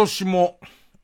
[0.00, 0.58] 今年も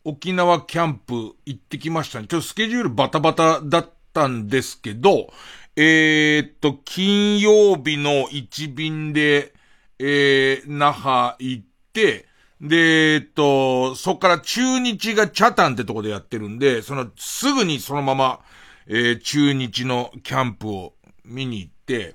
[0.04, 2.28] 沖縄キャンプ行ってきましたね。
[2.28, 5.30] ちょっとスケジュールバタバタだったんですけど、
[5.76, 9.52] えー、っと、金曜日の一便で、
[9.98, 12.24] えー、那覇行って、
[12.58, 18.40] で、えっと、そっから中日がチャタンってとこでやってるんで、その、すぐにそのまま、
[18.86, 20.94] えー、中日のキャンプを
[21.26, 22.14] 見に行って、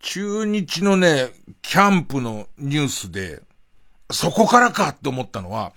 [0.00, 1.30] 中日のね、
[1.62, 3.45] キャンプのニュースで、
[4.10, 5.72] そこからかって思ったのは、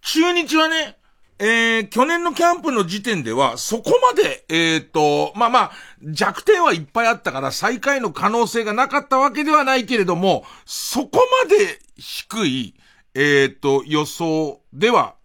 [0.00, 0.98] 中日はね、
[1.38, 12.74] えー、去年のキャンプの時点では、そこまで、えっ、ー、と、まあまあ、弱点はいっぱいあったから、最下位の可能性がなかったわけではないけれども、そこまで低い、
[13.14, 15.16] えっ、ー、と、予想では、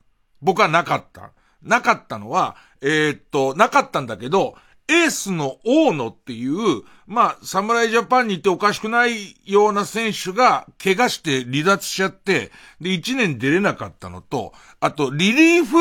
[0.41, 1.31] 僕はなかった。
[1.61, 4.55] なかったのは、えっと、なかったんだけど、
[4.87, 15.77] エースの大野っていう、まあ、侍ジャパンに行っておかしくないような選手が怪我して離脱しちゃって、で、1年出れなかったのと、あと、リリーフ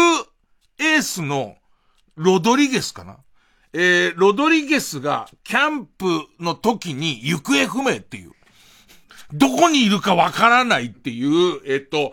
[0.78, 1.56] エースの
[2.14, 3.18] ロドリゲスかな
[3.72, 6.06] えー、ロドリゲスがキャンプ
[6.38, 8.32] の時に行方不明っていう。
[9.32, 12.12] どこにいるかわからないっていう、えっと、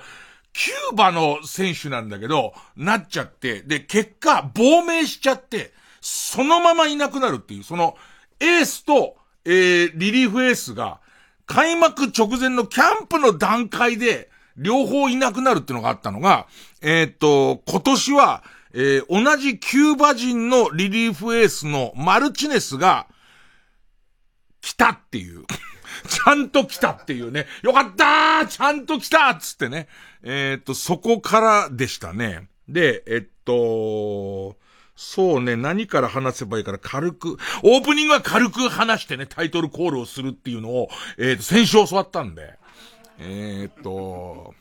[0.54, 7.96] キューバの選手なんだけど、なっちゃって、で、結果、亡命しちゃって、そのままいなくなるっていう、その、
[8.44, 11.00] エースと、えー、リリーフエースが、
[11.46, 16.48] 開幕直前のキャンプの段階で、両方いなくなるってのがあったのが、
[16.82, 23.08] えー、っと、今年は、えー、同じキューバ人のリリーフエースのマルチネスが、
[24.64, 25.46] 来たっていう。
[26.08, 27.46] ちゃんと来たっていうね。
[27.62, 29.88] よかったーちゃんと来たっつってね。
[30.24, 32.48] えー、っと、そこからでしたね。
[32.68, 34.58] で、えっと、
[34.96, 42.54] そうね、何から話せばいいから軽く、オープニングは軽く話してね、タイトルコールをするっていうのを、えっ、ー、と、先週教わったんで。
[43.20, 44.54] えっ、と、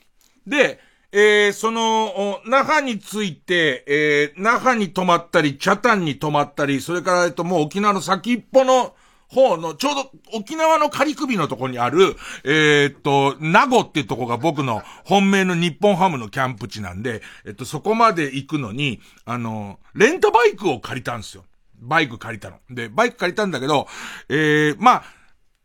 [0.47, 0.81] で、
[1.13, 8.95] えー、その、那覇について、えー、那覇に泊まったり、茶炭に泊まったり、それから、えっと、もう沖縄の先っぽの、
[9.33, 21.45] 方の、ちょうど沖縄の仮首のとこにある、えー、っと、名護っていうとこが僕の本命の日本ハムのキャンプ地なんで、えっと、そこまで行くのに、あの、レンタバイクを借りたんですよ。
[21.79, 22.59] バイク借りたの。
[22.71, 23.89] で、バイク借りたんだけど、
[24.29, 25.05] えー、まあ、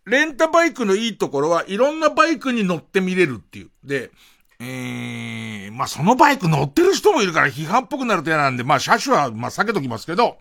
[0.05, 3.69] レンタバイクのいいところはいろんなバイクに乗ってみれるっていう。
[3.83, 4.11] で、
[4.59, 10.37] えー、まあ、そのバイク乗ってる人もいるから批判っぽくなると嫌なんで、まあ、車種は、まあ、避けときますけど、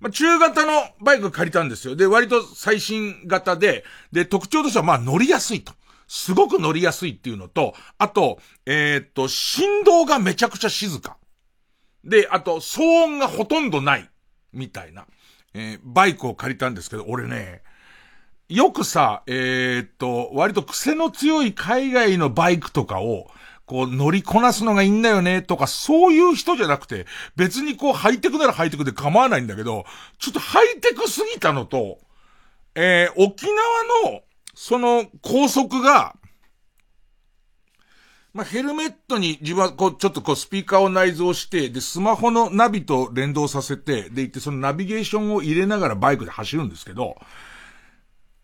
[0.00, 1.96] まあ、中型のバイク借りたんですよ。
[1.96, 5.72] で、割と最新型で、で、特徴としてはまあ乗りやすいと。
[6.06, 11.18] すごく乗りやすいっていうのと、あと、えー、っと、振動がめちゃくちゃ静か。
[12.04, 14.08] で、あと、騒音がほとんどない。
[14.52, 15.06] みたいな。
[15.52, 17.62] えー、バイクを借りたんですけど、俺ね、
[18.48, 23.30] よくさ、えー、っと、割と癖の強い海外のバイクとかを、
[23.68, 27.06] こう乗りこなすのがいいんだよねとか、そういう人じゃなくて、
[27.36, 29.84] 別にこうハイテクならハイテクで構わないんだけど、
[30.18, 31.98] ちょっとハイテクすぎたのと、
[32.74, 34.22] えー、沖縄の、
[34.54, 36.16] その高速が、
[38.32, 47.16] まあ、ヘルメットに自分はこう、ちょっとこうスピーカーを内蔵して、で、スマホのナビと連動させて、で、行ってそのナビゲーションを入れながらバイクで走るんですけど、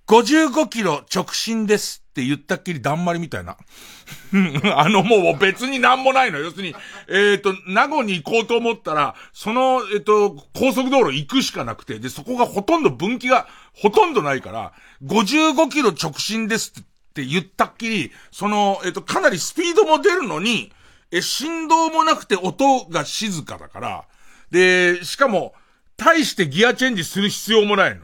[0.07, 3.57] 55キロ直進ですって言ったっきりだんまりみたいな。
[4.77, 6.39] あのもう別になんもないの。
[6.39, 6.77] 要するに、
[7.09, 14.73] えっ、ー、と、名護に行こうと思ったら、その、えっ、ー、と、高速道路行くしかなくて、で、そこがほとんど分岐がほとんどないから、
[15.05, 16.83] 55キロ直進ですっ
[17.15, 20.71] て言ったっきり、その、えっ、ー、と、かなりスピードも出るのに、
[21.11, 24.05] え、振動もなくて音が静かだから、
[24.51, 25.55] で、しかも、
[25.97, 28.03] 大してギアチェンジする必要もないの。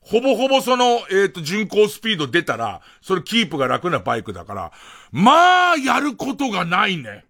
[0.00, 4.72] ほぼほぼその、えっ、ー、と、巡航スピード出たら、それキープが楽なバイクだから、
[5.12, 7.24] まあ、やることがないね。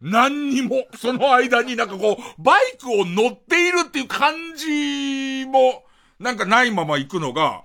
[0.00, 5.84] 何にも、その間になんかこう、バイクを乗っているっていう感じも、
[6.18, 7.64] なんかないまま行くのが、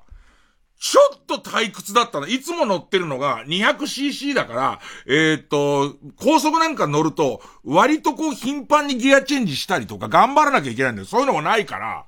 [0.80, 2.28] ちょっと退屈だったの。
[2.28, 11.08] いつも乗ってるのが 200cc だから、えっ、と、高速なんか乗ると、割とこう頻繁にギアチェンジしたりとか頑張らなきゃいけないんだよ。
[11.08, 12.06] そういうのもないから、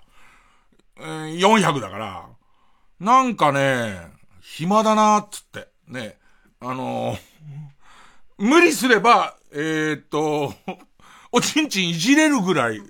[0.99, 2.25] えー、400だから、
[2.99, 4.07] なんかね、
[4.41, 6.17] 暇だなーっつって、ね、
[6.59, 7.17] あのー、
[8.37, 10.53] 無理すれば、えー、っと、
[11.31, 12.81] おちんちんいじれるぐらい、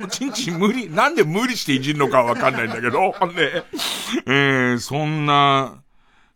[0.00, 3.14] おちんちん無理、なんで無理していじるのかわかんないんだけど、ね、
[4.26, 5.82] えー、そんな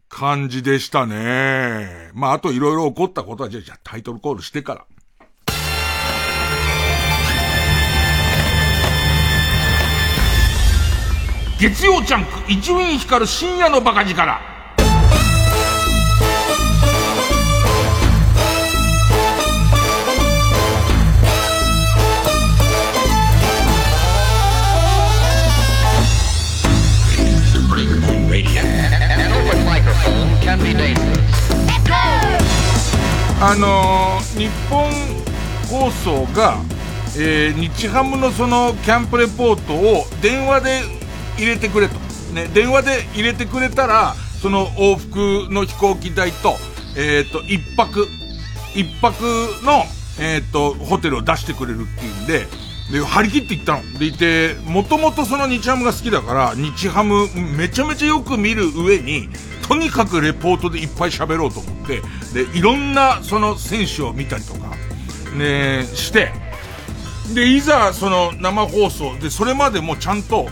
[0.09, 2.11] 感じでしたね。
[2.15, 4.87] まあ、あといろいろ起こったことは、じゃあ、じゃあタイトルコールしてから。
[11.61, 14.41] 月曜ジャンク伊集院光る深夜のバカ力。
[33.43, 34.91] あのー、日本
[35.69, 36.57] 放送が、
[37.19, 41.00] えー、日ハムのそのキャンプレポートを電話で
[41.41, 41.95] 入れてくれと。
[42.35, 46.57] ね、電話で入れてくれたら、その往復の飛行機代と、
[46.97, 48.07] えっ、ー、と、一泊、
[48.75, 49.23] 一泊
[49.65, 49.85] の、
[50.19, 52.47] えっ、ー、と、ホテルを出してくれるっていうんで、
[52.93, 53.99] で、張り切って行ったの。
[53.99, 59.29] でいて、もともとその日ハムが好きだから、日ハムめちゃめちゃよく見る上に、
[59.69, 62.03] とにかくレポートでいっぱい喋ろうと思って、
[62.35, 64.75] で、いろんなその選手を見たりとか、
[65.37, 66.33] ね、して、
[67.33, 70.49] で、いざその生放送で、それまでもちゃんと、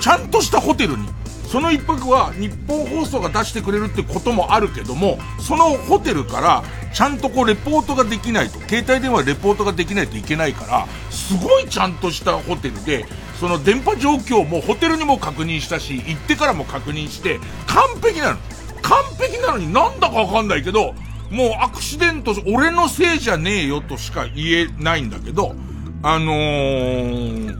[0.00, 1.08] ちゃんとしたホテルに、
[1.46, 6.62] その一泊は日本放送が出してくれるってこともあるけども、そのホテルから
[6.92, 13.06] ちゃんとこうレポートができないと、携帯電話レポートができないといけないから、すごいちゃんとしたホテルで、
[13.40, 18.38] その電波状況もホテルにも確認したし、行ってからも確認して、完璧なの。
[18.82, 20.94] 完璧なのになんだかわかんないけど、
[21.30, 25.54] もうアクシデント、俺のせいじゃねえよとしか言えないんだけど、
[26.02, 27.58] あのー、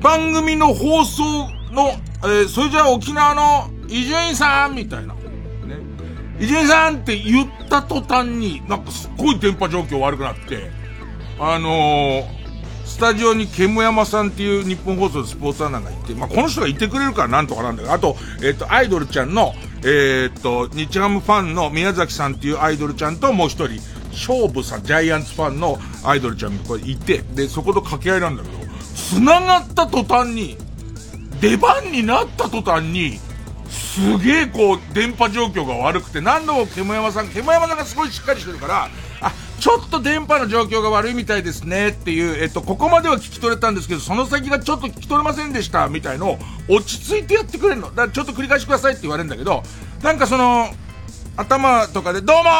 [0.00, 1.22] 番組の放送
[1.72, 1.90] の、
[2.22, 5.14] えー、それじゃあ沖縄の伊集院さんみたいな。
[5.14, 5.20] ね。
[6.38, 10.70] 伊集院さんって言った途端に、なんかすっごい電波状況悪くなって、
[11.38, 12.38] あのー、
[12.84, 19.52] スタジオに煙山さんっていう日本放送でスポーツアナがいて、まあ、この人がいてくれるからなんとかなんだけど、あと、えっ、ー、と、アイドルちゃんの、
[19.84, 23.80] えっ、と、日ハムファンの宮崎さんっていうアイドルちゃんともう一人、
[24.12, 28.57] 勝負さん、ジャイアンツファンのアイドルちゃんがこれいて、で、そこと掛け合いなんだけど、
[29.08, 30.56] 繋がった途端に、
[31.40, 33.18] 出番になった途端に、
[33.68, 38.88] すげえこう、電波状況が悪くて、何度も煙山さん、煙山さんがすごいしっかりしてるから、
[39.20, 46.38] あ、ちょっと電波の状況が悪いみたいですねっていう、えっと、ここまでは聞き取れたんですけど、その先がちょっと聞き取れませんでした、みたいのを、
[46.68, 47.88] 落ち着いてやってくれるの。
[47.88, 49.62] だからちょっと繰り返してくださいって言われるんだけど、
[50.02, 50.68] なんかその、
[51.36, 52.50] 頭とかで、どうも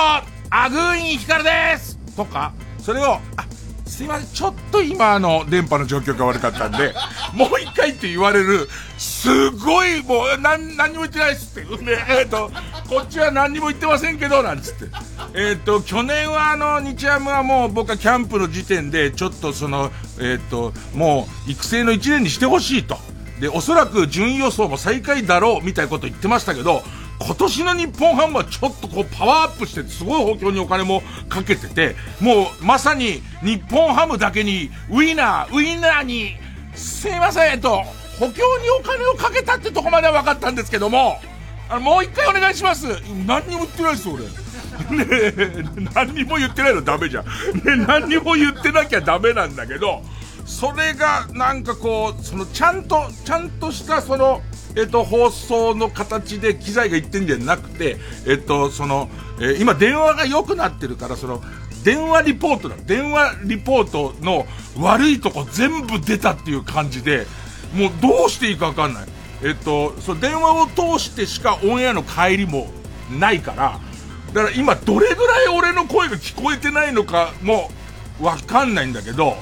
[0.51, 3.47] アグーインヒカルですとか、それを、あ、
[3.89, 6.95] すいません、ちょっと今あの、電波の状況が悪かったんで、
[7.35, 8.69] もう一回って言われる、
[8.99, 11.85] すごい、もう、なん、何にも言ってないっすって。
[11.85, 12.51] で、えっ、ー、と、
[12.89, 14.85] こっちは何にも言ってませんけど、なんつって。
[15.35, 22.99] えっ、ー、と、去年はあの、日ハムはもう僕はキャンプの時点で、ちょっとその、えっ、ー、と、もう、育成の一年にしてほしいと。
[23.41, 26.83] で、おそらく順位予想も最下位だろう、みたいなこと言ってましたけど、
[27.21, 36.37] 今年の日本ハムはちょっとこうパワーアップしてすごい補強にお金もかけてて、もうまさに日本ハムだけにウィナー、ウィナーに、
[36.75, 37.83] すいません、と、
[38.19, 41.21] 補強にお金をかけたってとこまでは分かったんですけども、
[41.69, 42.87] あの、もう一回お願いします。
[43.27, 44.25] 何にも言ってないです、俺。
[44.25, 47.25] ねえ、何にも言ってないのダメじゃん。
[47.25, 50.03] ね何にも言ってなきゃダメなんだけど、
[50.47, 54.41] それがなんかこう、そのちゃんと、ちゃんとしたその、
[54.77, 57.97] えっと、放送の形で機材が言ってんじゃなくて、
[58.27, 59.09] えっと、その、
[59.41, 61.43] えー、今電話が良くなってるから、その、
[61.85, 62.77] 電話リポートだ。
[62.87, 64.47] 電話リポートの
[64.77, 67.27] 悪いとこ全部出たっていう感じで、
[67.75, 69.09] もうどうしていいかわかんない。
[69.43, 72.69] えっと、その電話を通してしかオンエアの帰りも
[73.19, 73.81] ないから、
[74.33, 77.71] だから今どれぐらい俺の声が聞こえてないのかも
[78.21, 79.37] わかんないんだけど、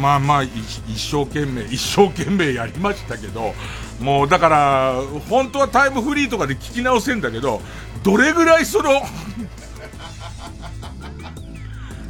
[0.00, 0.50] まあまあ、一
[0.96, 3.54] 生懸命、一生懸命やりましたけど、
[4.02, 4.94] もうだから、
[5.28, 7.60] 本当はタイムフリーとかで聞き直せんだけど、
[8.02, 8.90] どれぐらいその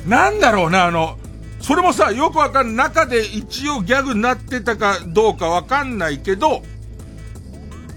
[0.06, 1.18] なんだろうな、あの、
[1.60, 2.74] それもさ、よくわかん。
[2.74, 6.62] 中で一応ギャグになってたかどうかわかんないけど、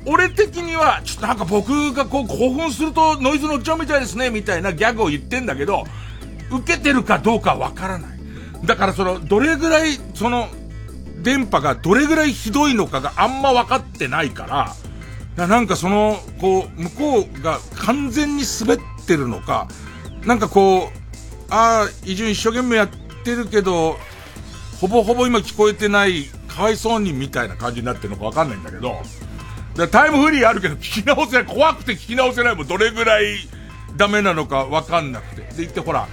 [0.06, 5.84] 俺的には、ちょっとなんか僕がこう興奮するとノイズ乗っちゃうみたいですね、みたいなギャグを言ってんだけど、
[6.52, 8.20] 受けてるかどうかわからない。
[8.66, 10.48] だからその、どれぐらい、その、
[11.25, 14.75] 電波がどれぐらいひどいのかがあんま分かってないか
[15.36, 19.67] ら、なんかその、こう、向こうが完全に滑ってるのか、
[20.24, 20.89] なんかこう、
[21.50, 22.89] ああ、移住一生懸命やっ
[23.24, 23.98] てるけど、
[24.79, 29.01] ほぼほぼ今聞こえてない、かわいそうにみたいな感じになってるのかわかんないんだけど、
[29.88, 33.50] タイムフリーあるけど聞き直せない、怖くて聞き直せないもんどれぐらい
[33.98, 35.41] ダメなのかわかんなくて。
[35.41, 36.08] で言ってほら、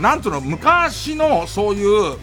[0.00, 2.16] なんとの、昔のそういう、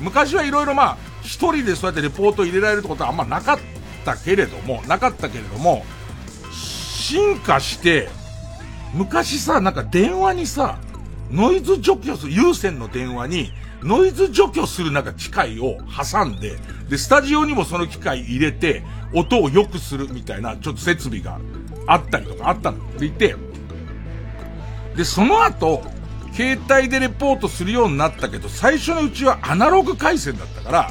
[0.00, 3.58] 昔はいろいろまあ、一人でそうやってレポート入れられるってことはあんまなかっ
[4.04, 5.84] たけれども、なかったけれども、
[6.52, 8.08] 進化して、
[8.94, 10.78] 昔さ、なんか電話にさ、
[11.30, 13.52] ノイズ除去する、有線の電話に、
[13.82, 15.78] ノイズ除去するなんか機械を
[16.12, 16.56] 挟んで、
[16.88, 21.38] で、スタジオにもその機械入れて、音を良くするみたいな、ちょっと設備が
[21.86, 22.78] あったりとかあったの。
[22.78, 23.36] って言って、
[24.96, 25.82] で、その後、
[26.32, 30.90] 携帯でレポートするようになったけど、最初のうちはアナログ回線だったから、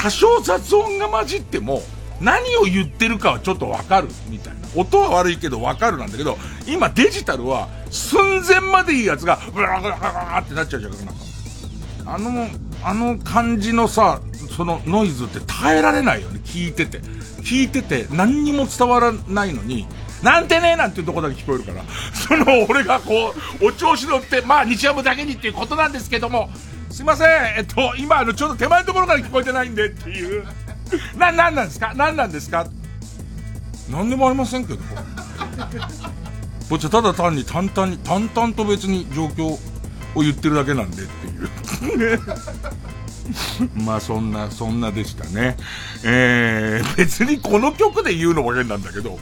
[0.00, 1.82] 多少雑音が混じっても、
[2.22, 4.60] 何を言ってるかはちょっとわかるみたいな。
[4.74, 11.12] 音は悪いけどわかるなんだけど、今デジタルは寸前までいいやつが、ブラブラブラってなっちゃうじゃん、なんか。
[12.06, 12.48] あの、
[12.82, 14.22] あの感じのさ、
[14.56, 17.00] そのノイズって耐えられないよね、聞いてて。
[17.42, 19.86] 聞いてて何にも伝わらないのに、
[20.22, 26.50] なんてねなんていうとこだけ聞こえるから、その俺がこう、お調子乗って、まあ日曜日だけにっていうことなんですけども、
[26.90, 30.44] すいません、えっと、今あのちょうど手前のところから聞こえてないんでっていう。
[31.16, 31.94] な、なんなんですか？
[31.94, 32.66] なんなんですか？
[33.90, 34.80] なんでもありませんけど。
[36.68, 39.58] こっちはただ単に淡々に、淡々と別に状況を
[40.16, 41.26] 言ってるだけなんでって
[41.86, 42.20] いう。
[43.84, 45.56] まあそんな、そんなでしたね。
[46.04, 49.18] えー、別にこの曲で言うのも変なんだけど、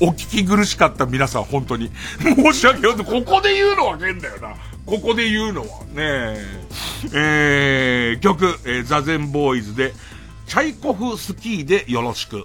[0.00, 1.90] お聞き苦しかった皆さん本当に、
[2.20, 2.96] 申し訳ない。
[2.96, 4.54] ここで言うのは変だよな。
[4.86, 5.84] ここで言うのは。
[5.86, 6.36] ね
[7.12, 8.16] え。
[8.18, 9.92] ー、曲、えー、ザゼンボーイズで、
[10.46, 12.44] チャイコフスキーでよろしく。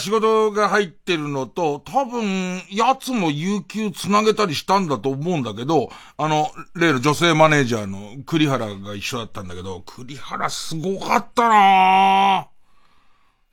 [0.00, 12.48] 仕事が入ってるのと、多分、やつも有給つなげたりしたんだと思うんだけど、あの、例の女性マネージャーの栗原が一緒だったんだけど、栗原すごかったな。
[12.48, 12.60] ぁ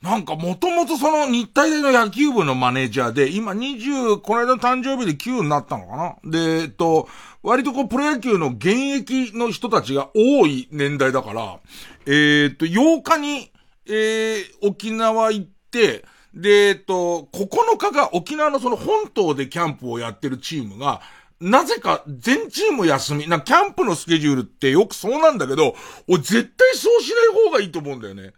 [0.02, 6.30] なんかもともとその日体大の野球部のマネージャーで、今20、この間誕生日で9になったのかな。
[6.30, 7.08] で、えっと、
[7.42, 11.58] 割とこうプロ野球の現役の人たちが多い年代だから、
[12.06, 13.50] えー、っと、8日に、
[13.86, 16.04] えー、沖縄行って、
[16.38, 21.02] で、えっと、9日が沖縄のその本島でキャンプをやってるチームが、
[21.40, 23.26] なぜか全チーム休み。
[23.26, 25.74] な、キャンプのスケジュールってよくそうなんだけど、
[26.06, 28.34] 俺絶対そうしない方がいいと思うんだよね。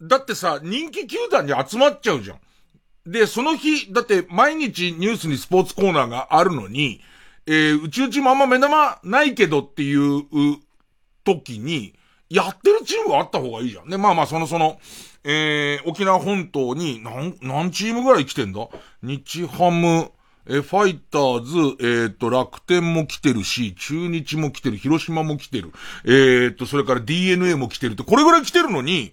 [0.00, 2.40] だってさ、人気球団に集まっちゃうじゃん。
[3.10, 7.02] で、その日、だって毎日ニュースにスポーツコーナーがあるのに、
[7.46, 10.24] えー、うちうちもあんま目玉ないけどっていう
[11.24, 11.94] 時に、
[12.30, 13.88] やってるチームがあった方がいいじゃん。
[13.88, 14.78] で、まあまあ、そのその、
[15.30, 18.66] えー、沖縄本島に何、何チームぐらい来てんだ？
[19.02, 20.10] 日ハム、
[20.46, 25.70] えファイターズ、えっ、ー、と、楽天も来てるし、中日も来てる、広島も来てる、
[26.06, 29.12] えっ、ー、と、それから DNA も来てるって、これぐらい来てるのに、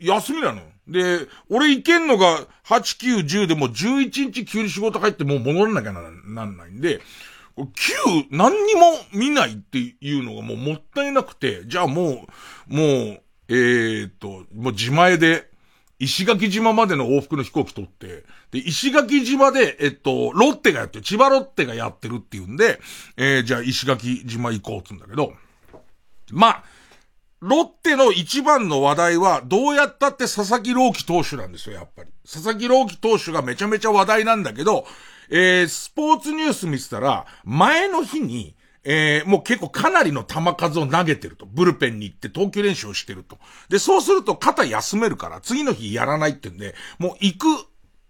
[0.00, 0.62] 休みなの？
[0.88, 6.10] で、俺行けんのが8、9、10でも11日急に仕事入ってもう戻らなきゃなら
[6.44, 7.00] ないんで、
[7.56, 8.80] 9何にも
[9.12, 12.26] 見ないっていうのがもうもったいなくて、じゃあも
[12.68, 15.50] う、もう、えー、っと、もう自前で、
[15.98, 22.80] 石垣島までの往復の飛行機取って、で、石垣島で、えっと、ロッテがやってる、千葉ロッテがやってるっていうんで、
[23.16, 25.34] えー、じゃあ石垣島行こうっつうんだけど、
[26.30, 26.64] まあ、
[27.40, 32.10] ロッテの一番の話題は、どうやったって佐々木朗希投手なんですよ、やっぱり。
[32.24, 34.86] 佐々木朗希投手がめちゃめちゃ話題なんだけど、
[35.28, 41.46] えー、スポーツニュース見てたら、前の日に、えー、もう結構かなりの球数を投げてると。
[41.46, 43.38] ブルペンに行って投球練習をしてると。
[43.68, 47.46] で、そうすると肩休めるから、次の日やらないってんで、もう行く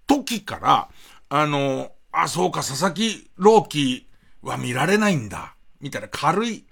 [0.06, 0.88] 時から、
[1.28, 4.09] あの、あ、そうか、佐々木朗希
[4.42, 5.54] は見られないんだ。
[5.80, 6.64] みたいな軽い、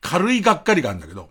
[0.00, 1.30] 軽いがっかりがあるんだけど、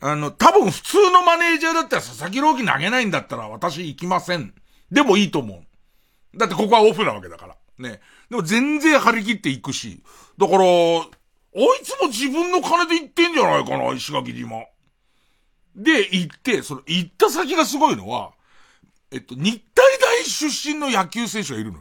[0.00, 4.54] あの、多分普通のマネージャーだったら佐々木朗希投げないんだったら私行きません。
[4.90, 6.38] でもいいと思う。
[6.38, 7.56] だってここはオフなわけだから。
[7.78, 8.00] ね。
[8.30, 10.02] でも全然張り切っていくし。
[10.38, 11.08] だから、あい
[11.82, 14.64] つも自分の金で行ってんじゃないかな、石垣島。
[15.74, 18.32] で、行って、その、行った先がすごいのは、
[19.10, 21.80] えっと、日体大出身の野球選手がいるの。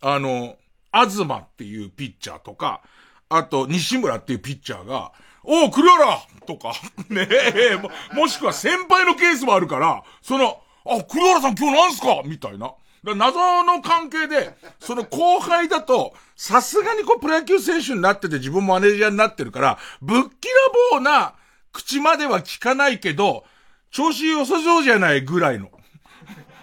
[0.00, 0.56] あの、
[0.92, 2.82] 東っていうピッチャーとか、
[3.28, 6.72] あと、西村っていうピッチャーが、おう、栗原とか、
[7.08, 12.22] ねえ、も、もしくは先輩のケースもあるから、その、あ、栗原さん今日なんすか?
[12.24, 12.72] みたいな。
[13.14, 20.28] 謎の関係で、その後輩だと、さすがにこうプロ野球選手になってて自分もマネージャーになってるから、ぶっきら
[20.92, 21.34] ぼうな
[21.72, 23.44] 口までは聞かないけど、
[23.90, 25.70] 調子良さそうじゃないぐらいの。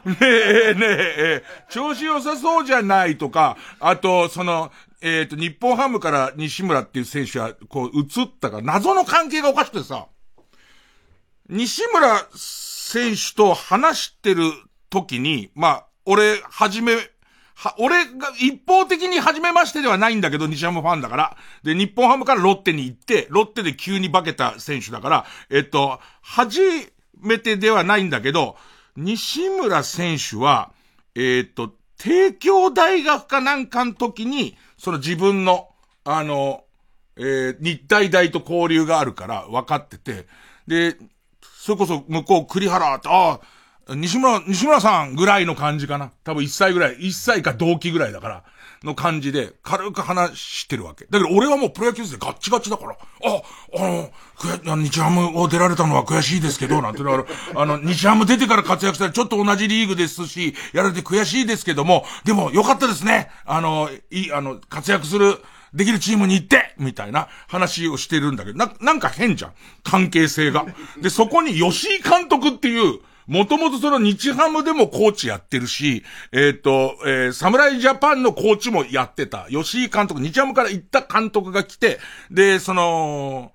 [0.05, 10.07] ねえ、ねえ、調子良さそうじゃないとか、あと、その、えっ、ー、と、日本ハムから西村っていう選手は、こう、移ったから、謎の関係がおかしくてさ、
[11.49, 14.51] 西村選手と話してる
[14.89, 16.95] 時に、まあ、俺、はじめ、
[17.55, 21.37] は、俺が一方的に始めましてではないんだけど、西ハムファンだから。
[21.63, 26.59] で、日本ハムからロッテに行って、ロッテで急に化けた選手だから、えっと、初
[27.19, 28.57] めてではないんだけど、
[28.95, 30.71] 西村選手は、
[31.15, 35.69] えっと、帝京大学かなんかの時に、その自分の、
[36.03, 36.63] あの、
[37.15, 40.25] えー、日体大と交流があるから分かってて、
[40.67, 40.97] で、
[41.41, 43.39] それこそ向こう栗原って、ああ、
[43.89, 46.11] 西村、西村さんぐらいの感じかな。
[46.23, 48.43] 多分1歳ぐらい、1歳か同期ぐらいだから、
[48.83, 51.05] の感じで、軽く話してるわけ。
[51.05, 53.41] だけど俺はもうプロ野球でガッチガチだから、あ、
[53.77, 57.25] あの、悔日ハムを出られたのは悔しいですけど、なんてだから、
[57.61, 63.29] あの、日ハム出てから活躍したらちょっと同じリーグですし、やられて悔しいですけども、でも良かったですね。
[63.45, 65.41] あの、いい、あの、活躍する、
[65.73, 69.53] できるチームに行ってみたいな話をしてるんだけど、な、なんか変じゃん。
[69.83, 70.65] 関係性が。
[71.01, 79.47] で、そこに吉井監督っていう、もともとその日ハムでもコーチやってるし、えっ、ー、と、えー、侍ジャパンのコーチもやってた。
[79.49, 81.99] 吉井監督、日ハムから行った監督が来て、
[82.31, 83.51] で、その、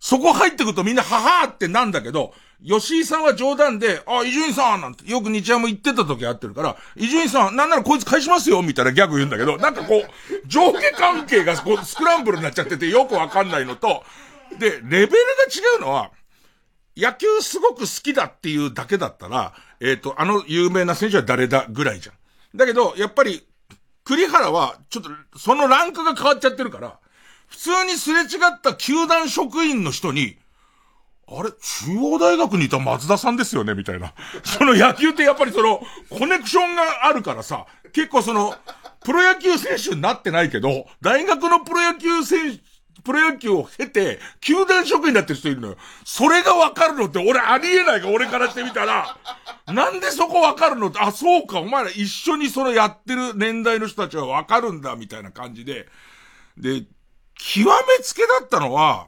[0.00, 2.32] そこ入ってくるとみんなははーってなんだけど、
[2.64, 14.02] 吉井さんは冗談で、あ、伊集院さんなんて、よく日ハム行ってた時あってるから、伊集院さん、なんならこいつ返しますよみたいなギャグ言うんだけど、なんかこう、上下関係がこうスクランブルになっちゃっててよくわかんないのと、
[14.58, 15.16] で、レベルが
[15.76, 16.10] 違うのは、
[16.98, 22.58] 野球すごく好きだっていうだけだったら、えっ、ー、と、あの有名な選手は誰だぐらいじゃん。
[22.58, 23.46] だけど、やっぱり、
[24.02, 26.98] 栗原は、ちょっと、そのランクが変わっちゃってるから、
[27.46, 30.38] 普通にすれ違った球団職員の人に、
[31.28, 34.14] あれ中央大学にいた松田さんですよねみたいな。
[34.42, 35.80] その野球ってやっぱりその、
[36.10, 38.56] コネクションがあるからさ、結構その、
[39.04, 42.58] プロ野球選手になってないけど、大学のプロ野球選、
[43.04, 45.76] プロ野球を経て、球団職員になってる人いるのよ。
[46.04, 49.16] それがわかるのって俺ありえないが、俺からしてみたら。
[49.66, 55.86] なんでそこわかるのって、あ、そうか、お前ら一緒にそれやってる年代の人たちはわかるんだ、みたいな感じで。
[56.56, 56.84] で、
[57.34, 59.06] 極めつけだったのは、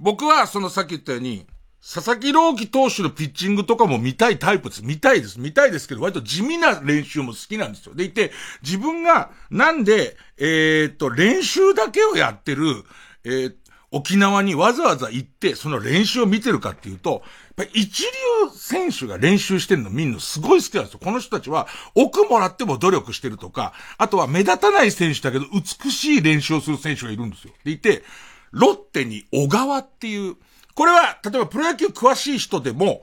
[0.00, 1.46] 僕はそのさっき言ったように、
[1.90, 4.84] 佐々木朗希投手のピッチングとかも見たいタイプです。
[4.84, 5.40] 見たいです。
[5.40, 7.94] 見たいですけど、割と地味な練習も好きなんですよ。
[7.94, 8.30] でいて、
[8.62, 12.84] 自分がなんで、えー、っと、練習だけをやってる、
[13.24, 13.54] えー、
[13.90, 17.22] 沖縄にわざわざ行って、その練習を見てるかっていうと、
[17.56, 18.08] やっぱ一流
[18.54, 21.00] 選手が練習してるの見るのすごい好きなんですよ。
[21.02, 27.54] この人たちは、奥もらっても努力してるとか、あとは目立たない選手だけど美しい練習をする選手がいるんですよ。
[27.64, 28.04] でいて、
[28.50, 30.36] ロッテに小川っていう、
[30.78, 33.02] これは、例えばプロ野球詳しい人でも、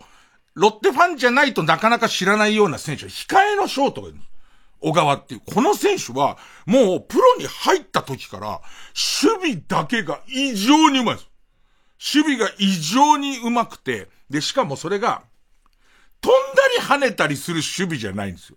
[0.54, 4.20] ロッテファンじゃないとなかなか知らないような選手は控えのショートがいる
[4.80, 5.42] 小川っていう。
[5.54, 8.62] この選手は、もうプロに入った時から、
[9.22, 11.30] 守備だけが異常にうまいです。
[12.16, 15.24] 守備が異常にうまくて、で、しかもそれが、
[16.22, 18.56] 飛んだり跳ねたりする守備じゃないんですよ。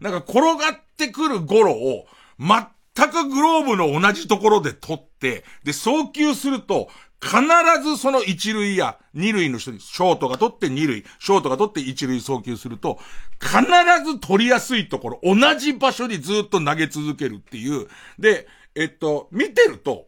[0.00, 2.06] なんか転がってくるゴロを、
[2.38, 7.40] 全くグローブの同じところで取って、で、送球すると、必
[7.82, 12.98] ずその一塁や二塁の人に、ショートが取って二塁、ショートが取って一塁送球すると、
[13.40, 13.60] 必
[14.04, 17.88] ず取りやすいところ、同じ場所にずっと投げ続けるっていう。
[18.18, 20.06] で、えっと、見てると、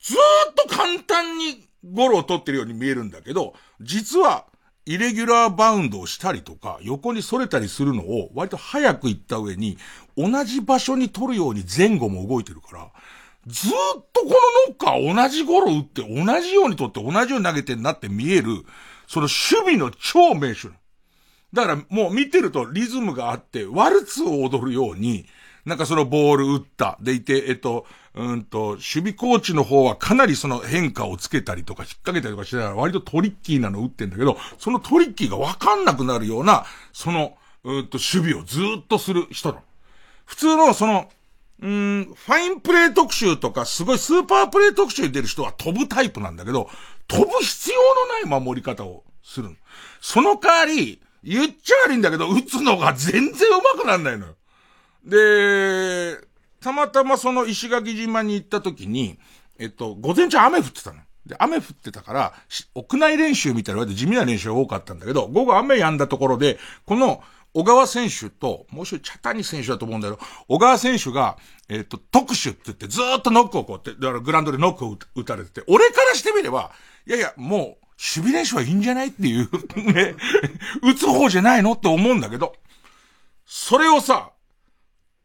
[0.00, 4.46] ずっと簡単にゴロを取ってるように見えるんだけど、実は、
[4.86, 9.76] イレギュラーバウンドをしたりとか、横に反れたりするのを割と早く行った上に、
[10.16, 12.90] 同じ場所に取るように前後も動いてるから、
[13.48, 13.70] ずっ
[14.12, 14.34] とこの
[14.68, 18.64] ノッカー同じゴロ打って同じように取って同じように投げてんなって見える、
[19.06, 20.68] その守備の超名手。
[21.52, 25.26] だからもう見てるとリズムがあって、ワルツを踊るように、
[25.64, 26.98] なんかそのボール打った。
[27.00, 39.62] でいて、えっと、うんと、守備コーチの方はかなりその変化をつけたりとか引っ掛けたりとかしながら割とトリッキーなの打ってんだけど、そのトリッキーがわかんなくなるような、その、うんと、守備をずっとする人の。
[40.24, 41.10] 普通のその、
[41.60, 46.70] うん、ファインプレー特集とか、すごいスーパープレー特集に出る人は飛ぶタイプなんだけど、
[47.08, 49.56] 飛ぶ必要のない守り方をする。
[50.00, 54.36] その代わり、言っちゃ悪いんだけど、打つのが全然上手くなんないのよ。
[55.04, 56.16] で、
[56.60, 59.18] たまたまその石垣島に行った時に、
[59.58, 61.00] えっと、午前中雨降ってたの。
[61.26, 62.32] で、雨降ってたから、
[62.74, 67.22] 屋内練習みたいな地味な練習が多かったんだけど、午後雨止んだところで、この、
[67.54, 76.72] 小川選手と、もう一人、茶谷選手だと思うんだけど、小川選手が、えっ、と、特殊って言ってずっとノックをこうやって、だからグランドでノックを打たれてて、俺からしてみれば、
[77.06, 79.48] いやいや、もう、守備練習はいいんじゃないっていう
[79.92, 80.14] ね、
[80.82, 82.54] 打つ方じゃないのって思うんだけど、
[83.44, 84.30] それをさ、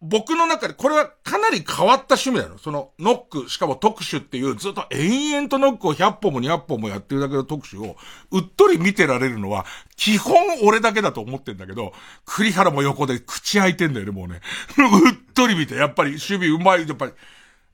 [0.06, 2.58] 僕の中で、これはかなり変わった趣味なの。
[2.58, 7.96] その、ノック、しかも特殊っていう、ずっと延々とノックを100本も200本もやってるだけの特殊を、
[8.32, 11.94] うっとり見てられるのは、基本俺だけだと思ってんだけど、
[12.26, 14.42] 栗原も横で口開いてんだよね、もうね。
[14.76, 17.14] うっとり見て、やっぱり趣味うまい、やっぱり、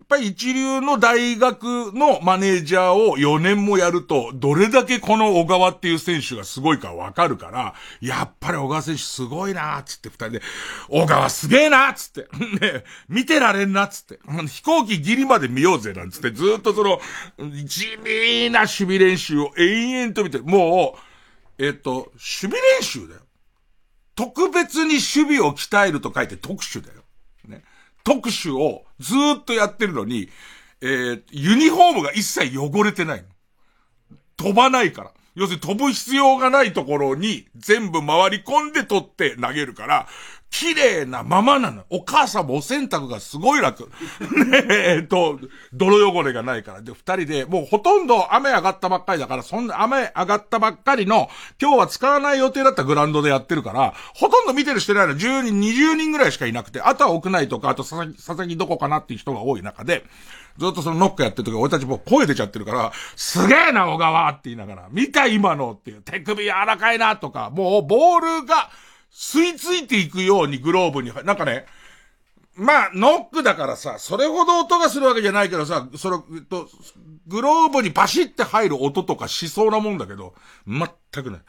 [0.10, 10.42] ぱり一流の大学のマネージャーを4年もやると、どれだけこの小川っていう選手がすごいかわかるから、やっぱり小川選手すごいなーつって二人で、
[10.90, 12.28] 小川すげえなーつって、
[12.60, 14.20] ね、見てられんなつって、
[14.50, 17.00] 飛行機ギリまで見ようぜなんつって、ずっとその、
[17.64, 20.98] 地味な守備練習を延々と見て、も
[21.60, 23.22] う、えっと、守備練習だよ。
[24.16, 26.99] 特別に守備を鍛えると書いて特殊だよ。
[28.10, 30.30] 特殊をずっとやってるのに、
[30.82, 33.24] えー、ユニフォームが一切汚れてない
[34.36, 35.12] 飛ばないから。
[35.36, 40.08] 要するに飛ぶ必要がないところに全部回り込んで取って投げるから、
[40.52, 41.84] 綺麗なままなの。
[41.90, 43.84] お母さんもお洗濯がすごい楽。
[44.48, 45.40] ねえ、と、
[45.74, 46.82] 泥汚れがないから。
[46.82, 51.30] で、二人で、もうほとんど雨上がったばっかりだから、そんな雨上がったばっかりの、
[51.62, 55.14] 今日は使わない予定だったグラウンドでやってるから、ほとんど見てる人いないの。
[55.14, 60.04] 10人、20人ぐらいしかいなくて、あとは屋内とか、あと佐々木、佐々木どこかなっていう人が多い中で、
[60.58, 68.70] ずっとそのノックやってる時、俺たちもう声出ちゃってるから、すげえな、小川って言いながら、見た今のっていう、手首柔らかいな、とか、もうボールが、
[69.12, 71.66] 吸い付いていくようにグローブに、なんかね、
[72.56, 76.68] まあ、ノックだからさ、それほど音がするわけじゃないけどさ、その、と、
[77.28, 80.34] グローブにバシって入る音とかしそうなもんだけど、
[80.68, 81.42] 全くない。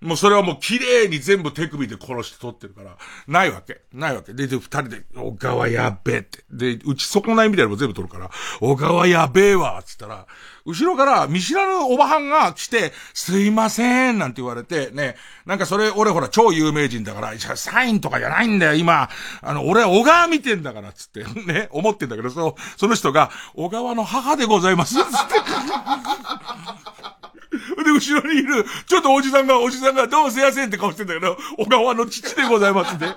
[0.00, 2.96] もうそれはもう綺麗に全部手首で殺して撮ってるから、
[3.26, 3.82] ないわけ。
[3.92, 4.32] ないわけ。
[4.32, 6.44] で、で、二人で、小川やべえって。
[6.50, 10.26] で、うち損ないみたいなのも全部撮るから、小川やべえわっ、つったら、
[10.66, 19.10] 後ろから見知らぬおばはんが来て、すいません、なんて言われて、ね、なんかそれ、俺ほら超有名人だから、サインとかじゃないんだよ、今。
[19.42, 25.04] あの、俺は小川見てんだから、つって、 ね、思ってんだけど、その、その人が、小川の母でございます、つって。
[27.84, 33.14] で、後ろにいる、ちょっとおじさんが、おじさんが、どうせやせんって顔してんだけど、小川の父でございますね。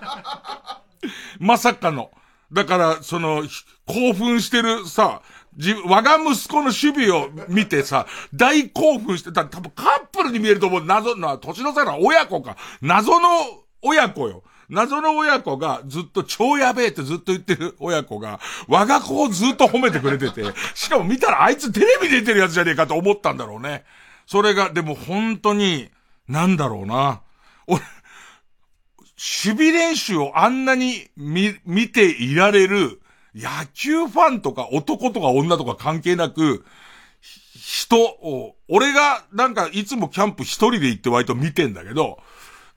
[1.39, 2.11] まさかの。
[2.51, 3.43] だから、その、
[3.85, 5.21] 興奮してるさ、
[5.57, 10.85] 自分我が息子の守備を見てさ、大興奮してた、多分カップルに見えると思う。
[10.85, 12.55] 謎の、年の差が親子か。
[12.81, 13.27] 謎の
[13.81, 14.43] 親子よ。
[14.69, 20.43] 謎の親子がずっと超やべえってずっと言ってる親子が、我が子をずっと褒めてくれてて、
[20.75, 23.83] しかも見たらあいつテレビ出てるやつじゃねえかと思ったんだろうね。
[24.25, 25.89] それが、でも本当に、
[26.27, 27.21] なんだろうな。
[27.65, 27.81] 俺、
[29.17, 33.01] 守備練習をあんなに見、見ていられる
[33.37, 36.65] 野球ファンとか男とか女とか関係なく、
[37.21, 42.17] 人を、俺がなんかいつもキャンプ一人で行って割と見てんだけど、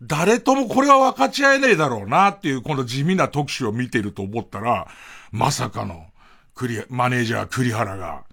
[0.02, 4.88] 誰ともこれは分かち合えないだろうなっていうこの地味な特集を見てると思ったら、
[5.30, 6.06] まさかの、
[6.54, 8.24] クリ、マネージャー栗原が、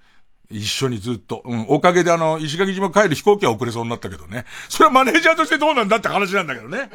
[0.50, 1.42] 一緒にずっと。
[1.46, 1.66] うん。
[1.68, 4.46] おかげであの、石垣島帰る飛行機は遅れそうになったけどね。
[4.70, 6.90] それはマネージャーとしてどうなんだって話なんだけどね。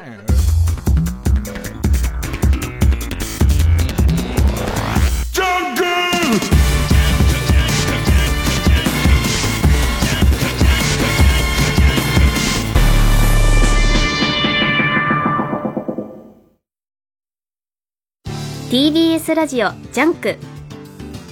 [18.73, 20.35] TBS ラジオジャンク。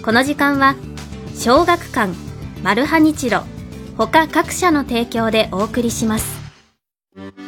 [0.06, 0.76] この時間は
[1.34, 2.14] 小学館
[2.62, 3.42] マルハニチロ
[3.98, 6.40] 他各社の提供でお送りします。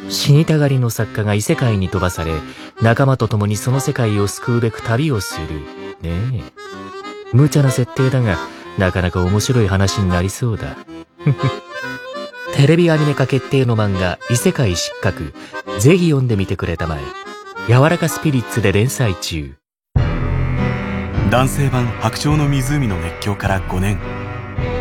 [0.08, 2.32] 死にたがりの作家が異世界に飛ばされ
[2.82, 5.60] 仲間と共にその世界を救うべく旅をする。
[6.02, 6.42] ねえ。
[7.32, 8.36] 無茶な設定だが
[8.78, 10.76] なかなか面白い話になりそうだ。
[12.56, 15.32] テレビアニメ化決定の漫画異世界失格。
[15.78, 16.98] ぜひ読んでみてくれたまえ。
[17.68, 19.54] 柔らかスピリッツで連載中。
[21.34, 23.98] 男性版「白鳥の湖」の熱狂から5年。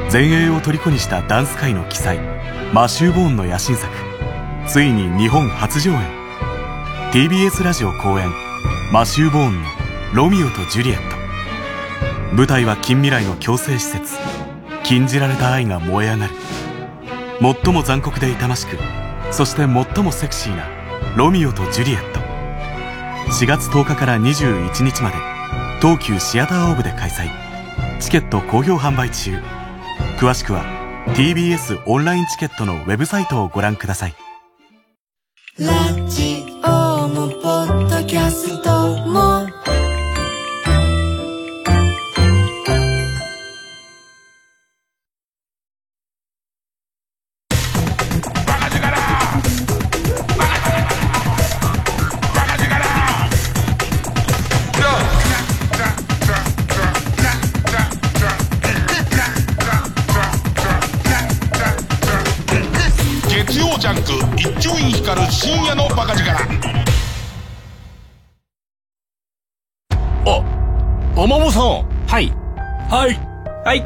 [0.10, 2.20] 全英を虜にしたダンス界の奇才
[2.72, 3.92] マシュー・ボーンの野心作。
[4.68, 6.00] ついに日本初上演。
[7.12, 8.32] TBS ラジオ公演。
[8.92, 9.68] マシュー・ボーンの
[10.14, 11.16] 「ロミオとジュリエット」
[12.38, 14.16] 舞台は近未来の強制施設。
[14.84, 16.34] 禁じられた愛が燃え上がる。
[17.64, 18.78] 最も残酷で痛ましく
[19.32, 20.66] そして最もセクシーな
[21.18, 22.20] 「ロミオとジュリエット」
[23.34, 25.43] 4月10日から21日まで。
[25.84, 27.28] 東急シアターオーブで開催。
[28.00, 29.38] チケット好評販売中。
[30.18, 30.64] 詳しくは
[31.08, 34.14] TBS オンラインチケットのウェブサイトをご覧ください。
[35.60, 35.68] ラ
[36.08, 38.70] ジオもポッドキャスト
[39.10, 39.33] も
[72.14, 72.32] はい。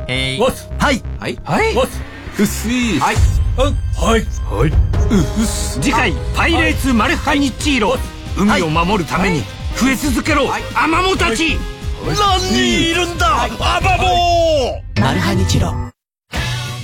[0.09, 0.69] えー、わす。
[0.77, 1.01] はい。
[1.17, 1.39] はい。
[1.45, 1.73] はい。
[1.77, 2.01] わす。
[2.37, 2.99] うっすー。
[2.99, 3.15] はい。
[3.55, 4.21] はい。
[4.51, 4.69] はい。
[4.69, 5.79] うっす。
[5.79, 7.95] 次回、パイレーツマルハニチーロ。
[8.37, 9.43] 海を守るために、
[9.77, 11.57] 増え続けろ、アマモたち
[12.05, 13.45] 何人いるんだ？
[13.45, 13.47] ア
[13.79, 15.73] バボーマルハニチロ。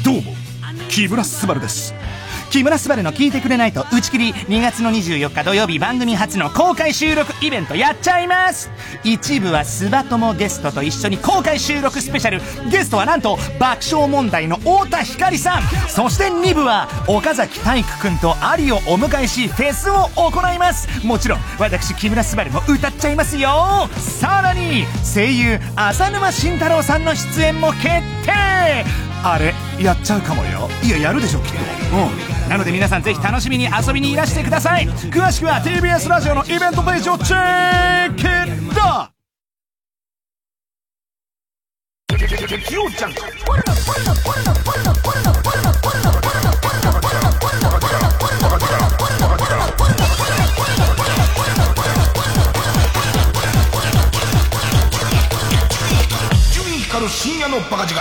[0.05, 0.33] どうも、
[0.87, 1.93] 木村昴です。
[2.53, 8.69] 木村昴の聞いてくれないと打ち切り2月の24日土曜日番組初の公開収録イベントやっちゃいます。
[9.03, 12.69] 一部はスバ友ゲストと一緒に公開収録スペシャル。
[12.69, 15.63] ゲストはなんと爆笑問題の太田光さん。
[15.89, 21.03] そして2部は岡崎体育くんとアリをお迎えしフェスを行います。
[21.03, 23.89] もちろん私木村昴も歌っちゃいますよ。
[23.97, 27.85] さらに声優浅沼慎太郎さんの出演も決
[28.27, 28.85] 定。
[29.23, 30.69] あれやっちゃうかもよ。
[30.83, 31.57] いややるでしょきっと。
[31.97, 32.32] うん。
[32.49, 34.87] なので皆さんぜひ楽しみに遊びにいらしてください。
[34.87, 39.09] 詳しくは TBS ラジオのイベントページをチェックだ。
[57.05, 57.95] 深夜のバカ力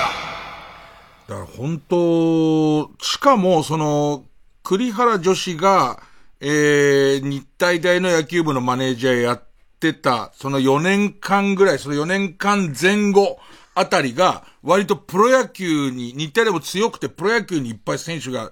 [1.29, 4.25] だから本当、しかもその、
[4.73, 6.03] 栗原女子が、
[6.41, 9.43] えー、日体大の野球部のマネージャーやっ
[9.79, 13.39] てた、その4年間ぐらい、その4年間前後
[13.75, 18.51] あたりが、割とプロ野球に、日体大も強くてプロ野球にいっぱい選手が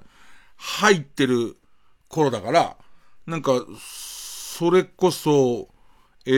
[0.59, 1.56] 入ってる
[2.09, 2.76] 頃だから、
[3.26, 5.68] なんか、それこそ、
[6.26, 6.30] え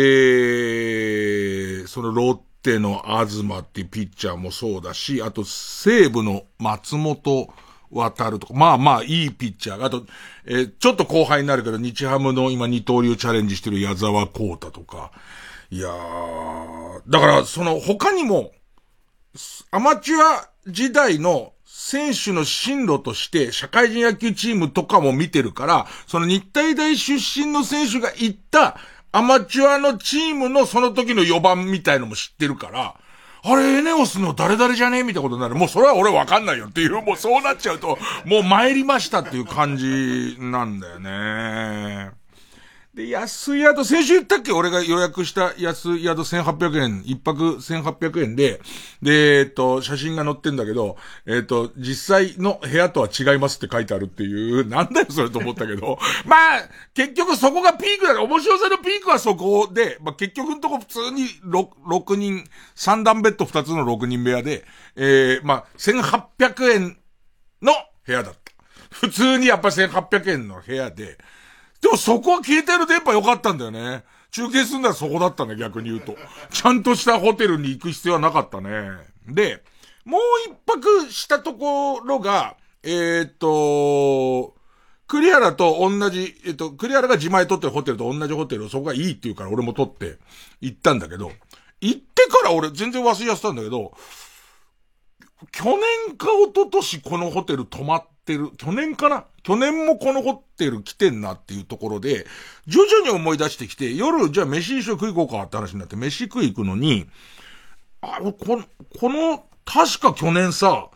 [1.83, 7.53] ー、そのロッテの東っていうピッチャーもそうだし、あと西武の松本
[7.93, 10.05] 渡るとか、まあまあいいピッチャーが、あと、
[10.47, 15.13] えー、ちょっと後輩になるけど、日ハムの今二刀流チャレンジしてる矢沢光太とか、
[15.71, 18.53] いやー、だからその他にも、
[19.71, 28.77] アマチュア時代の選手の進路として社会人野球チームとかも見てるから、その日体大出身の選手が行った
[29.13, 32.97] アマチュアのチームのその時の4番みたいのも知ってるから、
[33.45, 34.99] あれ、エネオスの誰々じゃね？
[34.99, 35.57] えみたいなことになる。
[35.57, 42.11] もうそれは俺わかんないよっていう、もうそうなっちゃうと、もう参りましたっていう感じなんだよね。
[42.95, 44.53] で、安宿、先週言ったっけ？
[44.53, 48.61] 俺が予約した安宿1800円、一泊1800円で、
[49.01, 62.45] で、えっと、写真が載ってんだけど、えっと、実際の部屋とは違いますって書いてあるっていう、 なんだよそれと思ったけど、 まあ、結局そこがピークだ面白さのピークはそこで、まあ結局のとこ普通に 6, 6人、
[62.77, 66.99] 3段ベッド2つの6人部屋で、えー、まあ、1800円
[67.63, 67.73] の
[68.07, 68.39] 部屋だった。
[68.91, 71.17] 普通にやっぱ1800円の部屋で、
[71.83, 74.05] でもそこは消えてる電波良かったんだよね。
[74.31, 76.17] 中継すんならそこだったね、逆に言うと。
[76.51, 78.89] ちゃんとしたホテルに行く必要はなかったね。
[79.29, 79.63] で、
[80.05, 84.55] もう一泊したところが、えー、っと、
[85.07, 90.19] 栗原と同じ、えっと、栗原が自前取ってるホテルと同じホテルを、そこがいいって言うから俺も取って
[90.61, 91.31] 行ったんだけど、
[91.81, 93.93] 行ってから俺全然忘れやせたんだけど、
[95.51, 99.25] 去年か一昨年このホテル泊まってる、去年かな？
[99.43, 102.27] 去年もこのホテル来てんなっていうところで、
[102.67, 107.09] 徐々に思い出してきて、夜じゃあ飯一緒食い行こうかって話になって、飯食い行くのに、
[108.01, 108.65] あ、この、
[108.99, 110.89] この、確か去年さ、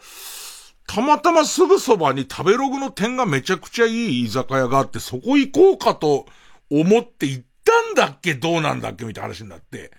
[0.87, 6.27] たまたますぐそばに食べログの点がめちゃくちゃいい居酒屋があって、そこ行こうかと
[6.71, 9.91] 思って行ったんだっけどうなんだっけみたいな話になって。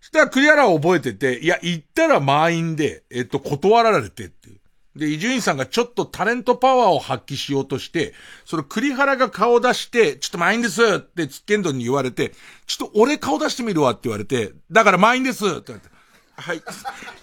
[0.00, 4.57] そしたらクリアラー覚えてて、いや、行ったら満員で、えっと、断られてっていう。
[4.98, 8.12] で、伊集院さんがちょっとタレントパワーを発揮しようとして、
[8.44, 12.32] その栗原が顔出して、ちょっと満員ですってツッケンドに言われて、
[12.66, 15.98] ちょっと俺顔出してみるわって言われて、だから満員ですって言われて、
[16.40, 16.58] はい。
[16.58, 16.60] っ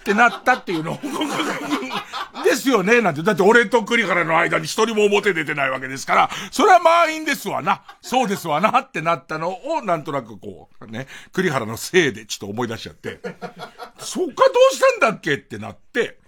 [0.04, 0.98] てなったっていうのを、
[2.44, 3.22] ですよねなんて。
[3.22, 7.82] だって俺と栗原の間に一人も表出てないわけですから、それは満員ですわな。
[8.02, 13.20] そうですわなってなったのを、なんとなくこう、ね、栗原のせいでちょっと思い出しちゃって、
[13.98, 16.18] そっかどうしたんだっけってなって、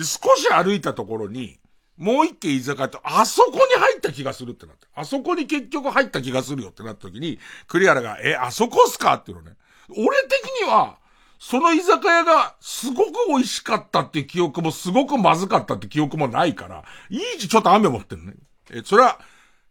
[0.00, 1.58] で、少し歩いたところに、
[1.98, 4.86] もう一軒居酒屋と、あそこに入った気がするってなって。
[4.94, 9.56] あそこに結局入った気がするよってなった時に、栗原が、え、あそこっすかっていうのね。
[9.90, 10.96] 俺的には、
[11.38, 18.34] その居酒屋がすごく美味しかったって記憶もすごくまずかったって記憶もないから、いい、ちょっと雨持ってるね。
[18.70, 19.20] え、それは、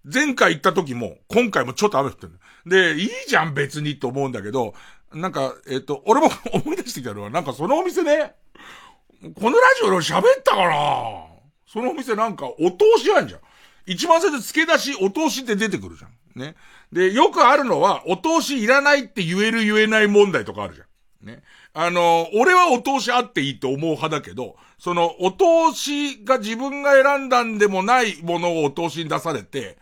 [0.04, 2.39] 前回行った時も、今回もちょっと雨降ってる。
[2.68, 4.76] で、いいじゃん別にと思うんだけど、
[5.13, 8.36] なんか、えっ、と、俺も思い出してきたのは、なんかそのお店ね、
[9.21, 11.25] このラジオで喋ったかな
[11.67, 13.41] そのお店なんか、お通しあんじゃん。
[13.86, 16.39] 一番最初付け出し、お通しって出てくるじゃん。
[16.39, 16.56] ね。
[16.91, 21.27] で、よくあるのは、お通しいらないって言える言えない問題とかあるじゃん。
[21.27, 21.44] ね。
[21.73, 29.77] あの、俺はお通しあっていいと思う派だけど、その、お通しが自分が選んだんでもないものをお通しに出されて、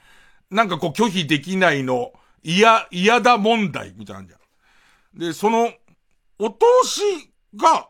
[0.49, 2.11] なんかこう拒否できないの、
[2.43, 5.19] 嫌、嫌だ問題みたいなんじゃん。
[5.19, 5.71] で、その、
[6.39, 6.55] お通
[6.85, 7.01] し
[7.55, 7.89] が、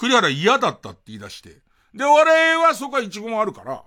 [0.00, 1.58] 栗原嫌だったって言い出して。
[1.94, 3.84] で、俺はそこは一語もあるから、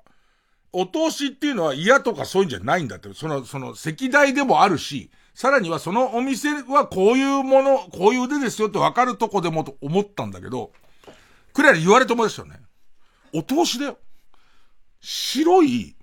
[0.72, 3.12] お通しっていうのは嫌とかそういうんじゃないんだって。
[3.16, 10.72] その、その、席代でもあるし、さらにはそのお店はこういうもの、こういう腕ですよってわかるとこでもと思ったんだけど、
[11.54, 12.60] 栗原言われてもですよね。
[13.34, 13.98] お通しだよ。
[15.02, 15.96] 白い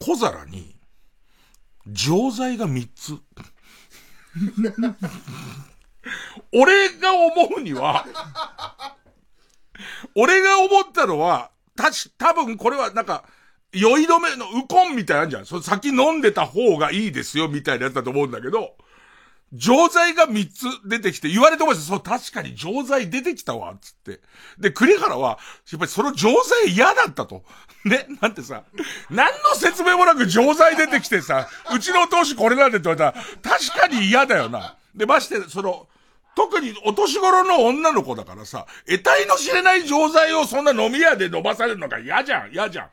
[0.00, 0.74] 小皿に、
[1.86, 3.16] 錠剤が3つ。
[6.52, 8.06] 俺が思うには、
[10.14, 13.24] 俺が思ったのは、たし、多分これはなんか、
[13.72, 15.46] 酔い止めのウコンみたいなんじゃん。
[15.46, 18.76] その先飲んでた方がいいですよ、みたいなやつだと思うんだけど、
[19.52, 21.82] 錠剤が3つ出てきて、言われてました。
[21.82, 24.20] そう、確かに錠剤出てきたわ、つって。
[24.58, 25.38] で、栗原は、
[25.70, 26.30] やっぱりその錠
[26.64, 27.44] 剤嫌だったと。
[27.84, 28.64] ね、なんてさ、
[29.10, 34.76] 何の説明もなく錠剤出てきてさ、うちの投資これなんでって言われたら、確かに嫌だよな。
[34.94, 35.86] で、まして、その、
[36.36, 42.88] 特にお年頃の女の子だからさ、得体の知れない錠剤をそんな飲み屋で飲まされるのが嫌じゃん、嫌じゃん。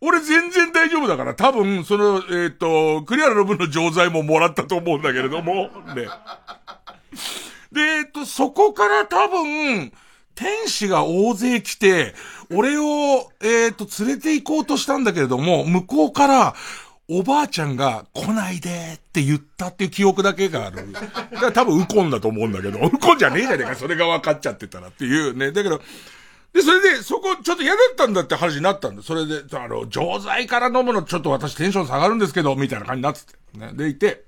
[0.00, 6.08] 俺全然大丈夫だから、多分、その、えっ、ー、と、クリアの分の錠剤ももらったと思うんだけれども、ね。
[7.70, 9.92] で、えっ、ー、と、そこから多分、
[10.34, 12.14] 天使が大勢来て、
[12.50, 16.54] 俺を、えっ、ー、と、連れて行こうとしたんだけれども、向こうから、
[17.08, 20.90] おばあちゃんが来ないでって言ったっていう記憶だけがある。
[20.92, 25.52] だから多分ウコンだと思うんだけど、ウコンじゃねえじゃねえか、それが分かっちゃってたらっていうね。
[25.52, 25.82] だけど、
[26.54, 29.02] で、それで、そこ、ちょっと嫌だったんだって話になったんだ。
[29.02, 33.58] それで、あの、錠剤から飲むのちょっと私テンション下がるんですけど、みたいな感じになってて。
[33.58, 33.72] ね。
[33.74, 34.24] でいて、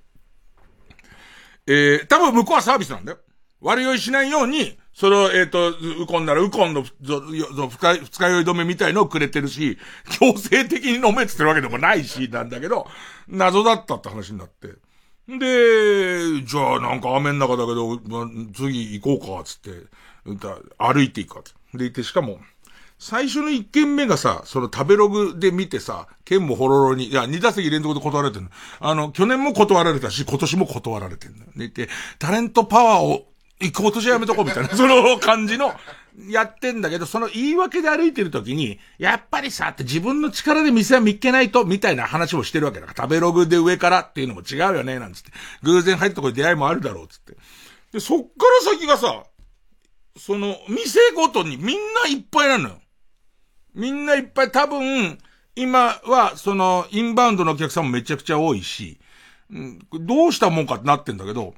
[1.69, 3.19] えー、多分向こうはサービスなんだよ。
[3.61, 9.77] 悪酔いしないように、それを、えっ、ー、と、ウコンならウコンの、二日、二日酔い止めみたいのをくれてるし、
[10.19, 12.89] 強制的に飲めってってるわけでもないし、なんだけど、
[13.29, 14.69] 謎だったって話になって。
[15.29, 19.71] で、じゃあなんか雨の中だけど、ま、次行こうか、つって、
[20.79, 21.43] 歩いていくか、
[21.75, 22.41] でいて、しかも、
[22.99, 28.51] 最初の一件目がさ、その食べログで見てさ、剣もホロロに、いや、二打席連続で断られてるの。
[28.81, 31.45] あの、去年も断られたし、今年も断られてるの。
[31.55, 33.27] でいて、タレントパワーを
[33.61, 35.75] 今年やめとこうみたいな、 その感じの、
[36.29, 45.31] やってんだけど、その言い訳で歩いてる時に、やっぱりさ、って自分の力で店は見っけないと、みたいな話をしてるわけだから、食べログで上からっていうのも違うよね、なんつって。
[45.63, 47.37] 偶然入ったところで出会いもあるだろう、つって。
[47.93, 48.29] で、そっか
[48.67, 49.25] ら先がさ、
[50.19, 52.81] その、店ごとにみんないっぱいなのよ。
[53.75, 55.19] みんないっぱい、多分、
[55.55, 58.99] 今は、その、インバウンドのお客さんもめちゃくちゃ多いし、
[59.51, 61.55] うん、どうしたもんかってなってんだけど、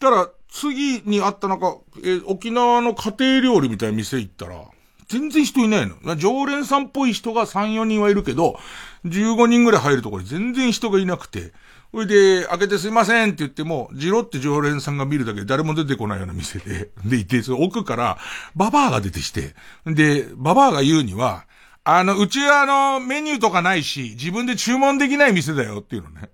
[0.00, 4.64] ただ、次にあったなんか、えー、沖縄の家庭料理みたいな店行ったら、
[5.08, 6.16] 全然人いないの。
[6.16, 8.58] 常連さんっぽい人が3、4人はいるけど、
[9.06, 11.52] 15人ぐらい入るところに全然人がいなくて、
[11.92, 18.18] それで、開けてすいませんって言っても、ジロって常連さんが見るだけで誰も出てこないような店で、 でいて、その奥から、
[18.54, 21.46] ババアが出てきて、で、ババアが言うには、
[21.82, 26.30] あの、うちはあの、メニューとかないし、自分で注文できない店だよっていうのね。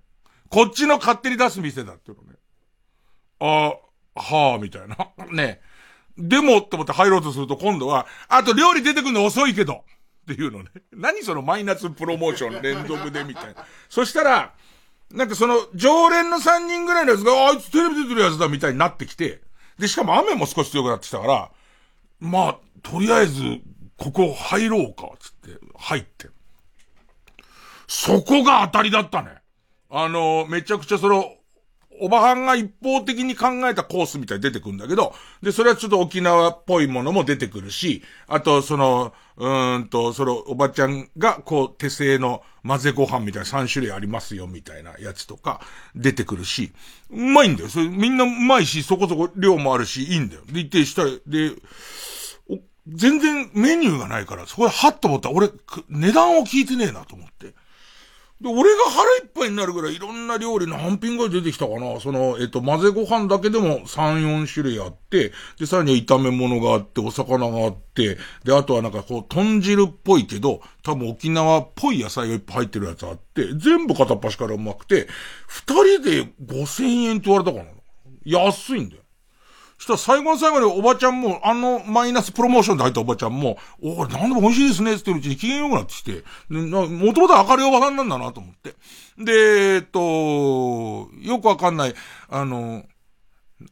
[0.49, 2.37] こっちの勝手に出す店だっていうのね。
[3.39, 3.86] ああ
[4.17, 4.97] はあ、みたいな。
[5.31, 5.61] ね。
[6.17, 9.83] でもって思って入ろうとすると今度は、あと料理出てくるの遅いけど。
[10.31, 10.69] っていうのね。
[10.91, 13.65] 何そのマイナスプロモーション連続でみたいな。
[13.87, 14.53] そしたら、
[15.11, 19.41] なんかその、常連の3人ぐらいのやつが、あいつテレビ出てるやつだみたいになってきて、
[19.79, 21.51] で、しかも雨も少し強くなってきたから、
[22.19, 23.61] まあ、とりあえず、
[23.97, 26.27] ここ入ろうか、つって、入って。
[27.87, 29.29] そこが当たりだったね。
[29.89, 31.36] あの、めちゃくちゃその、
[31.99, 45.61] おばはんが一方的に考えたコースみたいに出てくるんだけど、で、それはちょっと沖縄っぽいものも出てくるし、あと、その、うんと、その、おばちゃんが、こう、手製の混ぜご飯みたいな3種類ありますよ、みたいなやつとか、
[45.95, 46.71] 出てくるし、
[47.11, 47.69] うまいんだよ。
[47.69, 50.41] それ、みんなうまいし、そこそこ量もあるし、いいんだよ。
[50.51, 51.51] で、一定したら、で、
[52.87, 55.49] 全然メニューがないから、そこでハッと思ったら、俺、
[55.89, 57.53] 値段を聞いてねえなと思って。
[58.39, 61.99] で、俺が腹いっぱいになるぐらいいろんな料理何品ぐらい出てきたかな。
[61.99, 75.07] その、えっと、混ぜご飯だけでも3、4種類あって、で、さらに炒め物があって、お魚があって、で、あとはなんかこう、豚汁っぽいけど、多分沖縄っぽい野菜がいっぱい入ってるやつあって、全部片っ端からうまくて、
[75.47, 77.71] 二人で5000円って言われたかな。
[78.23, 79.01] 安いんだよ。
[79.77, 88.75] したら最後の最後におばちゃんも、あのマイナスプロモーションで入ったおばちゃんも、おなんでも美味しいですねって言ってるうちに機嫌良くなってきて、もともと明るいおばさんなんだなと思って。
[89.17, 89.99] で、えっと、
[91.21, 91.95] よくわかんない、
[92.29, 92.83] あの、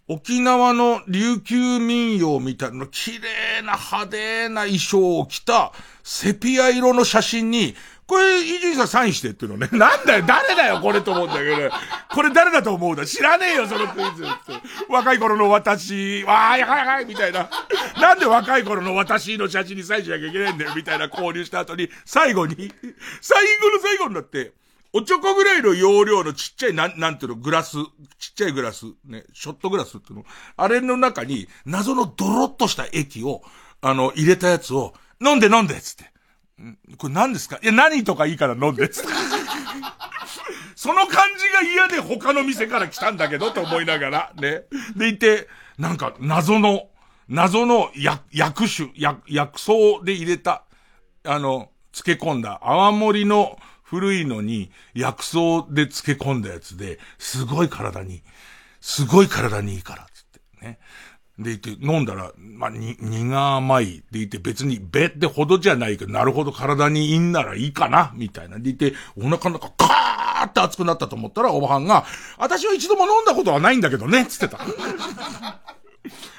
[0.07, 7.75] 沖縄の琉球民謡みたいな綺麗な派手な衣装を着たセピア色の写真に
[8.07, 9.67] これ、伊集院さんサインしてっていうのね。
[9.77, 11.71] なんだよ、誰だよ、これと思うんだけど。
[12.13, 14.61] これ誰だと思うだ知らねえよ、そのクイズって。
[14.89, 17.49] 若い頃の私、わーい、はいはい、みたいな。
[17.99, 22.55] なんで若い頃の私の写真にサインしなきゃいけないんだよ、みたいな交流した後に、最後に、
[23.21, 24.53] 最後の最後になって、
[24.93, 27.73] おちょこぐらいの容量のちっちゃい、なん、なんていうの、グラス、
[28.17, 30.25] ちっちゃいグラス、ね、ショットグラスっていうの。
[30.55, 33.41] あれの中に、謎のドロッとした液を、
[33.81, 36.14] あの、入れたやつを、飲んで飲んでつって。
[36.97, 37.59] これ何ですか？
[37.61, 38.89] いや、何とかいいから飲んで。
[40.75, 44.63] その感じが嫌で他の店から来たんだけど、と思いながら、ね。
[44.95, 45.47] でいて、
[45.77, 46.89] なんか、謎の、
[47.27, 50.63] 謎の薬、薬種、薬、薬草で入れた、
[51.23, 58.21] あの、漬け込んだ、泡盛の古いのに、薬草で漬け込んだやつで、すごい体に、
[58.79, 60.07] すごい体にいいから、
[61.37, 64.03] でいて、飲んだら、まあ、に、苦甘い。
[64.09, 68.57] でいて、別に、べってほどじゃないけど、なるほど体にいいんならいいかな、みたいな。
[68.57, 72.05] でいて、お腹の中、カーって熱くなったと思ったら、おばはんが、
[72.37, 74.59] 私は一度も飲んだことはないんだけどね、つってた。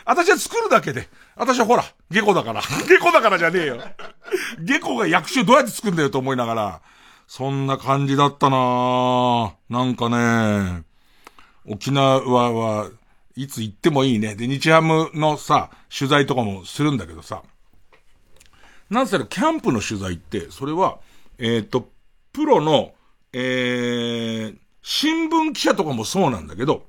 [0.07, 1.09] 私は作るだけで。
[1.35, 2.63] 私はほら、下戸だから。
[2.63, 3.79] 下戸だからじゃねえよ。
[4.61, 6.81] 下戸が役所どうやって作るんだよと思いながら、
[7.27, 10.85] そんな感じだったななんかね、
[11.67, 12.21] 沖縄
[12.53, 12.89] は、
[13.37, 14.35] いつ行ってもいいね。
[14.35, 17.43] で、日ハムのさ、取材とかもするんだけどさ、
[18.89, 20.99] なんせキャンプの取材って、それは、
[21.39, 21.91] えっ、ー、と、
[22.33, 22.95] プロの、
[23.33, 26.87] えー、新聞記者とかもそうなんだけど、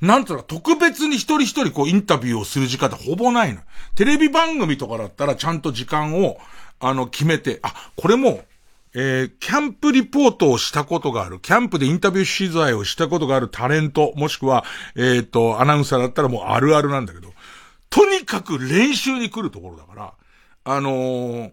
[0.00, 3.60] なんつうの、特別に一人一人こうインタビューをする時間ってほぼないの。
[3.94, 6.38] テレビ番組とかだったらちゃんと時間を、
[6.80, 8.44] あの、決めて、あ、これも、
[8.98, 14.64] えー、キャンプリポートをしたことがある、キャンプでインタビュー取材をしたことがあるタレント、もしくは、
[14.96, 17.34] えっ、ー、と、アナウンサーだったらもうあるあるなんだけど、
[17.90, 20.14] とにかく練習に来るところだから、
[20.64, 21.52] あのー、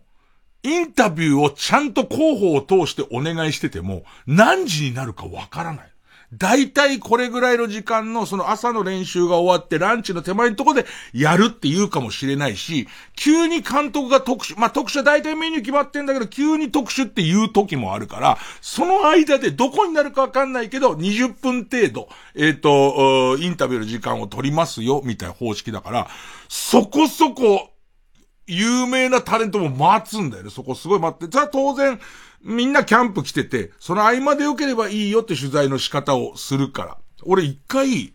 [0.64, 5.93] インタビューをちゃんと広報を通してお願いしてても、何時になるかわからない。
[6.38, 26.08] 大体これぐらいの時間のその朝の練習が終わってランチの手前のとこでやるって言うかもしれないし、急に監督が特殊、まあ、特殊は大体メニュー決まってんだけど、急に特殊って言う時もあるから、その間でどこになるかわかんないけど、20分程度、えっ、ー、と、インタビューの時間を取りますよ、みたいな方式だから、
[26.50, 27.70] そこそこ、
[28.46, 30.50] 有名なタレントも待つんだよね。
[30.50, 31.30] そこすごい待って。
[31.30, 32.00] じゃあ当然、
[32.44, 36.98] みんなキャンプ来てて、その合間で良ければいいよって取材の仕方をするから。
[37.24, 38.14] 俺一回、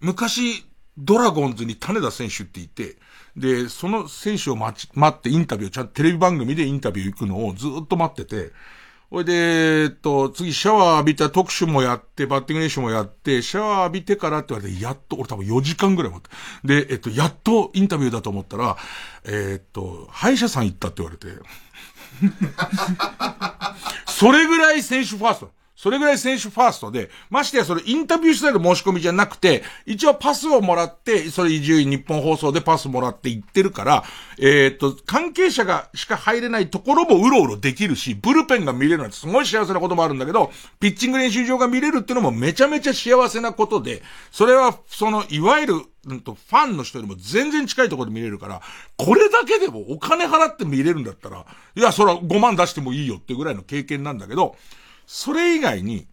[0.00, 0.64] 昔、
[0.96, 2.96] ドラゴンズに種田選手っていて、
[3.36, 8.52] で、その選手を待ち、待ってインタビュー、ちゃんとテレビ番組でインタビュー行くのをずっと待ってて、
[9.10, 16.84] ほいで、えっと、次シャワー浴びた特殊もやって、バッティング練習もやって、シャワー浴びてからって言われて、やっと、俺多分4時間ぐらい待って。
[16.86, 18.78] で、えっと、やっとインタビューだと思ったら、
[19.26, 21.28] えっと、歯医者さん行ったって言われて。
[24.06, 25.50] それぐらい選手ファースト。
[25.82, 34.04] それぐらい選手ファーストで、ましてやそれインタビュー取材の申し込みじゃなくて、一応パスをもらって、それ伊集院日本放送でパスもらって行ってるから、
[34.38, 45.74] えー、っと、関係者がしか入れないところもうろうろできるし、ブルペンが見れるなんてすごい幸せなこともあるんだけど、ピッチング練習場が見れるっていうのもめちゃめちゃ幸せなことで、それは、その、いわゆる、
[46.06, 48.60] うんと、ファンの人よりも全然近いところで見れるから、
[48.96, 51.46] これだけでもお金払って見れるんだったら、
[51.76, 54.56] いや、それは5万出してもいいよっていうぐらいの経験なんだけど、
[55.06, 56.08] それ以外に、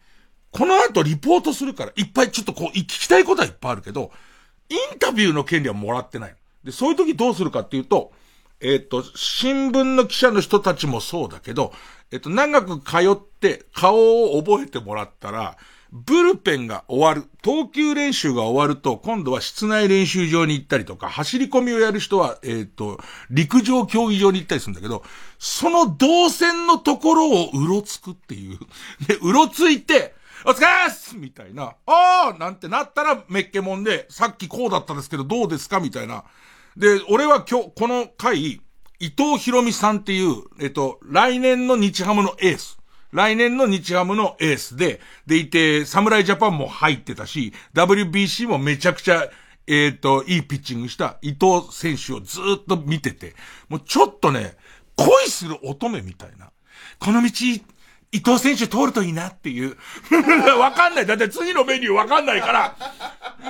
[0.52, 4.12] この後リポートするから、いっぱいちょっとこう、聞きたいことはいっぱいあるけど、
[4.70, 6.36] インタビューの権利はもらってない。
[6.64, 8.12] で、そういう時どうするかっていうと、
[8.62, 11.72] えっ、ー、と、新聞の記者の人たちもそうだけど、
[12.12, 15.58] えっ、ー、と、長く通って顔を覚えてもらったら、
[15.92, 23.00] ブルペンが終わる、投球練習が終わると、今度は室内練習場に行ったりとか、走り込みをやる人は、えっ、ー、と、
[23.32, 25.04] 陸上競技場に行ったりするんだけど、
[25.40, 28.60] その動線のところをうろつくっていう。
[29.08, 30.14] で、うろついて、
[30.46, 31.76] お疲れっすみたいな。
[31.86, 36.24] あーなんてなったらめっけもんで、さっきこうだったですけどどうですかみたいな。
[36.78, 38.62] で、俺は今日、この回、
[39.00, 42.79] 伊藤博美さんっていう、えっと、来年の日ハムのエース。
[43.12, 49.30] 来年の日ハムのエースで、でいて、侍ジャパンも入ってたし、WBC もめちゃくちゃ、
[49.68, 53.36] えっ、と、いいピッチングした伊藤選手をずっと見てて、
[53.68, 54.56] もうちょっとね、
[54.96, 56.52] 恋する乙女みたいな。
[57.00, 57.32] この道、
[58.12, 59.78] 伊藤選手通るといいなっていう。
[60.60, 61.06] わかんない。
[61.06, 62.76] だって次のメニューわかんないから、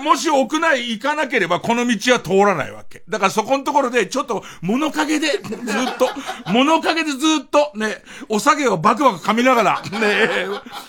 [0.02, 3.04] もし屋内行かなければこの道は通らないわけ。
[3.08, 6.10] だからそこのところでちょっと物陰でずっと、
[6.48, 7.72] 物陰でずっと。
[7.76, 10.30] ね、お酒をバクバク噛みながら、ね、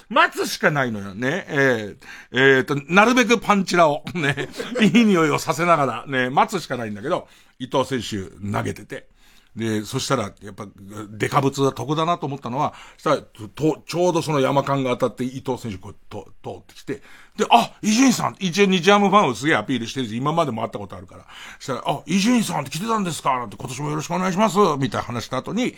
[0.08, 1.14] 待つしかないのよ。
[1.14, 1.46] ね。
[1.48, 4.48] えー、えー、と、なるべくパンチラを、ね、
[4.80, 7.28] いい匂いをさせながら、ね、待つしかないんだけど、
[7.60, 9.09] 伊藤選手投げてて。
[9.56, 10.68] で、そしたら、やっぱ、
[11.10, 17.02] デカブツは得だなと思ったのは、したら、と、ちょうどその山間が当たって伊藤選手こう、と、通ってきて、
[17.36, 21.26] で、あ、伊集院さん一応日ハムファンをすげえアピールしてるし、今までも会ったことあるから。
[21.58, 25.74] したら、あ、伊集院さんって来てたんですかなんて今年もよろしくお願いしますみたいな話した後に、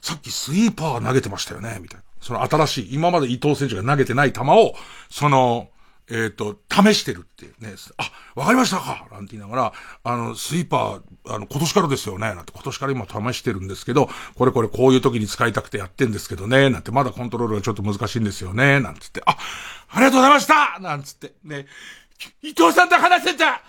[0.00, 2.04] さっきスイーパー投げてましたよねみたいな。
[2.20, 4.74] その新しい、今まで伊藤選手が投げてない球を、
[5.10, 5.68] その、
[6.10, 7.74] えっ、ー、と、試してるっていうね。
[7.96, 9.06] あ、わかりましたか。
[9.12, 12.34] なんて言いながら、あの、スイーパー、あの、今年からですよね。
[12.34, 16.68] なんて、今年から今試してるんですけど、これこれこういう時に使いたくてやってんですけどね。
[16.68, 18.80] なんて、まだコントロールがちょっと難しいんですよね。
[18.80, 19.36] なんつって、あ、
[19.88, 20.78] ありがとうございました。
[20.80, 21.66] なんつって、ね、
[22.42, 23.62] 伊藤さんと話せた。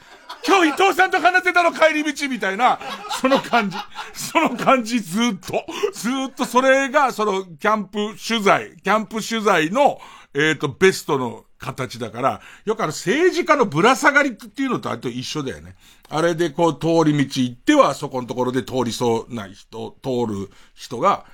[0.48, 2.80] 今日伊藤さんと話せたの帰り道みたいな、
[3.22, 3.78] その感じ。
[4.14, 5.64] その感じずっと、
[5.94, 10.00] ずっとそれが、その、キャンプ取材、キャンプ取材の、
[10.34, 15.76] えっ、ー、と、ベストの形だから、よくあの政治家のぶら下がりっていうのとあと一緒だよね。
[16.10, 21.26] あれでこう通り道行ってはそこのところで通りそうな人、通る人が、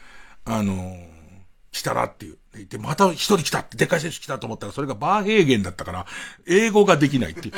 [0.43, 0.97] あのー、
[1.71, 2.37] 来たらっていう。
[2.69, 6.05] で、また一人来たって、でっかい選手来たと思ったら、それがバーヘーゲンだったから、
[6.47, 7.53] 英語ができないっていう。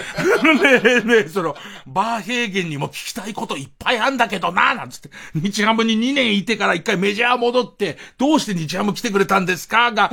[0.62, 1.56] ねえねえ、その、
[1.88, 10.12] バーヘーゲンにも聞きたいこといっぱいあんだけどな、なんつって、日ハムに2年いてから一回メジャー戻って、どうして日ハム来てくれたんですかが、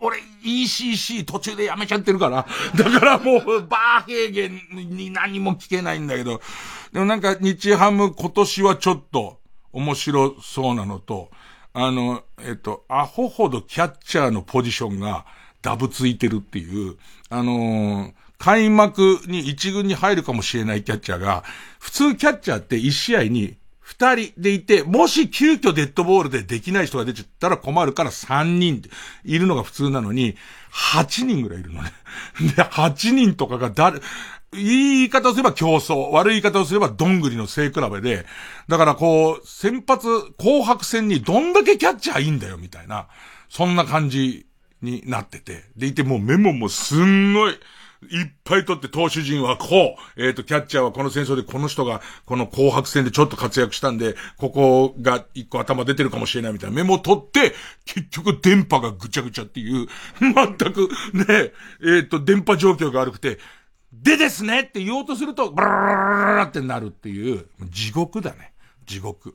[0.00, 2.46] 俺 ECC 途中でやめちゃってるから。
[2.76, 4.60] だからもう、バーヘーゲン
[4.96, 6.40] に何も聞けないんだけど。
[6.92, 9.40] でもなんか日ハム今年はちょっと
[9.72, 11.30] 面白そうなのと、
[11.72, 15.26] あの、えっと、アホほどキャッチャーのポジションが
[15.62, 16.96] ダブついてるっていう、
[17.28, 21.44] あのー、開幕に一軍に入るかもしれないキャッチャーが、
[21.78, 23.56] 普通キャッチャーって一試合に
[23.88, 28.82] 二人でいて、もし急遽デッドボールでできない人が出ちゃったら困るから三人
[29.24, 30.36] いるのが普通なのに、
[30.70, 31.90] 八人ぐらいいるのね。
[32.54, 34.00] で、八人とかが誰、
[34.52, 38.26] いい言い方をすれば競争、悪い言い方をすればどんぐりの背比べで、
[38.68, 43.08] だからこう、先発、紅白戦にどんだけキャッチャーいいんだよ、みたいな、
[43.48, 44.44] そんな感じ
[44.82, 45.64] になってて。
[45.78, 47.58] でいてもうメモもすんごい、
[48.10, 59.88] いっぱい取って投手陣はこう、えっ、ー、と、キャッチャーはこの戦争でこの人がこの紅白戦でちょっと活躍したんで、ここが一個頭出てるかもしれないみたいなメモを取って、結局電波がぐちゃぐちゃっていう、
[60.20, 63.38] 全くね、えっ、ー、と、電波状況が悪くて、
[63.92, 68.52] でですねって言おうとすると、ブラララってなるっていう、地獄だね。
[68.86, 69.34] 地獄。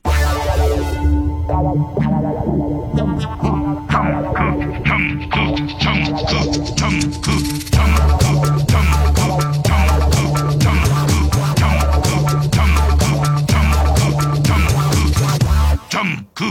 [16.36, 16.42] こ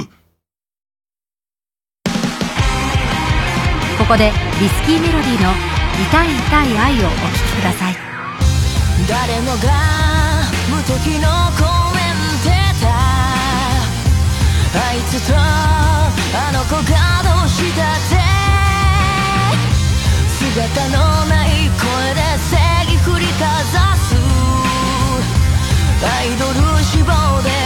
[4.07, 4.31] こで
[4.61, 5.51] リスキーメロディーの
[6.01, 7.97] 痛い痛い愛をお聴きください。
[9.09, 9.73] 誰もが
[10.71, 11.27] 無敵の
[11.59, 11.65] コ
[11.97, 12.15] メン
[12.45, 14.79] テーター。
[14.79, 15.41] あいつとあ
[16.53, 18.13] の子がどうしたって。
[20.39, 21.83] 姿のない声
[22.15, 22.55] で正
[22.85, 23.41] 義振りか
[23.73, 24.15] ざす。
[26.05, 27.62] アイドル志望で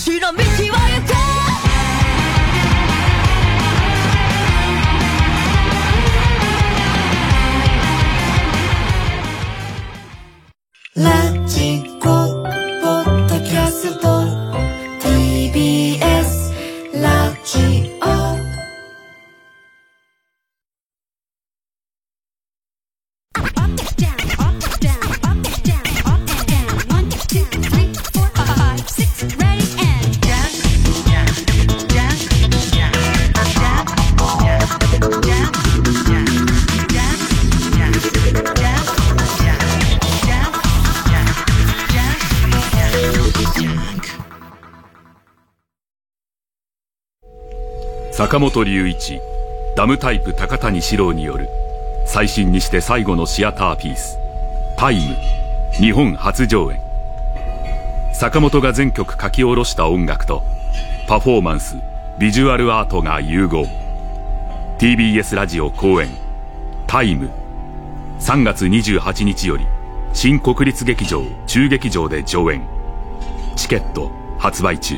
[0.00, 0.42] 私の道を行
[1.04, 1.12] く
[10.96, 12.29] ラジコ。
[48.20, 49.18] 坂本龍一
[49.74, 51.48] ダムタイプ高谷史郎による
[52.04, 54.18] 最新にして最後のシアターピース
[54.76, 55.16] タイム
[55.72, 56.82] 日本初上演。
[58.12, 60.42] 坂本が全曲書き下ろした音楽と
[61.08, 61.78] パフォーマンス
[62.18, 63.66] ビジュアルアートが融合。
[64.78, 66.10] TBS ラジオ公演
[66.86, 67.30] タイム。
[68.18, 69.64] 3月28日より
[70.12, 72.60] 新国立劇場中劇場で上演。
[73.56, 74.96] チケット発売中。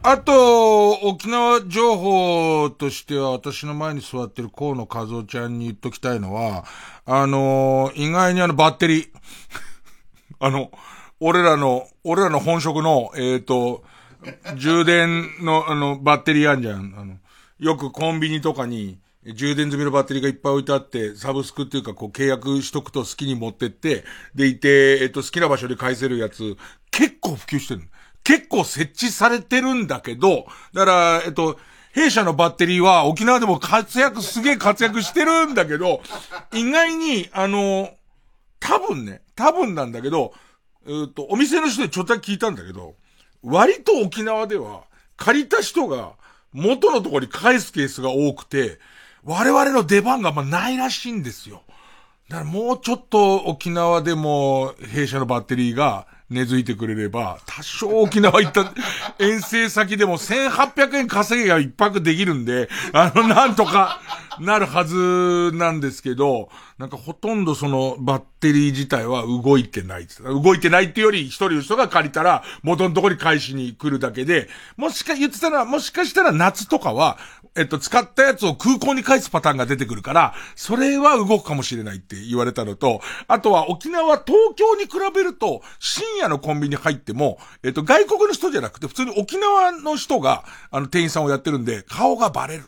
[0.02, 6.64] あと、沖縄情報としては、私の前に座ってる河野和夫ちゃんに言っときたいのは、
[7.04, 9.08] あのー、意外にあのバッテリー、
[10.40, 10.70] あの、
[11.20, 13.84] 俺らの、俺らの本職の、えっ、ー、と、
[14.56, 16.94] 充電の、あの、バッテリーあんじゃん。
[16.96, 17.18] あの、
[17.58, 18.98] よくコンビニとかに、
[19.34, 26.56] 充電済みのバッテリーがいっぱい置いてあって、サブスクっていうか、こう、契約しとくと好きに持ってって、でいて、えっ、と、好きな場所で返せるやつ、
[26.90, 27.82] 結構普及してる
[28.24, 31.58] 結構設置されてるんだけど、だから、えっと、
[31.92, 36.02] 弊社のバッテリーは沖縄でも活躍、すげえ活躍してるんだけど、
[36.52, 37.90] 意外に、あの、
[38.60, 40.32] 多分ね、多分なんだけど、
[40.86, 42.94] えっと、お店の人にちょっと聞いたんだけど、
[43.42, 44.84] 割と沖縄では、
[45.16, 46.12] 借りた人が
[46.52, 48.78] 元のところに返すケースが多くて、
[49.24, 51.62] 我々の出番がまあないらしいんですよ。
[52.28, 58.72] だからもうちょっと沖縄でも弊社のバッテリーが根付いてくれれば、多少沖縄行った
[59.18, 64.00] 遠征先でも1800円稼げが一泊できるんで、あの、なんとか
[64.38, 77.18] なるはずなんですけど、なんかほとんどそのバッテリー自体は動いてない動いてないっていうより一人の人が借りたら元のところに返しに来るだけで、もしか言ってたら、もしかしたら夏とかは
[77.56, 92.64] えっと、使ったやつを空港に返すパターンが出てくるから、それは動くかもしれないって言われたのと、あとは沖縄、東京に比べると、深夜のコンビニ入っても、えっと、外国の人じゃなくて、普通に沖縄の人が、あの、店員さんをやってるんで、顔がバレる。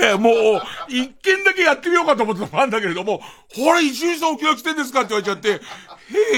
[0.00, 3.22] ね、 もう、一件だけやってみようかと思ってたんだけれども、
[3.54, 5.64] ほら、一日さん沖縄来てんですかって言われちゃって、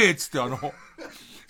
[0.00, 0.58] へえ、つってあの、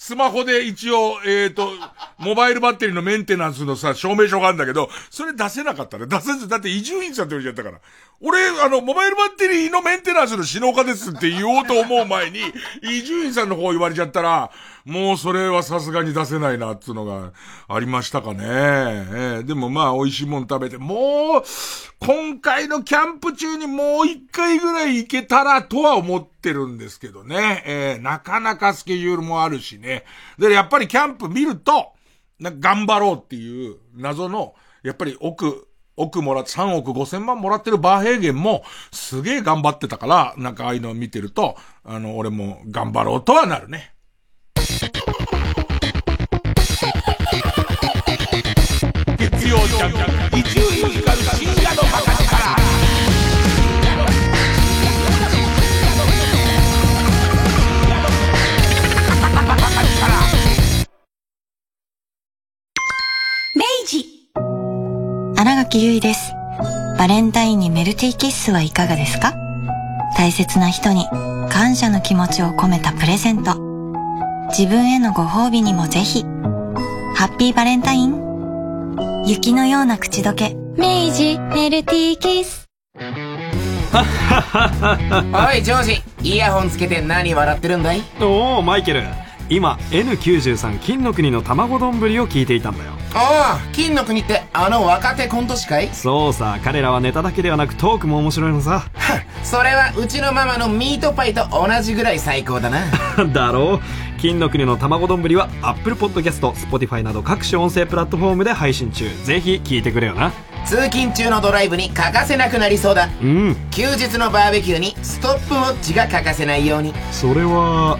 [0.05, 1.71] スマホで一応、えっ、ー、と、
[2.19, 6.05] モバイルバッテリーのメンテナンスのさ、証明書があるんだけど、それ出せなかったね。
[6.07, 7.81] 出せず、だって伊集院さんって言われちゃったから。
[8.21, 12.41] 俺、あの、モバイルバッテリーのメンテナンスの指導家ですって言おうと思う前に、
[12.83, 14.51] 伊集院さんの方言われちゃったら、
[14.85, 17.33] もうそれはさすがに出せないな、っていうのが
[17.69, 18.45] ありましたかね。
[18.45, 21.43] えー、でもまあ、美味しいもん食べて、もう、
[22.01, 27.63] 今回のキャンプ中にもう一回ぐらい行けたらとは思ってるんですけどね。
[27.67, 30.05] えー、なかなかスケジュールもあるしね。
[30.39, 31.95] で、やっぱりキャンプ見ると、
[32.41, 35.67] 頑張ろうっていう謎の、やっぱり奥、
[35.97, 43.94] 億もらって、3億5千万もらってるバーヘーゲンも、すげえ頑張ってたから、なんかああいうのを見てると、あの、俺も頑張ろうとはなるね。
[44.65, 44.81] 月
[49.47, 52.25] 曜ジャンク、伊集院光深夜のバカ力。
[65.37, 66.33] 新垣結衣です。
[66.99, 69.35] バレンタインにメルティーキッスはいかがですか？
[70.17, 71.07] 大切な人に
[71.51, 73.74] 感謝の気持ちを込めたプレゼント。
[74.51, 76.23] 自分へのご褒美にもぜひ。
[77.17, 79.25] ハッピーバレンタイン。
[79.27, 80.55] 雪のような口どけ。
[80.77, 82.69] 明治メルティーキス。
[82.99, 82.99] お
[85.57, 86.03] い、ジョージ。
[86.23, 88.03] イヤホンつけて何笑ってるんだい？
[88.21, 89.05] おお、マイケル。
[89.49, 92.93] 今 N93 金の国の卵丼ぶりを聞いていたんだよ。
[93.17, 95.89] ああ金の国ってあの若手コント師かい？
[95.93, 98.85] そうさ彼らはネタだけではなくトークも面白いのさ。
[99.45, 102.81] それはうちのママのミートパイと同じぐらい最高だな。
[103.33, 103.81] だろう。
[104.21, 109.05] 金の国の卵丼ぶりは Apple Podcast、Spotify など各種音声プラットフォームで配信中。
[109.25, 110.33] ぜひ聞いてくれよな。
[110.65, 113.11] 通勤中のドライブに欠かせなくなりそうだ。
[113.23, 113.57] うん。
[113.71, 116.95] 休日のバーベキューにストップウォッチが欠かせないように。
[117.13, 117.99] それは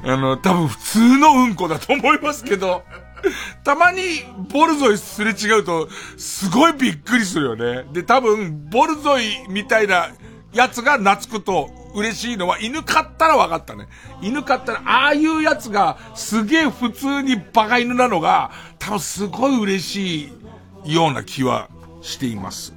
[0.06, 2.84] あの、多分普通のうんこだと思いますけど、
[3.64, 4.00] たまに
[4.50, 7.86] ボルゾイすれ違うと、すごいびっくりするよね。
[7.94, 10.10] で、多分、ボルゾイみたいな
[10.54, 13.88] やつが懐くと嬉しいのは、犬飼ったら分かったね。
[14.22, 20.32] 犬飼ったら、ああいうやつがすげえ普通にバカ犬なのが、多分すごい嬉し
[20.86, 21.70] いような気は
[22.02, 22.74] しています。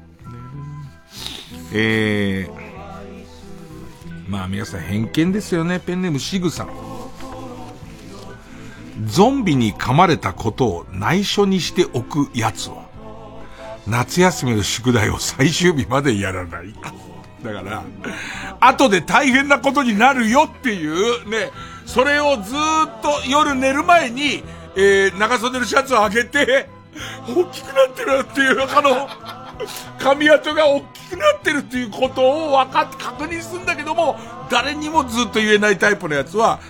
[1.73, 5.81] えー、まあ皆さん偏見ですよね。
[5.81, 6.86] ペンネームシグさん。
[9.05, 12.87] ゾンビに噛まれたことを内緒にしておくやつは、
[13.87, 16.75] 夏休みの宿題を最終日までやらない。
[17.45, 17.85] だから、
[18.61, 21.51] 後で大変なことになるよっていう、ね、
[21.85, 24.43] それをずっと夜寝る前に、
[24.77, 26.69] えー、長袖のシャツを上げて、
[27.29, 29.09] 大きくなってるっていう、あの、
[29.99, 34.17] 髪跡が大きくなってるっていうことを分かって、確認するんだけども、
[34.51, 36.61] 誰にもずっと言えないタイプのやつは、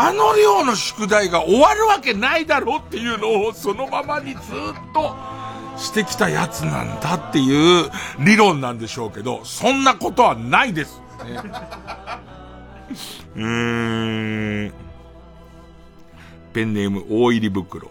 [0.00, 4.42] あの量の宿題が終わるわけないだろうっていうのをそのままにずっ
[4.94, 5.16] と
[5.76, 7.90] してきたやつなんだっていう
[8.20, 11.00] 理論なんでしょうけど、そんなことはないです。
[11.24, 11.40] ね、
[13.34, 14.72] うーん。
[16.52, 17.90] ペンネーム大入り袋。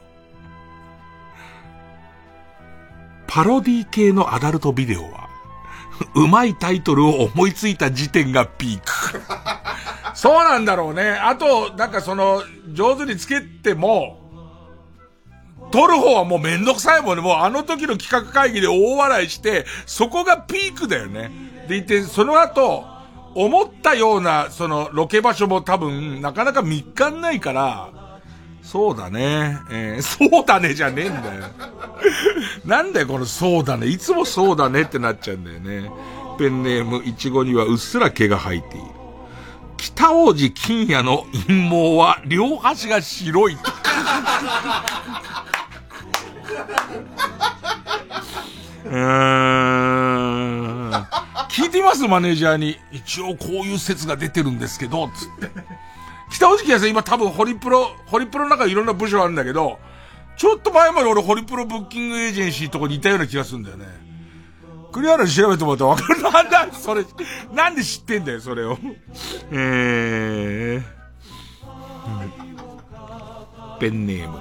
[3.28, 5.27] パロディ系のアダルトビデオは、
[6.16, 9.22] うまいタイトルを思いついた時点がピーク。
[10.16, 11.12] そうなんだろうね。
[11.12, 12.44] あと、なんかその、
[12.74, 14.20] 上手につけても、
[15.72, 17.22] 撮る方はもうめんどくさいもんね。
[17.22, 21.32] もうあの時の企画会議で大笑いして、そこがピークだよね。
[21.68, 22.86] でいて、その後、
[23.36, 27.90] 思ったような、その、ロケ場所も多分、なかなか見っかんないから、
[28.70, 29.58] そうだね。
[29.72, 31.46] えー、そうだねじゃねえんだよ。
[32.66, 33.88] なんだよ、このそうだね。
[33.88, 35.90] いつもそうだねってなっちゃうんだよね。
[36.38, 38.88] ペンネーム、いちごにはうっすら毛が生えている。
[39.78, 43.58] 北王子金也の陰謀は両端が白い。
[48.84, 48.92] うん。
[51.50, 52.06] 聞いてみます？
[52.06, 52.78] マネージャーに。
[52.92, 55.50] 一応こういう説が出てるんですけど、つって。
[56.30, 59.80] 北尾金也さん今多分ホリプロ、ホリプロの中いろんな部署あるんだけど、
[60.38, 63.86] ちょっと前まで俺ホリプロブッキングエージェンシーとかにいたような気がするんだよね。
[64.92, 66.22] 栗原調べてもらったらわかる。
[66.22, 67.06] なんだ、それ、
[67.54, 68.78] なんで知ってんだよ、それを。
[69.52, 70.84] えー、
[73.80, 74.40] ペンネーム、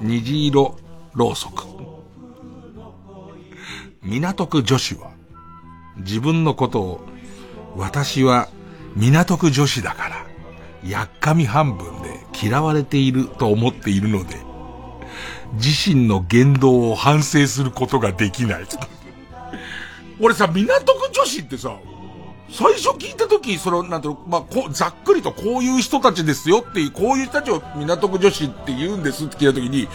[0.00, 0.76] 虹色
[1.14, 1.64] ろうそく。
[4.02, 5.12] 港区女子は、
[5.98, 7.00] 自分のことを、
[7.76, 8.48] 私は
[8.96, 10.26] 港区女子だから、
[10.84, 14.36] やっかみ半分で嫌われていると思っているので、
[15.54, 18.66] 自身の言動を反省することができない。
[20.20, 21.76] 俺さ、港区女子ってさ、
[22.50, 29.88] 最初聞いた時、その、なんていうのまあ、こう、ざっくりとこういう人たちですよっていう、こういう人たちを港区女子って言うんですって聞いた時に、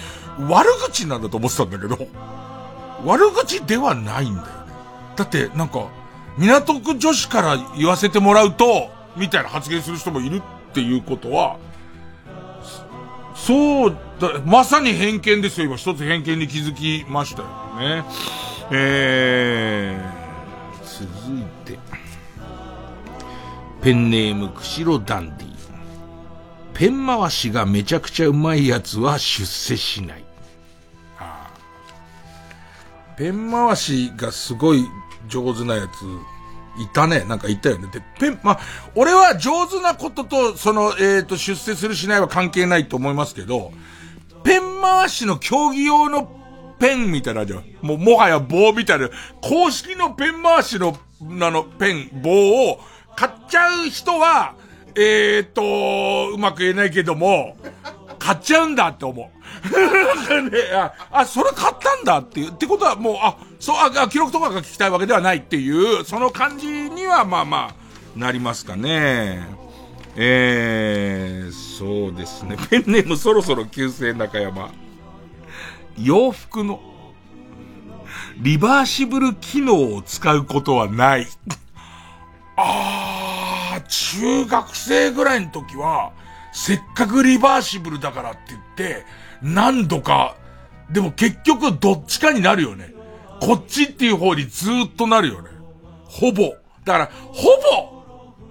[0.50, 1.98] 悪口なんだと思ってたんだけど、
[3.06, 4.54] 悪口ではないんだよね。
[5.16, 5.88] だって、なんか、
[6.38, 11.58] 港区女子から言わせてもらうと、みたいな発言する人もいるっていうことは、
[13.34, 15.68] そうだ、まさに偏見ですよ。
[15.68, 17.48] 今一つ偏見に気づきましたよ
[17.80, 18.04] ね。
[18.72, 21.80] えー、続いて、
[23.82, 25.58] ペンネーム、釧路ダンディ。
[26.74, 30.24] ペン回しがめちゃくちゃうまいやつは出世しない。
[31.18, 34.86] ああペン回しがすごい
[35.28, 36.06] 上手なやつ、
[36.80, 37.26] いたね。
[37.26, 37.88] なんかいたよね。
[37.92, 38.60] で、ペン、まあ、
[38.96, 43.72] 俺は上手なことと、その、えっ、ー、と、出世するしないは関係ないと思いますけど、
[44.44, 46.32] ペン回しの競技用の
[46.80, 47.64] ペンみたいなじゃん。
[47.82, 49.10] もう、もはや棒みたいな。
[49.42, 52.80] 公式のペン回しの、あの、ペン、棒を
[53.16, 54.56] 買っちゃう人は、
[54.96, 57.58] えー、と、うまく言えないけども、
[58.20, 59.37] 買っちゃうんだって思う。
[60.50, 69.48] ね、あ、あ、それ買ったんだっていう、ってことはもう、あ、そう、あ、記録とかが聞きたいわけではないっていう、その感じにはまあまあ、なりますかね。
[70.16, 72.58] えー、そうですね。
[72.70, 74.72] ペンネームそろそろ旧姓中山。
[75.98, 76.80] 洋服の、
[78.38, 81.28] リバーシブル機能を使うことはない。
[82.58, 86.12] あー、中学生ぐらいの時は、
[86.52, 89.06] せっかくリバーシブルだからって言って、
[89.42, 90.36] 何度か、
[90.92, 92.94] でも結局どっちかになるよね。
[93.42, 95.50] こっちっていう方にずっとなるよね。
[96.06, 96.56] ほぼ。
[96.86, 97.50] だから、ほ
[97.82, 97.98] ぼ、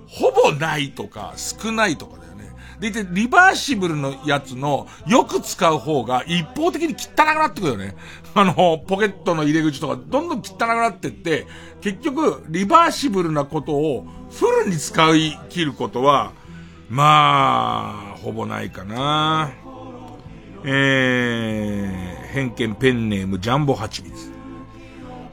[0.06, 2.52] ほぼないとか、少ないとかだよね。
[2.78, 7.96] でいて、リバーシブルのやつの、よく使う方が一方的に汚くなってくるよね。
[8.34, 11.46] あの、ポケットの入れ口とか、どんどん汚くなってって、
[11.80, 16.32] 結局、リバーシブルなことをフルに使い切ることは、
[16.88, 19.50] まあ、ほぼないかな。
[20.68, 24.32] えー、偏見ペンネームジャンボハチミツ。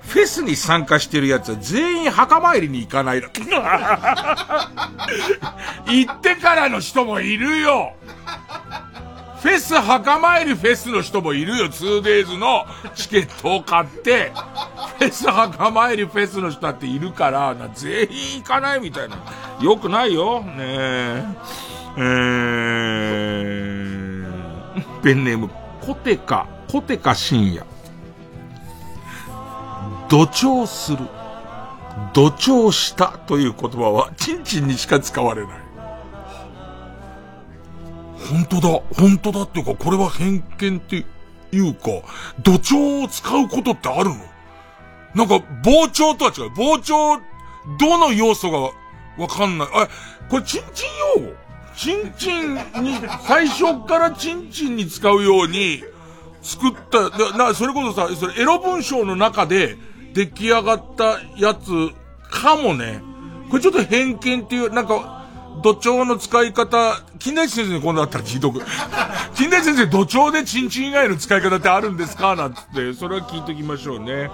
[0.02, 3.30] フェスに参加してるやつは全員墓参りに行かないだ。
[5.88, 7.94] 行ってからの人もいるよ
[9.42, 11.66] フェス墓参りフェスの人もいるよ。
[11.66, 12.66] 2days の
[12.96, 14.32] チケットを買って、
[15.00, 19.18] フェス墓参りフェスの人だっているから、な全員行かないみたいな。
[19.62, 20.42] よくないよ。
[20.42, 21.26] ねえ。
[21.98, 24.13] えー、
[25.04, 25.50] ペンネーム、
[25.82, 27.66] コテカ、コテカ深夜。
[30.08, 31.00] 土調する。
[32.14, 35.58] 土調したという言葉は、チンチンにしか使われない。
[38.30, 41.06] 本当だ、本当だっていうか、これは偏見って
[41.52, 41.90] いうか、
[42.42, 44.16] 土調を使うことってあるの？
[45.16, 46.54] なんか、膨張とは違う。
[46.54, 47.20] 膨張、
[47.78, 48.60] どの要素が
[49.22, 49.68] わかんない。
[49.74, 49.90] あ、
[50.30, 50.86] これ、チンチ
[51.18, 51.43] ン用語？
[51.76, 55.84] チンチンに、最初からチンチンに使うように、
[56.42, 59.78] 作った、な、なそれこそさ、それエロ文章の中で
[60.14, 61.70] 出来上がったやつ
[62.30, 63.02] かもね。
[63.50, 65.22] これちょっと偏見っていう、なんか、
[65.62, 68.62] 土調の使い方、金田一先生に今度あったら聞いとく。
[69.36, 72.36] 金田一先生、土調でチンチン以外の使い方ってあるんですか？
[72.36, 74.30] なんつって、それは聞いときましょうね。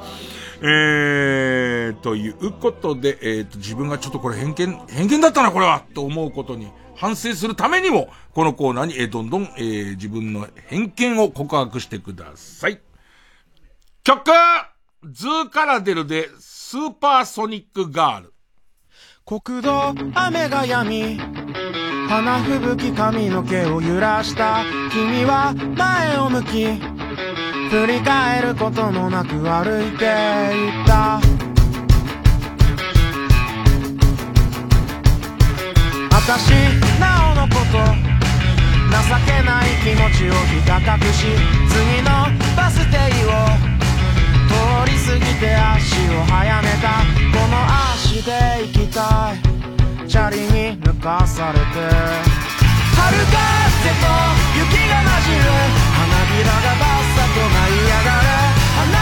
[0.62, 6.68] えー、ということで、えー、と、自分がちょっとこれ偏見、偏見だったな、これはと思うことに
[7.00, 12.82] 反省するためにも、このコーナーに、え、どんどん、えー、自分の偏見を告白してください。
[14.04, 14.32] 曲
[15.10, 18.34] ズーカラデルで、スーパーソニックガール。
[19.26, 21.20] 国道、雨が止み、
[22.10, 26.66] 花吹雪髪の毛を揺らした君は前を向き
[27.70, 31.22] 振り返ることもなく歩いていった
[36.30, 36.54] 私
[37.00, 37.90] なおのこと情
[39.26, 43.34] けない気持ちをひた隠し次のバス停を
[44.46, 44.54] 通
[44.86, 47.02] り過ぎて足を速めた。
[47.34, 47.58] この
[47.96, 48.30] 足で
[48.62, 50.08] 行きたい。
[50.08, 51.66] チャリに抜かされて。
[52.94, 54.06] 春風と
[54.54, 55.42] 雪が混じる
[55.98, 58.30] 花びらがバッサと舞い上がる
[58.78, 58.94] 花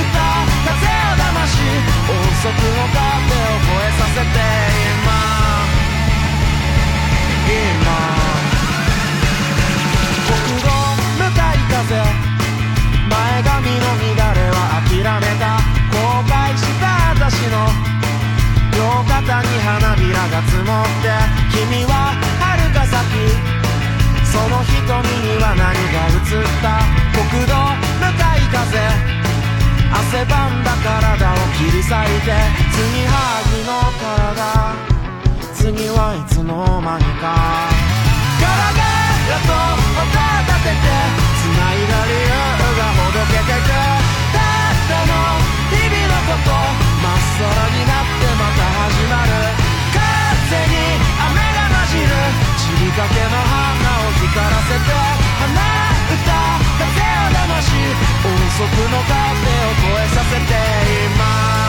[0.00, 0.16] 歌
[0.64, 1.60] 風を騙し
[2.08, 4.59] 音速の壁を越えさせて。
[25.54, 26.78] 何が映った
[27.10, 27.54] 国道
[27.98, 28.78] 向かい風。
[29.90, 32.30] 汗ばんだ体を切り裂いて
[32.70, 34.78] 継ぎはぎの体。
[35.54, 37.26] 次はいつの間にか。
[38.40, 40.86] ガラガラと音を立てて
[41.42, 42.38] 繋いだ理由
[42.78, 43.74] がほどけてく
[44.30, 45.12] たったの
[45.70, 46.54] 日々のこと。
[47.02, 49.34] まっさらになってまた始まる。
[49.90, 50.78] 風に
[51.26, 52.14] 雨が混じる。
[52.54, 53.59] 散りかけの花
[54.20, 54.92] 光らせて
[55.40, 55.48] 花
[56.12, 56.28] 歌
[56.78, 57.72] 風を騙し
[58.22, 60.52] 音速の壁を越えさせて
[61.06, 61.59] います。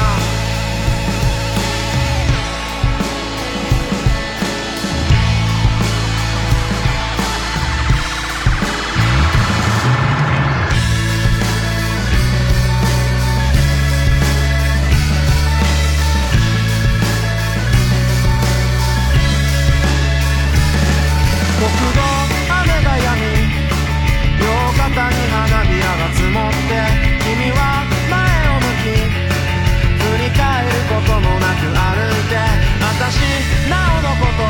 [26.30, 26.78] もって
[27.26, 28.20] 君は前
[28.50, 32.38] を向き振り返ることもなく歩いて
[32.86, 33.26] 私
[33.70, 34.46] なおのこと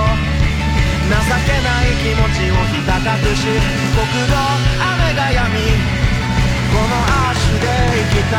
[1.11, 1.15] 情
[1.45, 1.91] けない。
[2.01, 3.05] 気持ちをひた隠
[3.35, 4.33] し国道
[4.81, 5.61] 雨が止み
[6.73, 6.97] この
[7.29, 7.67] 足で
[8.01, 8.33] 行きた。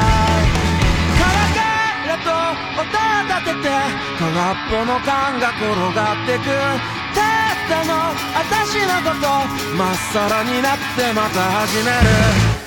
[1.22, 2.84] い音を
[3.28, 3.70] 立てて
[4.18, 5.62] 空っぽの缶が転
[5.94, 6.44] がってく。
[7.14, 7.90] たったの
[8.34, 9.24] 私のこと。
[9.76, 12.61] まっさらになってまた始める。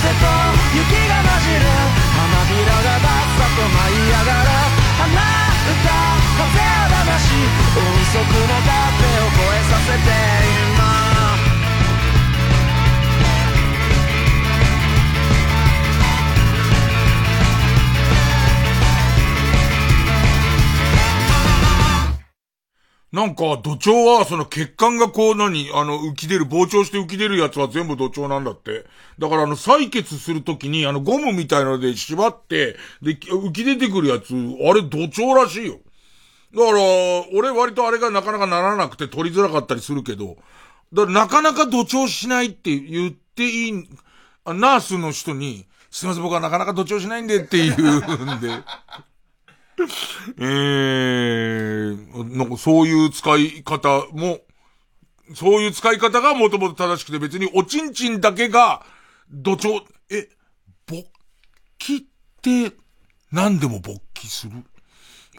[0.00, 1.68] 雪が混じる
[2.16, 4.48] 花びらがバッサと舞い上がる。
[4.96, 5.12] 花
[5.60, 5.92] 歌
[6.40, 6.56] 風
[6.88, 8.80] 魂音速の壁
[9.20, 10.08] を越えさせて
[10.64, 10.69] 今
[23.12, 28.86] なんか、土壌は、その血管がこう何、あの、浮き出る、膨張して浮き出るやつは全部土壌なんだって。
[29.18, 35.80] だからあの、採血するときに、あの、ゴムみたいなので縛って、で、浮き出てくるやつ、あれ土壌らしいよ。
[36.54, 36.78] だから、
[37.36, 40.36] 俺割とあれがなかなかならなくて取りづらかったりするけど、
[40.92, 43.72] だからなかなか土壌しないって言っていい、
[44.46, 48.50] ナースの人に、すいません僕はなかなか土壌しないんでって言うんで。
[50.38, 54.40] えー、なんかそういう使い方も、
[55.34, 58.84] そういう使い方がもともと正しくて別におちんちんだけが
[59.30, 60.28] 土壌、え、
[60.86, 61.04] 勃
[61.78, 62.00] 起っ
[62.42, 62.72] て
[63.30, 64.64] 何でも勃起する？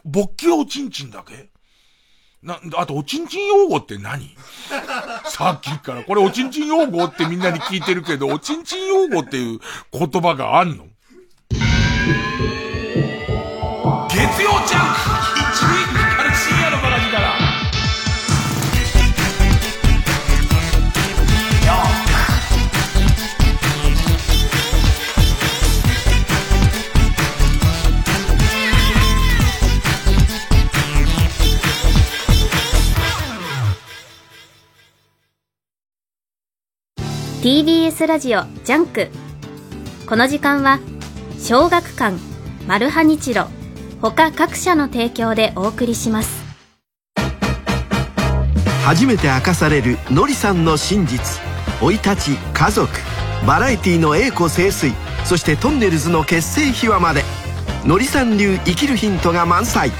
[0.04, 1.50] 勃起はおちんちんだけ？
[2.42, 4.34] な、あと、おちんちん用語って何？
[5.26, 6.02] さっきから。
[6.02, 9.60] これ、おちんちん用語ってみんなに聞いてるけど、おちんちん用語っていう
[9.92, 10.88] 言葉があんの？
[14.14, 14.26] 月曜
[14.66, 15.00] ジャンク。
[15.40, 17.32] 一撃から深夜のバラギから
[37.40, 39.08] TBS ラジオジャンク。
[40.06, 40.80] この時間は
[41.38, 42.18] 小学館
[42.66, 43.46] マルハニチロ。
[44.10, 46.42] 他各社の提供でお送りします。
[48.84, 51.40] 初めて明かされるのりさんの真実。
[51.80, 52.90] 生い立ち家族。
[53.46, 54.92] バラエティの栄枯盛衰。
[55.24, 57.22] そしてとんねるずの結成秘話まで。
[57.84, 59.92] のりさん流生きるヒントが満載。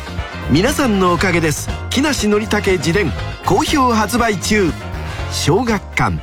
[0.51, 1.69] 皆さんのおかげです。
[1.91, 3.13] 木梨憲武自伝。
[3.47, 4.73] 好評発売中。
[5.31, 6.19] 小学館。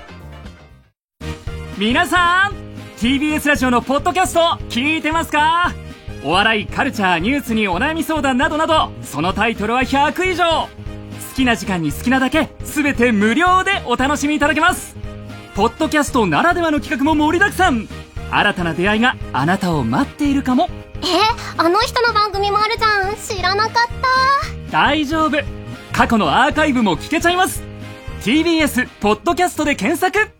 [1.77, 2.53] 皆さん
[2.97, 5.73] TBS ラジオのポッドキャスト聞いてますか？
[6.23, 10.67] お笑いカルチャーニュースにお悩み相談などなどそのタイトルは100以上。
[11.29, 14.97] 好きな時間に好きなだけ全て無料でお楽しみいただけます。
[15.55, 17.87] ポッドキャストならではの企画も盛りだくさん。
[18.31, 20.67] 新たな出会いがあなたを待っているかも。
[21.01, 21.05] え
[21.57, 23.15] あの人の番組もあるじゃん。
[23.15, 24.71] 知らなかった。
[24.71, 25.37] 大丈夫。
[25.93, 27.63] 過去のアーカイブも聞けちゃいます。
[28.21, 30.38] TBS ポッドキャストで検索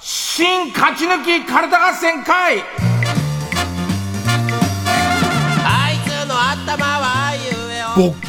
[0.00, 2.62] 新勝ち抜き体合戦会
[5.64, 8.28] あいつの頭は言えよ勃起。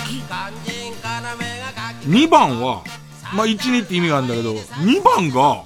[2.07, 2.83] 2番は
[3.33, 5.63] まあ、1、2って意味があるんだけど、2番が、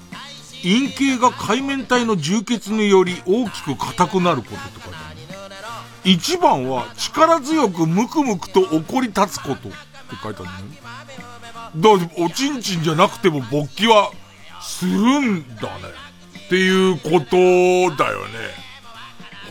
[0.64, 5.24] 陰茎が海面体の充血により大きく硬くなることって書いてある。
[6.06, 9.70] 1番は力強くムクムクと怒り立つことって
[10.22, 10.78] 書いてあるね。
[11.76, 14.12] だから、おちんちんじゃなくても勃起は
[14.62, 16.04] するんだね。
[16.46, 17.36] っていうこと
[17.96, 18.64] だよね。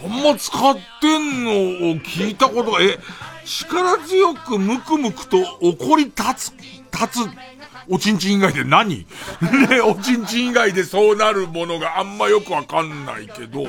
[0.04, 1.54] あんま使ってんのを
[1.96, 2.98] 聞いたことが、え、
[3.44, 6.52] 力強くムクムクと怒り立つ、
[6.92, 7.51] 立つ
[7.88, 9.06] おちんちん以外で何？
[9.68, 13.68] ね、おちんちん以外でそうなるものがあんまよくわかんないけど、へ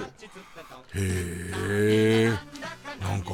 [0.95, 2.29] え、
[3.01, 3.31] なんか、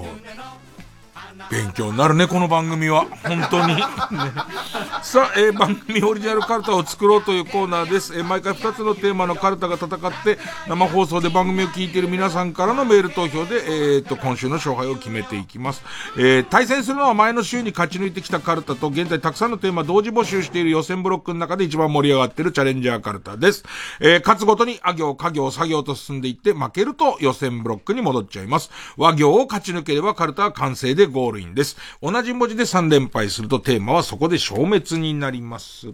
[1.49, 3.05] 勉強になるね、この番組は。
[3.23, 3.75] 本当に。
[3.75, 3.81] ね、
[5.01, 8.13] さあ、えー、番組オリジナルカルタを作ろうというコーナーです。
[8.17, 10.37] えー、毎回2つのテーマのカルタが戦って、
[10.67, 15.83] 生放送で番組を聞いている皆さんからのメール投票で、えー、と、今週の勝敗を決めていきます。
[16.17, 23.63] えー、対戦するのは前の週に勝ち抜いてきたカルタと、現在たくさんのテーマ同時募集している予選ブロックの中で一番盛り上がっているチャレンジャーカルタです。
[24.01, 28.69] えー、勝つごとに、あ行、家行、作業と進んでいって、負けると予選ブロックに戻っちゃいます。
[28.97, 31.77] 和行を勝ち抜ければカルタは完成でゴールールインです。
[32.01, 35.93] 同じ文字で3連敗するとテーマはそこで消滅になります。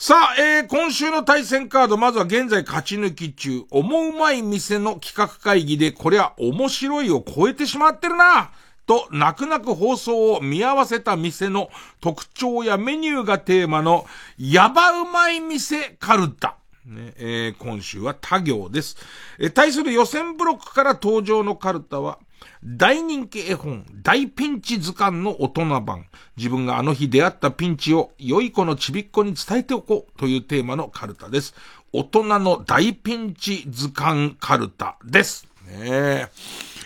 [0.00, 8.52] さあ、えー、今週の対戦カード、まずは現在勝ち抜き中、思うまい店の企画会議で、こりゃ面白いを超えてしまってるな
[8.86, 11.68] と、泣く泣く放送を見合わせた店の
[12.00, 14.06] 特徴やメニューがテーマの、
[14.38, 16.58] やばうまい店カルタ。
[16.86, 18.96] ねえー、今週は他行です。
[19.40, 22.20] えー、対する予選ブロックから登場のカルタは、
[22.64, 26.06] 大人気絵本、大ピンチ図鑑の大人版。
[26.36, 31.54] 自分があの日出会ったピンチを良い子のちびっ子に伝えておこうというテーマのカルタです。
[31.92, 35.46] 大人の大ピンチ図鑑カルタです。
[35.66, 36.28] ねえ。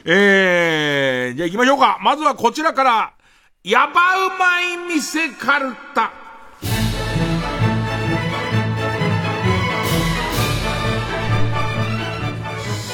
[0.05, 1.99] えー、じゃあ行きましょうか。
[2.03, 3.13] まずはこちらから、
[3.65, 6.13] ヤバうまい店カルタ。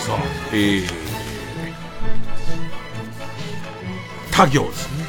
[0.06, 0.18] さあ、
[0.52, 1.07] えー、
[4.38, 5.04] 他行ですね。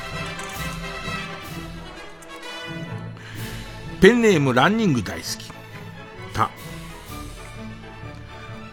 [4.02, 5.52] ペンネームランニング大好き。
[6.34, 6.50] た。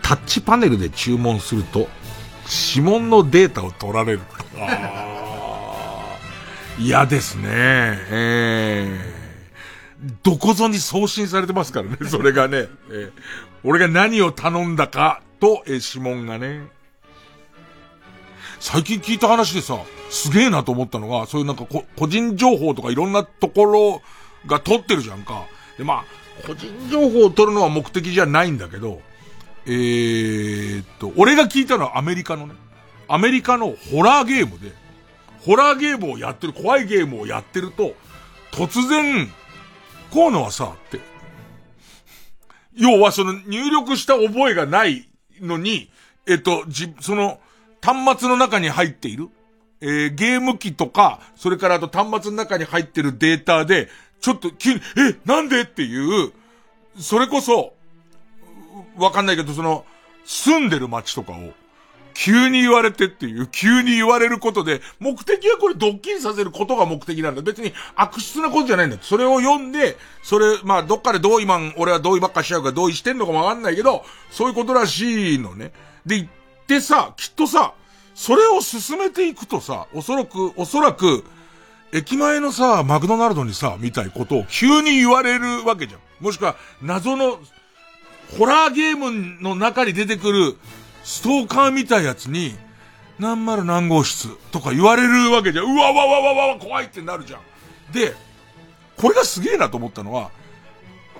[0.00, 1.88] タッチパネルで注文すると、
[2.74, 4.20] 指紋のデータを取られる。
[4.58, 6.16] あ
[6.78, 7.44] 嫌ですね。
[7.50, 12.68] えー、どこぞに送信されてますからね、それがね。
[12.88, 13.12] えー、
[13.62, 16.74] 俺が何を頼んだかと、えー、指紋がね。
[18.60, 19.78] 最近聞いた話でさ、
[20.10, 21.66] すげえなと思ったのが、そういうなんか
[21.96, 24.02] 個人情報とかいろんなところ
[24.46, 25.46] が取ってるじゃんか。
[25.78, 26.04] で、まあ、
[26.46, 29.00] 個人情報を取るのは目的じゃないんだけど、
[29.66, 32.54] えー、っと、俺が聞いたのはアメリカのね、
[33.08, 34.72] アメリカのホラーゲームで、
[35.44, 37.94] ホラーゲームをやってる、怖いゲームをやってると、
[38.52, 39.30] 突然、
[40.10, 41.00] こうのはさ、って。
[42.74, 45.08] 要はその入力した覚えがない
[45.40, 45.90] のに、
[46.26, 47.40] えっと、じ、その、
[47.86, 49.28] 端末の中に入っている、
[49.80, 53.88] えー、ゲーム機とか、それからあと端末の中に入ってるデータで、
[54.20, 56.32] ちょっと急に、え、なんでっていう、
[56.98, 57.74] それこそ、
[58.96, 59.84] わかんないけど、その、
[60.24, 61.52] 住んでる街とかを、
[62.12, 67.42] 急に言われてっていう、急に言われることで、目的はこれドッキリさせることが目的なんだ。
[67.42, 68.96] 別に悪質なことじゃないんだ。
[69.00, 75.72] それを読んで、それ、まあ、どっかで同意マン、俺は同意ばっかしちゃうから同意してんのかもわかんないけど、そういうことらしいのね。
[76.06, 76.28] で、言
[76.66, 77.74] ってさ、きっとさ、
[78.16, 81.24] それを進めていくとさ、おそらく、おそらく、
[81.92, 86.00] 駅前のさ、マクドナルドにさ、みたいことを急に言われるわけじゃん。
[86.20, 87.38] もしくは、謎の、
[88.36, 90.56] ホラーゲームの中に出てくる、
[91.04, 92.56] ストーカーみたいやつに、
[93.20, 95.72] 何丸何号室とか言われるわけじゃん。
[95.72, 97.40] うわわわわわわ怖いってなるじゃん。
[97.92, 98.12] で、
[98.96, 100.32] これがすげえなと思ったのは、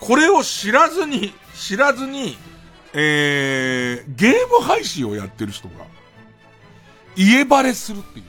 [0.00, 2.36] これを知らずに、知らずに、
[2.98, 5.74] えー、ゲーム配信をやってる人が、
[7.14, 8.24] 家バレするっていう。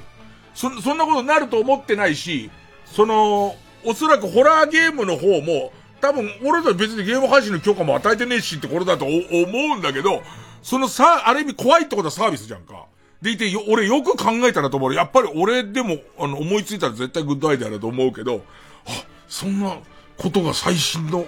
[0.54, 2.52] そ、そんなことになると思ってないし、
[2.86, 5.72] その、おそらくホラーゲームの方も、
[6.02, 10.22] 多分、俺たち別にゲーム配信の許可も与えてねえしってこれだと思うんだけど、
[10.62, 12.88] そのさ、ある意味怖いってことはサービスじゃんか。
[13.22, 14.94] でいて、よ、俺よく考えたらと思う。
[14.94, 18.44] やっぱり俺でも、あの、思いついたら絶対グッドアイデアだと思うけど、
[18.86, 18.92] あ、
[19.30, 19.78] そんな
[20.18, 21.26] ことが最新の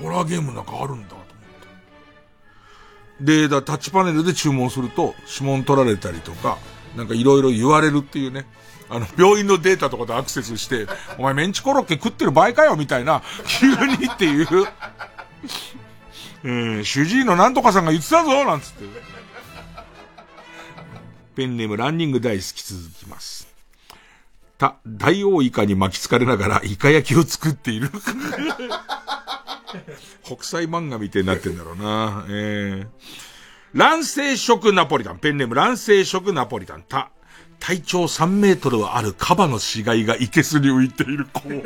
[0.00, 1.18] ホラーゲームの中あるんだ。
[3.20, 6.58] で、だタッチパネルで注文すると、指紋取られたりとか、
[6.96, 8.46] なんかいろいろ言われるっていうね。
[8.90, 10.86] あの、病院のデータとかでアクセスして、
[11.18, 14.48] お前メンチコロッケ食ってる場合かよみたいな、急にっていう、
[16.44, 18.84] うん、主治医のなんとかさんが言ってたぞなんつって。
[21.34, 23.46] ペンネームランニング大好き続きます。
[24.56, 27.90] た、大王イカに巻きつかれながらイカ焼きを作っている。
[30.28, 32.26] 国際漫画みたいになってんだろうな。
[32.28, 32.86] えー、
[33.72, 35.18] 卵生食ナポリタン。
[35.18, 36.82] ペンネーム卵生食ナポリタン。
[36.82, 37.10] た、
[37.58, 41.62] 体長3メートルはあるカバの死骸がいけすに浮いている公園。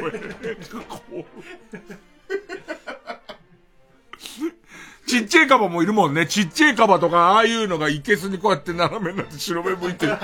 [5.09, 6.29] ちっちゃいカバもいるもんね。
[6.29, 10.17] ちっちゃいカバとか、ああいうのがいけすにこうやって斜めになって白目向いてる。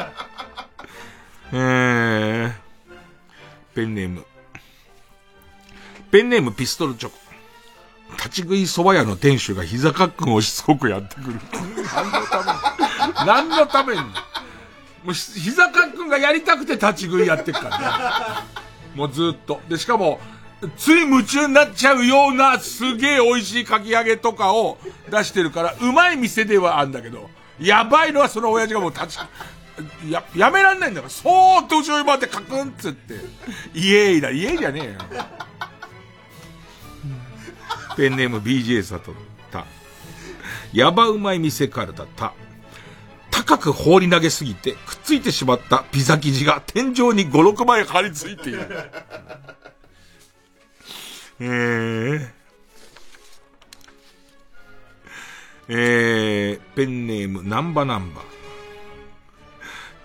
[1.53, 2.53] えー、
[3.75, 4.25] ペンネーム。
[6.13, 7.28] ペンネームピストルチョコ。
[8.19, 11.41] 立ち食い蕎麦屋の店主が膝カックンをしつこくやってくる。
[11.95, 13.27] 何のために？
[13.27, 14.01] 何のために？
[14.01, 17.85] もう、膝かっくんがやりたくて立ち食いやってっからね。
[18.97, 19.61] もうずっと。
[19.69, 20.19] で、しかも、
[20.77, 24.79] つい夢中になっちゃうようなすげえ美味しいかき揚げとかを
[25.09, 27.31] 出してるから、うまい店ではあるんだけど、
[27.61, 29.21] やばいのはその親父がもう立ち、
[30.11, 33.15] や、やめらんないんだから、そーっと後ろに回ってカクンっつって、
[33.75, 34.99] イエーイだ、イエーイじゃねえよ。
[37.99, 39.17] ペンネーム BJ サトル、
[39.51, 39.67] た。
[40.73, 42.33] やばうまい店からだった。
[43.33, 48.61] 高く放り投げすぎて、くっついてしまったピザ生地が天井に5、6枚張り付いている。
[51.41, 52.29] えー、
[55.69, 58.23] えー、ペンネーム、ナンバナンバ。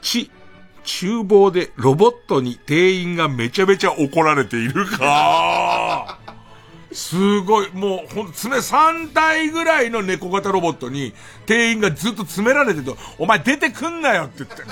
[0.02, 0.32] ち、
[0.84, 4.98] 厨房でロボットに店員がめちゃめちゃ怒られているか。
[6.94, 11.14] すごい、もう、ほんと、爪3体ぐらいの猫型ロボットに、
[11.46, 14.64] 店員がずっと詰められてると、お前出てくんなよって言って。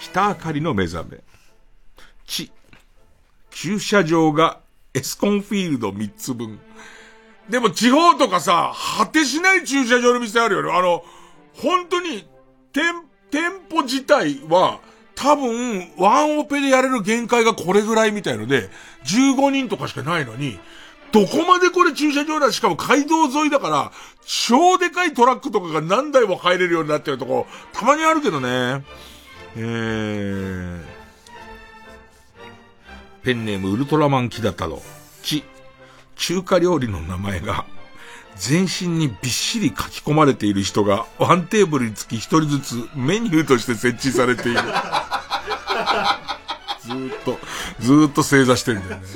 [0.00, 1.22] 北あかりの目覚め。
[2.26, 2.50] 地。
[3.50, 4.60] 駐車場が
[4.94, 6.58] エスコンフィールド3つ分。
[7.48, 10.72] でも地方とかさ、果てしない駐車場の店あるよね。
[10.72, 11.04] あの、
[11.54, 12.26] 本当に、
[12.72, 12.94] 店、
[13.30, 14.80] 店舗自体は、
[15.20, 18.70] 多分、ワンオペでやれる限界がこれぐらいみたいので、
[19.04, 20.58] 15人とかしかないのに、
[21.12, 23.92] どこまでこれ駐車場だしかも街道沿いだから、
[24.24, 28.82] 超でかいトラックとかが何台も入れるようになってるとこ、たまにあるけどね。
[29.56, 30.82] えー、
[33.22, 34.80] ペンネームウルトラマンキダ太郎。
[35.22, 35.44] ち、
[36.16, 37.66] 中華料理の名前が、
[38.36, 44.60] 全身にびっしり書き込まれている人が、ワンテーブルにつき一人ずつメニューとして設置されている。
[46.82, 47.38] ずーっと、
[47.80, 49.06] ずーっと正座してるんだよね。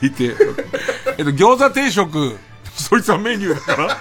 [0.00, 0.24] でいて、
[1.18, 2.38] えっと、餃子定食、
[2.74, 3.96] そいつはメニューだから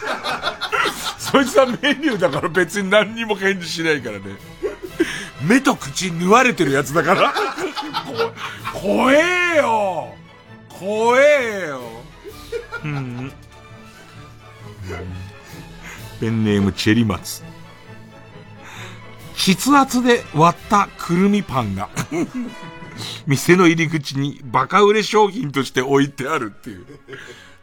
[1.17, 4.25] そいつはメニューだから別に何にも返事しないからね。
[5.41, 7.33] 目と口縫われてるやつだから。
[7.33, 10.13] こ、怖えよ
[10.69, 11.81] 怖えよ
[12.83, 13.31] うん。
[16.19, 17.43] ペンネームチェリマツ。
[19.35, 21.89] 筆圧で割ったくるみパンが
[23.27, 26.85] 店の入り口にバカ売れ商品として置いてあるっていう。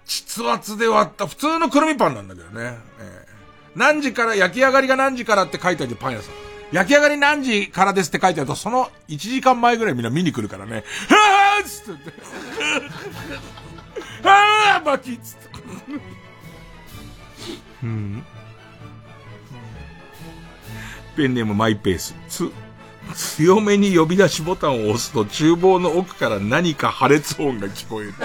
[0.06, 2.78] 筆圧で割った普通のくるみパンなんだけどね。
[2.98, 6.34] えー、何時から焼き上がりが何時からって書いてあるパン屋さん。
[6.72, 10.76] 焼き上がり何時からですって書いてあると、その1時間前ぐらいみんな見に来るからね。
[10.76, 12.12] はぁーっつって。
[14.26, 15.48] はぁー巻きっつって。
[17.82, 18.24] うん。
[21.16, 22.14] ペンネームマイペース。
[22.28, 22.50] つ、
[23.14, 28.14] 強めに呼び出しボタンを押すと厨房の奥から何か破裂音が聞こえる。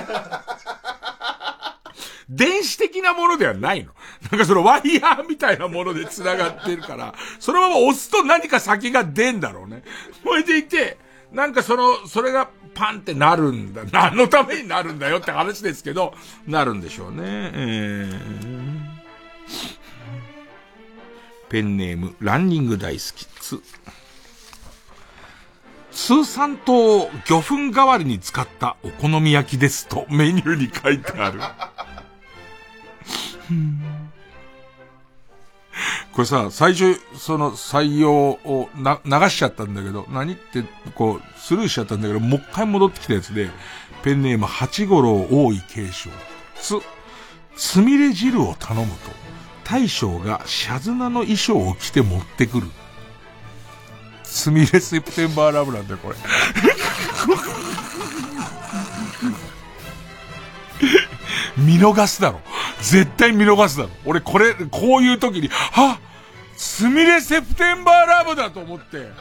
[2.29, 3.93] 電子的なものではないの。
[4.31, 9.83] なんかそのワイヤーみたいなもので繋がってるから、そのまま押すと何か先が出んだろうね。
[10.23, 10.97] それでいて、
[11.31, 13.83] なんかその、それがパンってなるんだ。
[13.91, 16.13] 何のためになるんだよって話ですけど、
[16.45, 17.17] なるんでしょうね。
[17.23, 18.81] えー、
[21.49, 23.25] ペンネーム、ランニング大好き。
[23.25, 23.61] つ。
[25.91, 31.39] 通産糖を魚粉代わりに使ったお好み焼きですとメニューに書いてある。
[36.11, 40.63] これさ、最初、その採用をな、流しちゃったんだけど、何って、
[40.95, 43.49] こう、スルーしちゃったんだけど、もう一回戻ってきたやつで、
[44.03, 46.09] ペンネーム八五郎多い継承。
[46.59, 46.75] つ、
[47.55, 49.26] つみれ汁を頼むと、
[49.69, 52.67] 大将がシャズナの衣装を着て持ってくる。
[54.23, 56.15] つみれセプテンバーラブなんだよ、これ。
[61.57, 62.39] 見逃すだろ。
[62.81, 63.89] 絶対見逃すだろ。
[64.05, 65.99] 俺これ、こういう時に、は
[66.55, 69.11] すみれセプテンバーラブだと思って、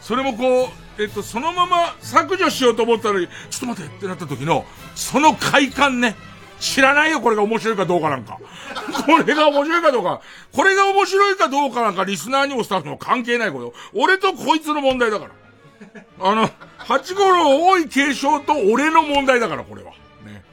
[0.00, 0.66] それもこ
[0.98, 4.64] う、えっと、そのまま削除しようと思ったのに、ちょっと待ってってなった時の、
[4.94, 6.14] その快感ね。
[6.62, 8.38] 知らないよ、これが面白いかどうかなんか。
[9.04, 10.20] これが面白いかどうか。
[10.52, 13.74] これが面白いかどうかなんか、リスナーにもスタッフにも関係ないこと。
[13.92, 15.30] 俺とこいつの問題だから。
[16.20, 16.48] あの、
[16.78, 19.90] 八五郎多い継承と俺の問題だから、これは。
[20.24, 20.44] ね。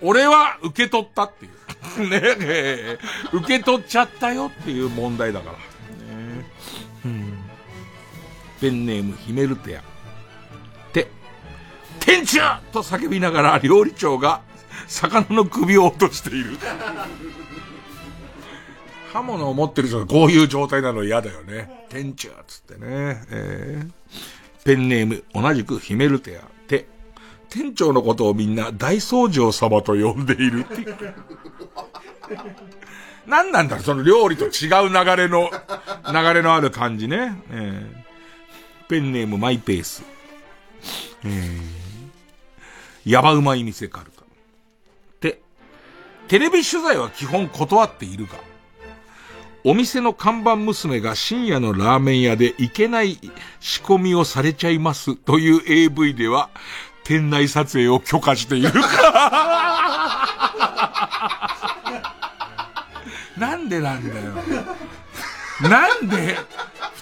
[0.00, 2.08] 俺は受け取ったっていう。
[2.08, 2.98] ねえ、
[3.32, 5.52] 受け取っちゃったよっていう問題だから。
[5.52, 6.46] ね
[7.04, 7.38] うん、
[8.62, 9.82] ペンネームヒメルテア。
[10.94, 11.10] て、
[12.00, 12.38] 天中
[12.72, 14.40] と叫びながら料理長が
[14.90, 16.58] 魚の首を落としている。
[19.12, 21.86] 刃物を持ってる人がこういう状態なの嫌だよね。
[21.88, 23.22] 天中つってね。
[23.30, 26.42] えー、ペンネーム、同じくヒメルテア。
[26.66, 26.86] て、
[27.48, 30.94] 店長のことをみんな大掃除を様と呼んでいるって。
[33.26, 34.48] 何なんだろうその料理と違
[34.86, 35.50] う流れの、
[36.12, 37.40] 流れのある感じね。
[37.50, 40.02] えー、ペンネームマイペース。
[41.24, 41.60] えー、
[43.04, 44.19] ヤバうまい店カルタ。
[46.30, 48.32] で、テレビ取材は基本断っているが、
[49.64, 53.18] お店の看板娘が深夜のラーメン屋でいけない
[53.58, 56.48] 仕込みをされちゃいますという AV では、
[57.04, 58.70] 店内撮影を許可している。
[63.36, 64.32] なんでなんだよ。
[65.62, 66.38] なんで、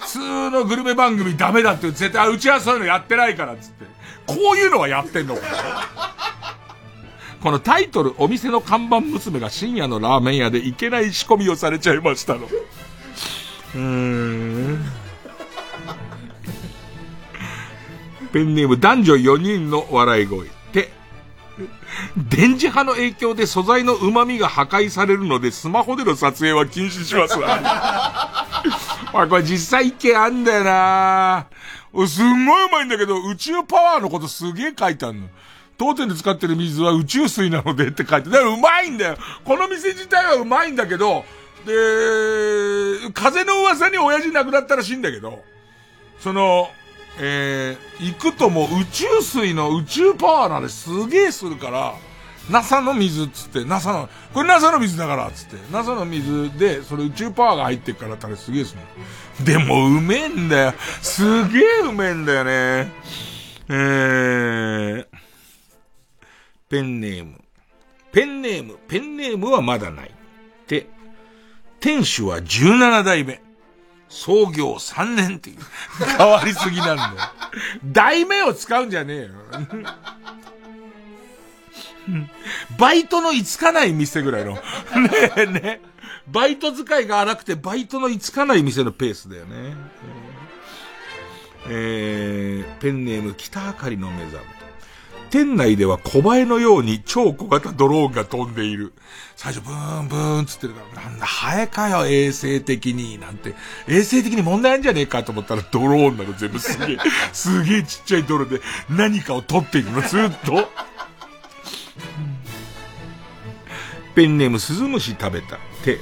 [0.01, 3.85] 普通のグルメ番組ダメだって絶対、うちはそういうのやってないからっつって。
[4.27, 5.43] こういうのはやってんのか
[7.43, 12.47] このタイトル、お店の看板娘が深夜のラーメン屋でいけない仕込みをされちゃいましたの。
[12.47, 14.85] うーん。
[18.33, 20.49] ペンネーム男女4人の笑い声。
[20.73, 20.91] て、
[22.17, 27.61] 電磁波の影響で素材の旨味が破壊されるので、スマホでの撮影は禁止しますわ。
[29.13, 31.47] あ、これ実際意見あんだよな
[32.07, 35.29] すんごいうまいんだけど、宇宙パワーのことすげえ書いてあるの。
[35.79, 39.17] 当店で使ってる水は宇宙水なのでって書いて、だからうまいんだよ。
[39.45, 41.25] この店自体はうまいんだけど、
[41.65, 45.43] で、風の噂に親父亡くなったらしいんだけど、
[46.19, 46.69] その、
[47.21, 51.95] えー、行くともう宇宙水の宇宙パワーなんですげえするから、
[52.51, 58.75] NASA の水っつって、NASA の、これ NASA の水だからっつって、NASA の水で、それ宇宙パワーが入ってるからたれすげえす
[59.39, 60.75] るでもうめえんだよ。
[61.03, 62.93] すげえうめえんだよね。
[63.69, 65.07] えー、
[66.69, 67.41] ペンネーム。
[68.13, 70.15] ペンネーム、ペンネームはまだない。
[70.67, 70.87] で、
[71.81, 73.41] 店主は17代目。
[74.09, 75.59] 創業3年っていう。
[76.19, 77.11] 変わりすぎなんだよ。
[77.85, 79.29] 代目を使うんじゃねえよ。
[82.79, 84.55] バイトのいつかない店ぐらいの。
[84.55, 84.61] ね
[85.37, 85.81] えね。
[86.27, 89.75] バイト使いが荒くてバイトのいつかない店のペースだよね。
[91.69, 94.58] えー、ペンネーム北あかりの目覚め。
[95.31, 98.93] 店内では小映えのように超小型ドローンが飛んでいる。
[99.37, 103.55] 最初ブーンブーンつってるから、なんだ、ハエかよ、衛生的に、なんて。
[103.87, 106.99] 衛生的に問題あるんじゃねえかと思ったらドローンなの全部すげえ、
[107.33, 108.61] すげえちっちゃいドローンで
[108.91, 110.71] 何かを撮っているの、ずっと。
[114.15, 115.59] ペンネームスズムシ食べた。
[115.85, 115.99] て、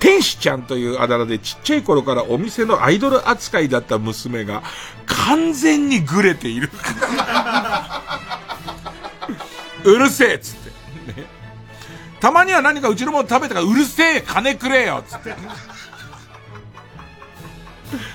[0.00, 4.62] 天使ちゃんというあだ名でちっちゃい頃からお店のアイドル扱いだった娘が
[5.06, 6.70] 完全にグレている。
[9.90, 10.70] うるせえっつって。
[11.20, 11.26] ね。
[12.20, 15.34] たまには何かうちのもの食べたからうるせえ金くれよっつって。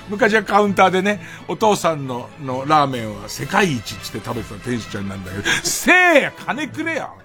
[0.08, 7.16] 昔はカウンターでね、お父さんののラーメンは世界一っつって食べてた天使ちゃんなんだけど、せえや金くれよ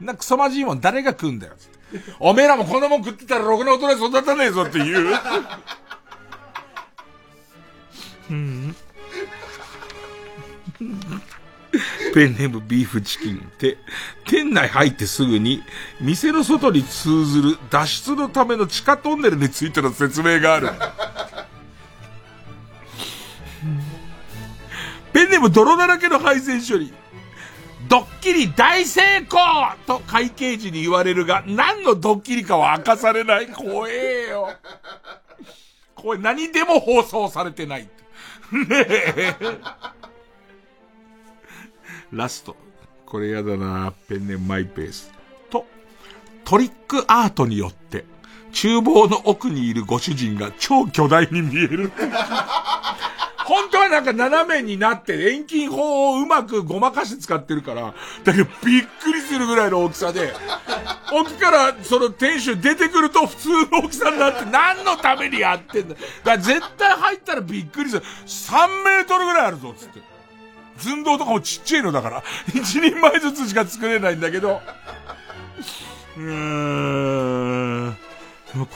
[0.00, 1.72] なクソまじいもん誰が食うんだよっつって。
[2.18, 5.16] おめえらもこんなもん食ってたらろくな大人育たねえぞっていう。
[8.30, 8.76] うん。
[12.14, 13.78] ペンネームビーフチキンって、
[14.26, 15.62] 店内入ってすぐに、
[16.00, 20.70] 店の外に通ずる脱出のための地下トンネルについての説明がある。
[25.12, 26.92] ペンネーム泥だらけの配線処理。
[27.88, 29.38] ドッキリ大成功
[29.86, 33.48] と会計時に言われるが、何のドッキリかは明かされない。
[33.48, 34.54] 怖えよ。
[35.94, 37.82] これ何でも放送されてない。
[37.82, 37.88] ね
[38.70, 39.34] え。
[42.12, 42.54] ラスト。
[43.06, 45.12] これやだなペンネマイペース。
[45.50, 45.64] と、
[46.44, 48.04] トリックアートによって、
[48.52, 51.90] 厨房の奥にいるご主人が超巨大に見える。
[53.44, 57.94] 本当はなんか斜めになって遠近法をうまくごまかして使ってるから、
[58.24, 60.32] だけどびっくりするぐらいの大きさで、
[61.12, 65.94] 奥からその店主出てくると普通の大きさになって何のためにやってんだ。
[65.94, 68.02] だから絶対入ったらびっくりする。
[68.26, 70.11] 3メートルぐらいあるぞ、つって。
[70.82, 74.60] 寸胴とかもちっちゃいのだから、一人前ずつしか作れないんだけど、
[76.16, 77.96] うーん。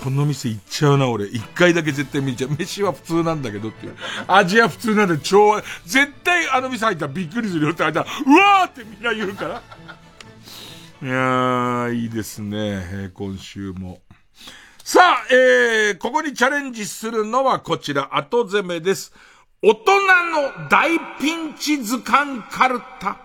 [0.03, 1.27] この店行っちゃうな、俺。
[1.27, 2.51] 一回だけ絶対見ちゃう。
[2.59, 3.97] 飯は普通なんだけどっていう。
[4.27, 9.63] 味は普通なんで超、絶対あの店入ったらびっくりするよって入ったら、うわーってみんな言うから。
[11.03, 13.11] いやー、いいですね。
[13.13, 14.01] 今週も。
[14.83, 19.13] さあ、えー、ここにチャレンジするのはこちら、後攻めです。
[19.63, 19.83] 大人
[20.33, 23.17] の大ピンチ図鑑カルタ。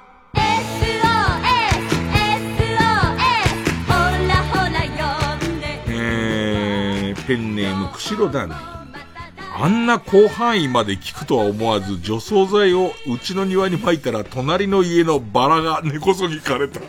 [5.90, 8.58] えー、ペンネーム、釧路ダンディ。
[9.60, 16.80] あんな広範囲まで聞くとは思わず、除草剤をうちの庭に撒いたら、隣の家のバラが根こそぎ枯れた。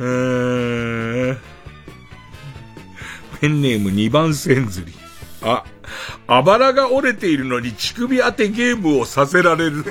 [0.00, 1.38] えー、
[3.40, 4.92] ペンネーム2番線釣り。
[5.42, 5.62] あ、
[6.26, 9.78] あばらが折れているのに乳首当てゲームをさせられる。
[9.78, 9.84] いっ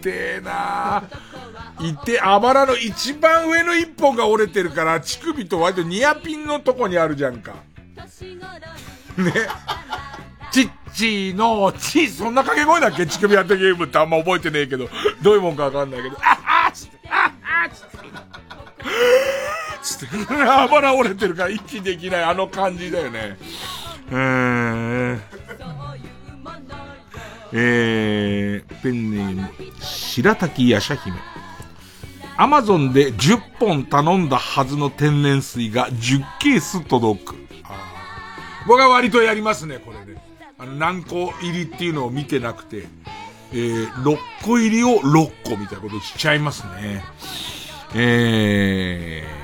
[0.00, 1.88] てえなぁ。
[1.90, 7.54] いて、あばらの一番上の一本が折れてるから、乳首と割とニアピンのとこにあるじゃんか。
[9.16, 9.32] ね。
[10.52, 13.06] ちっちーの、ち、そんな掛け声だっけ？
[13.06, 14.88] 乳首当てゲームってあんま覚えてねえけど、
[15.20, 17.32] どういうもんかわかんないけど、ああつって、あ
[17.66, 17.96] あつって。
[19.84, 20.16] つって、
[20.48, 23.36] あばら折れてるから息できないあの感じだよね。
[24.10, 25.20] えー、
[27.52, 29.48] え、ペンネーム、
[29.80, 31.16] 白滝ヤシャ姫。
[32.36, 37.34] アマゾンで10本頼んだはずの天然水が10ケース届く。
[38.66, 40.18] 僕は割とやりますね、これで。
[40.58, 42.88] あの、何個入りっていうのを見てなくて、
[43.52, 47.04] えー、6個入りを6個みたいなことしちゃいますね。
[47.94, 49.43] えー、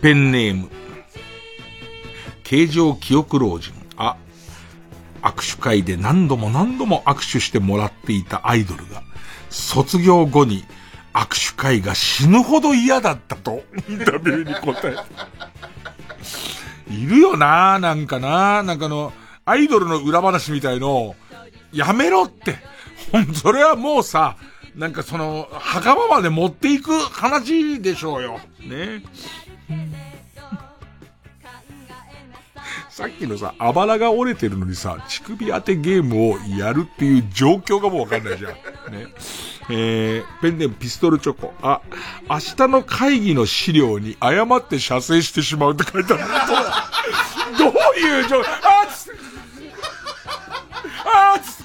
[0.00, 0.68] ペンネーム、
[2.44, 3.74] 形状記憶老人。
[3.96, 4.16] あ、
[5.22, 9.02] 握手会で何度も何度も握手してもらっていたアイドルが、
[9.50, 10.64] 卒業後に
[11.12, 15.04] 握手会が死ぬほど嫌だったと、インタビューに答えた。
[16.92, 19.12] いるよななんかななんかの、
[19.44, 21.16] アイドルの裏話みたいの、
[21.72, 22.56] やめろって。
[23.10, 24.36] ほん、それはもうさ、
[24.76, 28.38] なんかその、墓場まで持っていく話でしょうよ。
[28.60, 29.02] ね。
[32.90, 38.52] さっきのさ、あばらが折れてるのにさ、乳首当てゲームをやるっていう状況がもうわかんないじゃん。
[38.52, 39.06] ね。
[39.70, 41.54] えー、ペンネームピストルチョコ。
[41.62, 41.80] あ、
[42.28, 46.24] 明日の会議の資料に誤って射精してしまうって書いてある。
[47.58, 47.70] どう
[48.00, 49.12] いう状況、あっつ
[51.04, 51.62] あっつ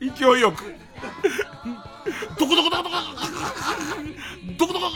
[0.00, 0.64] 勢いよく。
[2.38, 2.90] どこどこどこどこ
[4.58, 4.86] どこどこ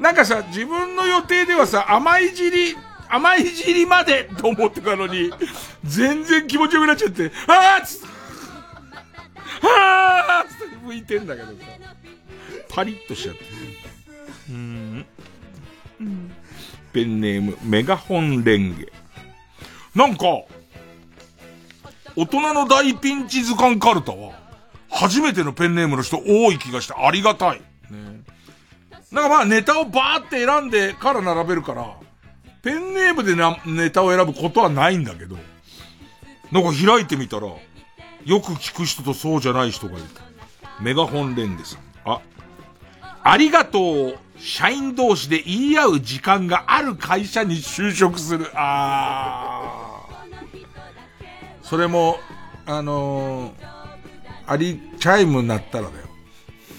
[0.00, 2.74] なんかさ、自分の予定ではさ、甘い尻、
[3.08, 5.30] 甘い尻までと思ってたのに、
[5.84, 8.02] 全然気持ちよくなっちゃって、あーつ、
[9.62, 11.54] あーつって向いてんだけどさ、
[12.70, 13.44] パリッとしちゃって。
[14.48, 15.06] うん。
[16.94, 18.90] ペンネーム、メガホンレンゲ。
[19.94, 20.24] なんか、
[22.16, 24.32] 大人の大ピンチ図鑑カルタは、
[24.88, 27.60] 初めてのペンネームの人多い気がしてありがたい。
[27.90, 28.20] ね。
[29.12, 31.96] なんかまあネタをバーって選んでから並べるから、
[32.62, 35.36] ペンネームでな、ネタを選ぶことはないんだけど、
[36.52, 40.22] なんか開いてみたら、よく聞く人とそうじゃない人がいた。
[40.80, 41.80] メガホンレンゲさん。
[42.04, 42.20] あ、
[43.22, 48.46] ありがとう、社員同士で言い合う時間がある会社に就職する。
[48.54, 51.66] あー。
[51.66, 52.18] それも、
[52.66, 53.52] あのー、
[54.46, 56.09] あり、チャイムになったらだよ。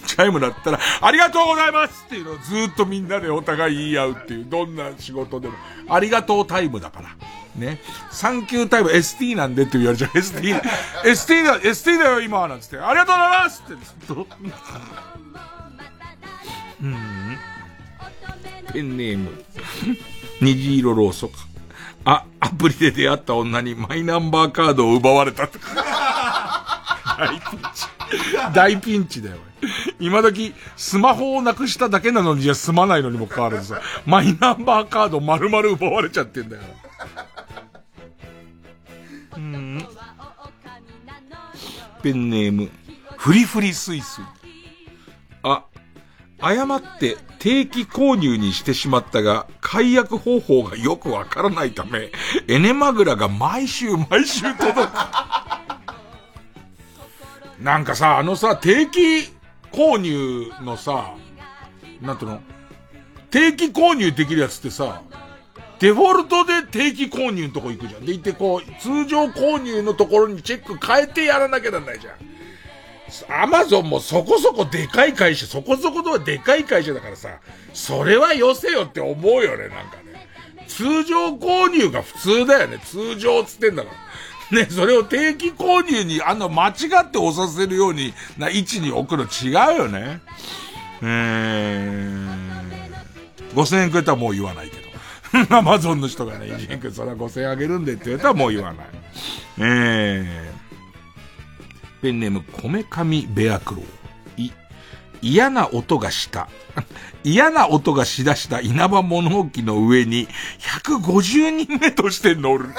[0.02, 5.56] チャイムだったら、ありがとうございますっていうのをずっとみんなでお互い言い合うっていう、どんな仕事でも。
[5.90, 7.10] ありがとうタイムだから。
[7.56, 7.80] ね。
[8.12, 10.12] サンキュータイム ST なんでって言われちゃう。
[10.18, 10.62] ST、
[11.04, 14.28] ST だ、ST だよ今なんつって、ありがとうございますってずっと。
[16.82, 17.38] うん。
[18.74, 19.46] ペンネーム。
[20.42, 21.34] 虹色ろうそく。
[22.06, 25.48] あ、アプリで出会った女にマイナンバーカードを奪われた。
[27.18, 27.86] 大ピンチ。
[28.54, 29.38] 大ピンチだよ。
[30.00, 36.62] 今時、スマホをなくしただけなのにじゃ済まないのにもかかわらずさ、マイナンバーカード丸々奪われちゃってんだよ。
[39.38, 39.88] うん。
[42.02, 42.70] ペンネーム、
[43.18, 44.24] フリフリスイスイ。
[45.44, 45.66] あ、
[46.40, 52.12] 誤って定期購入にしてしまったが、解約方法がよくわからないため、
[52.48, 54.90] エネマグラが毎週毎週届く。
[57.62, 59.30] なんかさ、あのさ、定期
[59.72, 61.16] 購入のさ、
[62.02, 62.42] なんていうの？
[63.30, 65.02] 定期購入できるやつってさ、
[65.80, 68.06] デフォルトで定期購入のとこ行くじゃん。
[68.06, 73.42] で、行ってこう、通常購入のところにチェック変えてやらなきゃなんないじゃん。
[73.44, 77.40] アマゾンもそこそこでかい会社、そこそことはでかい会社だからさ、
[77.74, 80.28] それはよせよって思うよね、なんかね。
[80.68, 82.80] 通常購入が普通だよね。
[82.80, 83.96] 通常つってんだから。
[84.56, 86.72] ね、それを定期購入に、あの、間違
[87.04, 90.20] って押させるようにな位置に置くの違うよね。
[91.02, 94.92] えー、5000円くれたらもう言わないけど。
[95.56, 98.86] アマゾンの人がね、イジン君それは5000円あげるんでって言われたらもう言わない。
[99.60, 103.86] えー、ペンネーム、こめかみベアクロウ。
[104.42, 104.52] い、
[105.22, 106.50] 嫌な音がした。
[107.24, 110.28] 嫌な音がしだした稲葉物置の上に
[110.60, 112.70] 150人目として乗る。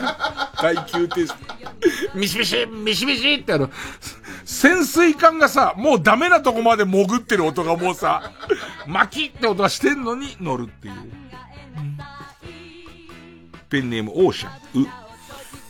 [0.56, 1.56] 耐久テスト。
[2.14, 3.70] ミシミシ、ミシミシってあの、
[4.44, 8.32] 潜水艦がさ、もうダメなとこまで潜ってる音がもうさ、
[8.86, 10.94] 巻きって音がしてんのに乗るっていう。
[13.68, 14.84] ペンネームオーシャン。
[14.84, 14.88] う。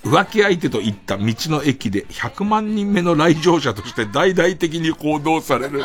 [0.05, 5.85] 浮気相手と行った道の駅で100万人目の来場者として大々的に行動される。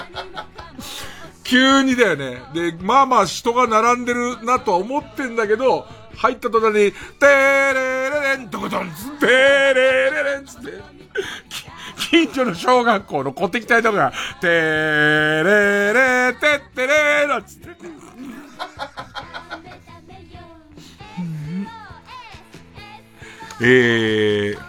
[1.43, 2.41] 急にだよね。
[2.53, 9.29] で、まあまあ人が並んでるなとは思ってんだけど、入った途端に、てーれれれん、どこどんつ、てー
[9.73, 10.71] れれれんつって、
[12.09, 17.69] 近所の小学校の小敵隊とか、てーれれてってれーなつって。
[23.63, 24.61] えー、こ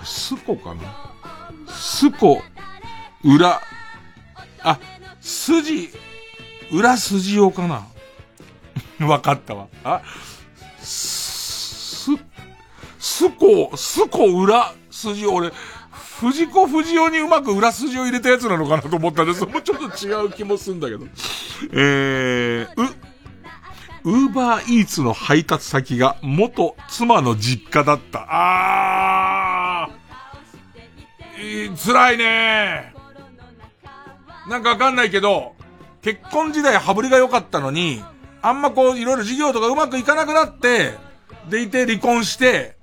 [0.00, 0.80] れ、スコかな？
[1.68, 2.42] スコ、
[3.22, 3.60] 裏、
[5.46, 5.90] 筋、
[6.72, 7.86] 裏筋用かな
[9.06, 9.68] わかったわ。
[9.84, 10.02] あ、
[10.80, 12.10] す、
[12.98, 15.52] すこ、すこ裏筋俺、
[16.20, 19.44] 藤子不二雄にうまく裏筋を入れたやつなのかなと思ったんです。
[19.46, 21.06] もちょっと違う気もすんだけど。
[21.72, 22.90] えー、
[24.02, 28.26] う、ウーバーイーツの配達先が元妻の実家だった。
[28.28, 32.95] あー、えー、辛いね
[34.48, 35.54] なんかわかんないけど、
[36.02, 38.02] 結婚時代羽振りが良かったのに、
[38.42, 40.94] あんまこういろいろ事業とかうまくいかなくなって、
[41.50, 42.76] でいて離婚して、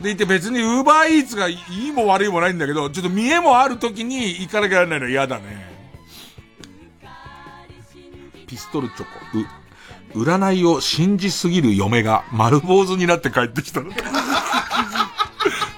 [0.00, 1.56] でいて別にウーバーイーツがい
[1.88, 5.72] いも悪いもないんだけど、ちょっと見栄もある時に行かなきゃならないの嫌だね。
[8.46, 9.08] ピストルチョコ、
[10.18, 13.90] う、占いを信じすぎる嫁が丸坊主になって帰ってきたの。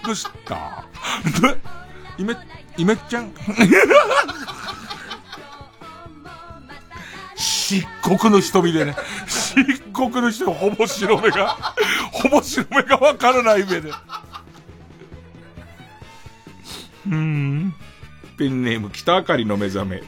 [0.04, 0.84] どうした？
[2.18, 2.36] イメ、
[2.78, 3.32] イメちゃん？
[7.36, 8.96] 漆黒の瞳でね、
[9.26, 11.74] 漆黒の人ほぼ白目が、
[12.12, 13.90] ほぼ白目がわからない目で。
[17.06, 17.74] うん。
[18.38, 20.04] ペンネーム北あかりの目覚め、う、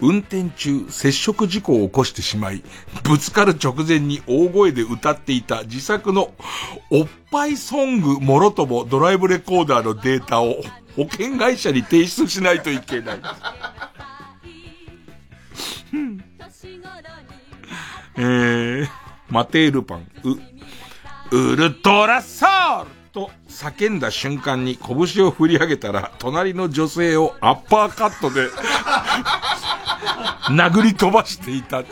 [0.00, 2.62] 運転中接触事故を起こしてしまい、
[3.02, 6.32] ぶつかる直前に大声で歌っていた自作の
[6.90, 10.62] おっぱいソングもろともドライブレコーダーのデータを
[10.96, 13.20] 保険会社に提出しないといけない。
[18.16, 18.88] えー、
[19.28, 20.08] マテールパン、
[21.32, 22.46] う、ウルトラソ
[22.82, 28.48] ウルと叫んだ瞬間に拳を振り上げたら、隣の女性をアッパーカットで
[30.52, 31.82] 殴り飛ばしていた。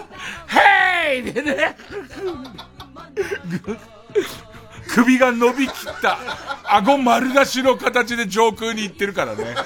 [0.47, 1.23] ヘイ！
[1.33, 1.77] でね、
[4.89, 6.19] 首が伸びきった、
[6.65, 9.57] 顎丸出しの形で上空に行ってるからね。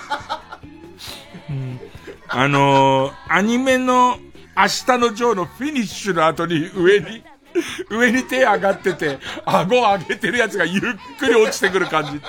[2.31, 4.19] あのー、アニメの
[4.59, 7.22] 明日のジョーのフィニッシュの後に上に、
[7.90, 10.82] 上に手上がってて、顎上げてるやつがゆっ
[11.16, 12.26] くり落ちてくる感じって。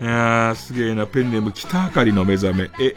[0.00, 1.06] いやー、すげえな。
[1.06, 2.70] ペンネーム北あかりの目覚め。
[2.78, 2.94] え、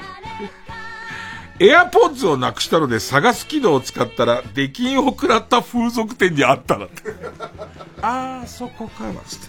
[1.60, 7.02] エアポッズをなくしたので探す機能を使ったら、出禁を食らった風俗店にあったらって。
[8.04, 9.48] あー、そこかな、つって。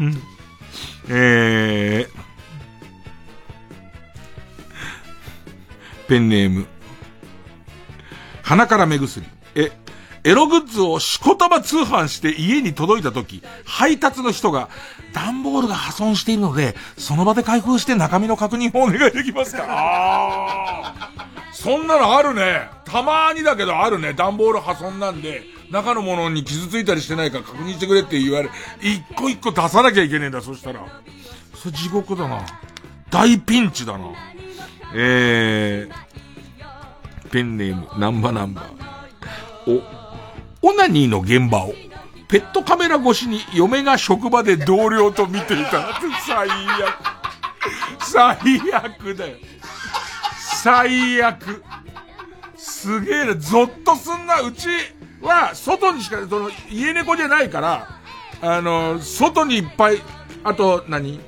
[0.00, 0.22] うん。
[1.08, 2.29] えー、
[6.10, 6.66] ペンネーム。
[8.42, 9.24] 鼻から目薬。
[9.54, 9.70] え、
[10.24, 14.68] エログッズをしこたま通販して家に届いた時、配達の人が、
[15.12, 19.64] 段ボールが破損しているので、その場で開封して中身の確認をお願いできますか？
[19.68, 21.52] あー。
[21.52, 22.68] そんなのあるね。
[22.86, 24.12] たまーにだけどあるね。
[24.12, 28.50] 段ボール破損なんで、中のものに傷ついたりしてないか確認してくれって言われ、
[28.80, 30.84] 一個一個出さなきゃいけねえんだ、そしたら。
[31.54, 32.44] それ地獄だな。
[33.10, 34.06] 大ピンチだな。
[34.94, 38.70] えー、ペンネーム、ナンバナンバー。
[40.62, 41.74] お、オナニーの現場を、
[42.28, 46.00] ペットカメラ越しに嫁が職場で同僚と見ていた。
[46.26, 47.20] 最悪。
[48.00, 48.36] 最
[48.72, 49.36] 悪だよ。
[50.62, 51.62] 最悪。
[52.56, 54.40] すげえな、ゾッとすんな。
[54.40, 54.68] うち
[55.22, 58.00] は、外にしか、その、家猫じゃないから、
[58.42, 60.00] あの、外にいっぱい、
[60.44, 61.20] あと何、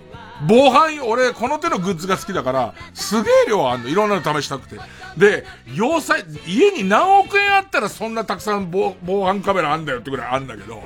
[0.47, 3.89] 防犯、俺、この手のグッズが好きだから、すげえ量あんの。
[3.89, 4.79] いろんなの試したくて。
[5.17, 10.83] で、要塞、家に何億円あったらそんなたくさん防防犯カメラあんだよってぐらいあんだけど、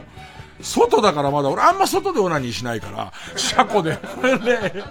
[0.61, 3.99] 外だからまだ、俺あんま外でオナニーしないから、車庫で。
[4.45, 4.85] で、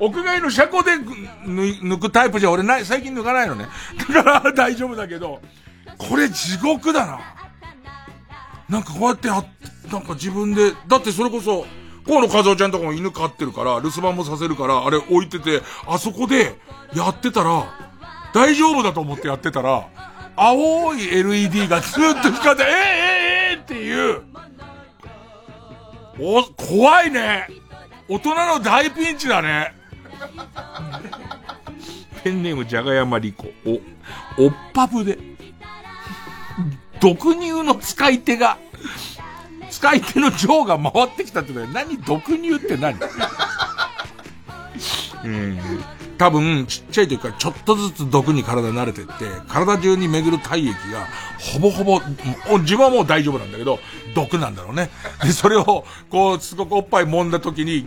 [0.00, 3.66] 屋外の車庫で抜くタイプじゃ俺ない、最近抜かないのね。
[4.12, 5.40] だから大丈夫だけど、
[5.96, 7.20] これ地獄だな。
[8.68, 11.66] なんかこうやって、なんか自分で、だってそれこそ、
[12.06, 16.54] 河野和夫ちゃんとかも犬飼ってるから、留守番もさせるから、あれ置いてて、あそこで
[16.94, 17.64] やってたら、
[18.34, 19.88] 大丈夫だと思ってやってたら、
[20.36, 24.22] 青い LED がずっと光って、えー、えー、えー、っていう、
[26.18, 27.48] お、怖いね。
[28.08, 29.74] 大人の大ピンチだね。
[32.22, 33.46] ペンネームじゃがやまりこ。
[33.66, 35.18] お、おっぱぶで。
[37.00, 38.58] 毒乳の使い手が、
[39.84, 42.96] 使い手の女が回ってきたってこと何毒乳って何？
[45.24, 45.60] うん。
[46.16, 49.12] 多分、ちっちゃい時からちょっとずつ毒に体慣れてって、
[49.46, 51.06] 体中に巡る体液が、
[51.38, 52.00] ほぼほぼ、
[52.60, 53.78] 自分はもう大丈夫なんだけど、
[54.14, 54.88] 毒なんだろうね。
[55.22, 57.86] で、それを、こう、すごくおっぱい揉んだ時に、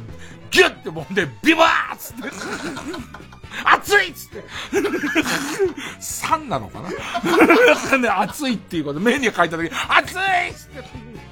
[0.52, 2.30] ギュッて揉んで、ビバーっつって、
[3.64, 4.44] 熱いっつって、
[6.00, 6.82] 酸なのか
[7.92, 7.98] な？
[7.98, 11.27] ね、熱いっていうこと、目に書いた時、熱いっつって、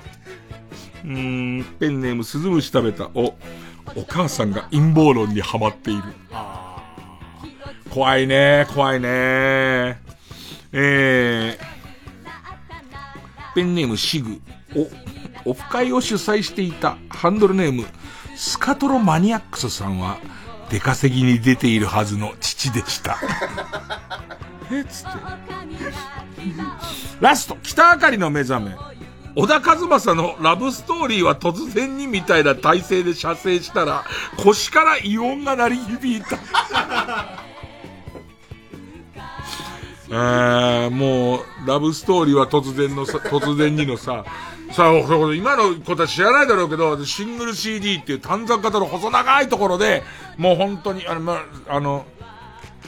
[1.05, 3.09] うーん、ペンネームスズムシ食べた。
[3.13, 3.35] お、
[3.95, 6.01] お母さんが陰謀論にはまっている。
[6.31, 6.83] あ
[7.91, 10.01] 怖いね、怖いね。
[10.73, 11.57] えー、
[13.53, 14.41] ペンネームシグ。
[15.45, 17.85] お、オフ会を主催していたハンドルネーム、
[18.35, 20.17] スカトロマニアックスさんは、
[20.71, 23.17] 出稼ぎに出ているはずの父でした。
[24.71, 25.19] えつって。
[27.21, 28.75] ラスト、北あかりの目覚め。
[29.35, 34.05] 小田和正のラブストーリーは突然にみたいな体勢で射精したら、
[34.37, 36.37] 腰から異音が鳴り響いた。
[40.07, 44.23] えー、もう、ラブストーリーは突然のさ、突然にのさ、
[44.71, 44.91] さあ、
[45.33, 50.03] 今の子たち知らないだろうけど、シングル CD っていう短冊型の細長いところで、
[50.37, 52.05] もう本当に、あの、ま、あの、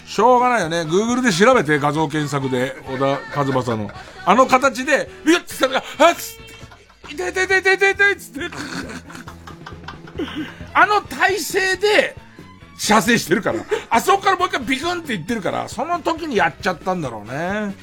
[0.06, 0.82] しょうがないよね。
[0.82, 3.92] Google で調べて画像検索で、小田和正の。
[4.28, 8.42] あの形で、ビュッてしたら、あっつって、痛い痛い痛い痛い痛いつって。
[10.74, 12.14] あの体勢で、
[12.78, 13.64] 射精してるから。
[13.90, 17.74] あそこからもう一回ビクンって言ってるから、その時にやっちゃったんだろうね。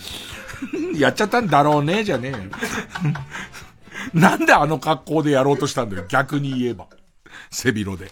[0.98, 2.50] やっちゃったんだろうね、じゃねえ。
[4.12, 6.88] なんであの格好でやろうとしたんだよ、逆に言えば。
[7.50, 8.10] 背広で。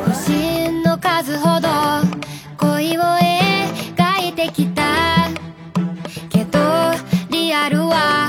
[0.05, 1.69] 星の数ほど
[2.57, 5.29] 恋を描いてきた
[6.29, 6.59] けど
[7.29, 8.27] リアルは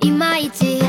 [0.00, 0.81] いまいち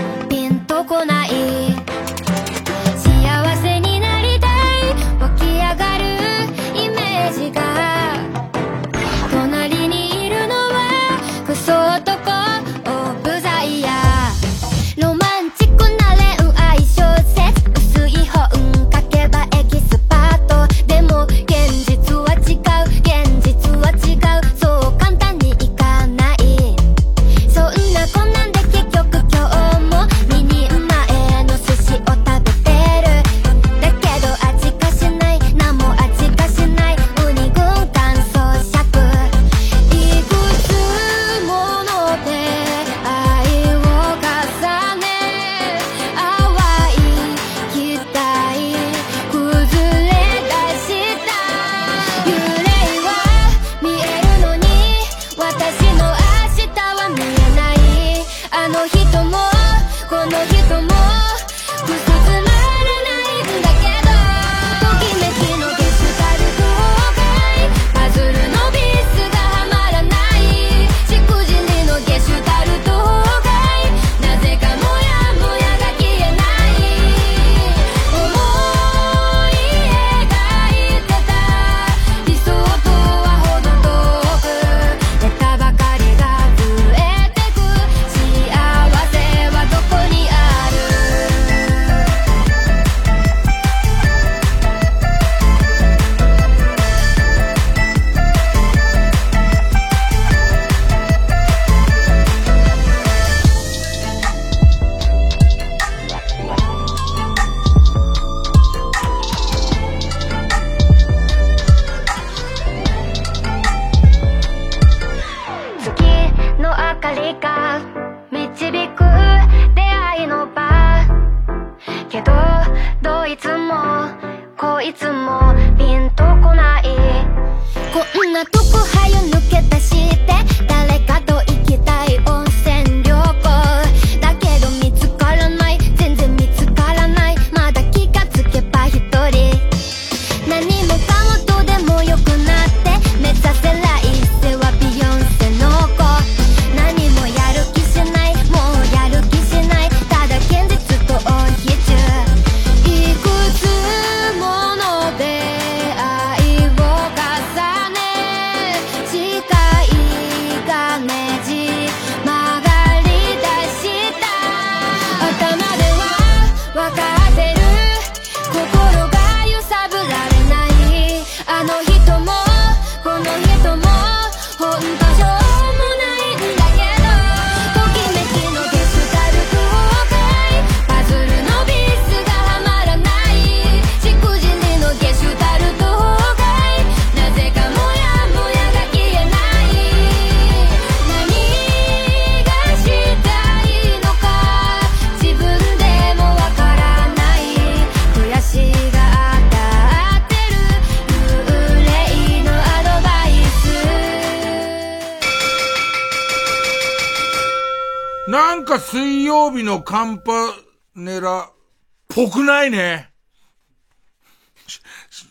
[212.64, 213.10] ないね。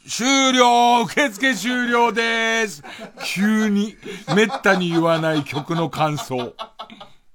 [0.08, 2.82] 終了受付終了です
[3.24, 3.96] 急に、
[4.36, 6.54] めったに言わない曲の感想。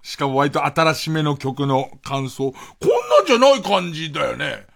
[0.03, 2.51] しかも割と新しめの曲の感想。
[2.51, 4.67] こんなんじゃない感じだよね。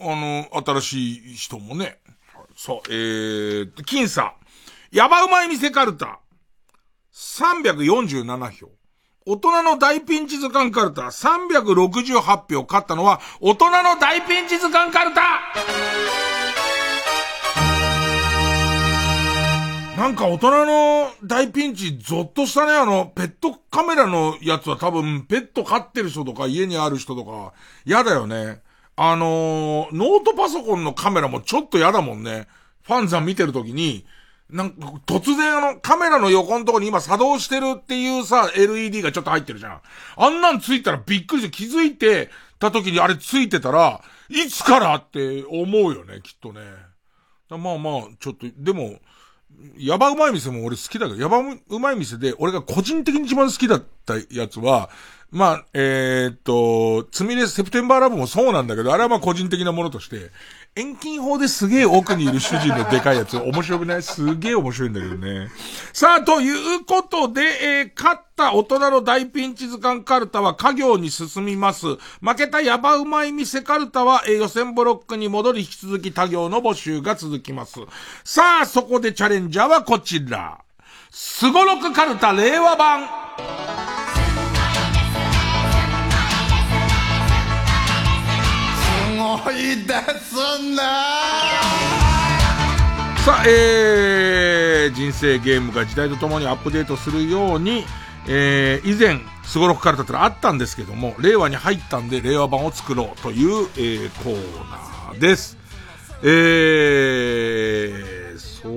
[0.00, 1.98] あの、新しい人もね。
[2.56, 4.34] そう、えー、僅差。
[4.90, 6.20] ヤバうまい店カルタ。
[7.12, 8.70] 347票。
[9.28, 15.22] 大人の大ピンチ図鑑カルタ368票勝ったのは大人の大ピンチ図鑑カルタ
[20.00, 22.72] なんか大人の大ピンチゾッとしたね。
[22.74, 27.52] あの、ペットカメラのやつは多分ペット飼ってる人とか家にある人とか
[27.84, 28.60] 嫌だよね。
[28.94, 32.46] あのー、ノートパソコンのカメラもちょっと嫌だもんね。
[32.82, 34.06] ファンさん見てるときに、
[34.50, 39.80] なんか、突然あの、カメラの横のとこに今作動してるっていうさ、LED がちょっと入ってるじゃん。
[40.16, 46.60] あんなんついたらびっくりして気づいてた時にあれついてたら、いつからって思うよね、きっとね。
[47.48, 48.98] まあまあ、ちょっと、でも、
[49.78, 54.90] ヤバうまい店も俺好きだけど、ヤバうまい店で俺が個人的に一番好きだったやつは、
[55.30, 60.30] まあ、えー、っと、つみれセプテンバーラブもそうなんだけど、あれはまあ個人的なものとして、
[60.78, 64.02] 遠近法ですげえ奥にいる主人のでかいやつ、面白くない？
[64.02, 65.48] すげえ面白いんだけどね。
[65.94, 71.86] さあ、ということで、えー、勝った大人の大ピンチ図鑑カルタは家業に進みます。
[72.20, 77.80] 負けたヤバうまい店カルタは、えー、予選ブロックに戻り引き続き他行の募集が続きます。
[78.22, 80.58] さあ、そこでチャレンジャーはこちら。
[81.10, 83.08] すごろくカルタ令和版。
[89.52, 90.34] いです
[90.70, 90.76] ね
[93.26, 97.84] さあ、えー、人生ゲームが時代とともにアップデートするように、
[98.28, 105.58] えー、以前、すごろくカルタってのあったんですけども、令和に入ったんで、令和版を作ろうという、えー、コーナーです。
[106.22, 108.72] えー、そう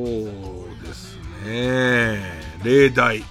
[0.84, 2.22] ですね、
[2.64, 3.24] 例題。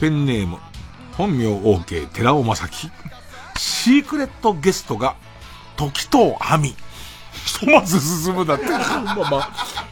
[0.00, 0.58] ペンネーム、
[1.16, 2.90] 本名 OK、寺尾正樹。
[3.62, 5.14] シークレットゲストが、
[5.76, 6.76] 時と亜美。
[7.44, 8.66] ひとまず進むだって。
[8.66, 9.38] まあま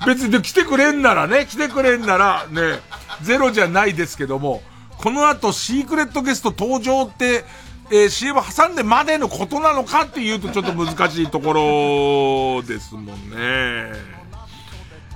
[0.01, 2.81] あ、別に来てくれんならね、来てくれんならね、
[3.23, 4.61] ゼロじゃないですけども、
[4.99, 7.45] この後シークレットゲスト登場って、
[7.93, 13.93] えー、CM 挟んでまでのことなのかっていうとちょっと難しいところですもんね。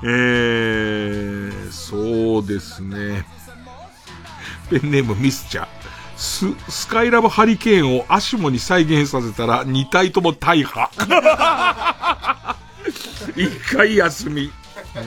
[0.05, 3.27] えー、そうですね。
[4.71, 5.84] ペンネームミスチャー。
[6.17, 10.91] ス、スカイラブハリケーンをアシモに再現させたら2体とも大破。
[13.37, 14.53] 一回休み。
[14.97, 15.01] え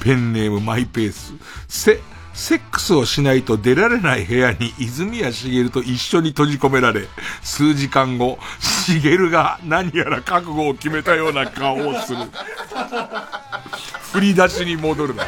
[0.00, 1.34] ー、ペンネームマイペース。
[1.68, 2.00] セ、
[2.32, 7.08] セックスをしないと出られない部屋に泉谷しげると一緒に閉じ込められ、
[7.42, 12.18] 数時間後、しげるが何やら覚悟を決めたような顔をする。
[14.12, 15.24] 振り出しに戻るな。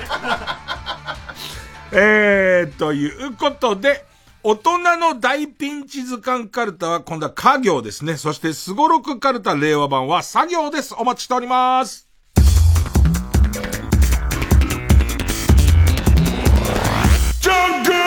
[1.91, 4.05] えー、ということで、
[4.43, 8.17] 大人の大ピンチ図鑑カルタは今度は家業ですね。
[8.17, 10.95] そしてスゴロクカルタ令和版は作業です。
[10.99, 12.09] お待ちしております。
[17.41, 17.98] ジャンク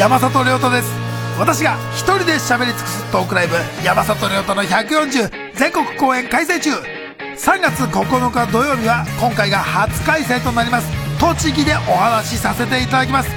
[0.00, 0.90] 山里亮太です。
[1.38, 3.54] 私が一人で喋り尽くすトークライブ
[3.84, 6.70] 山里亮太の140全国公演開催中。
[6.70, 10.88] 3月9日土曜日は今回が初開催となります。
[11.20, 13.28] 栃木でお話しさせていただきます。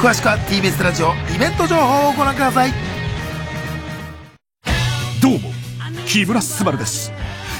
[0.00, 2.72] 詳しくは TBS ラジオイベント情報をご覧ください。
[5.20, 5.50] どうも
[6.06, 7.10] 木村昴です。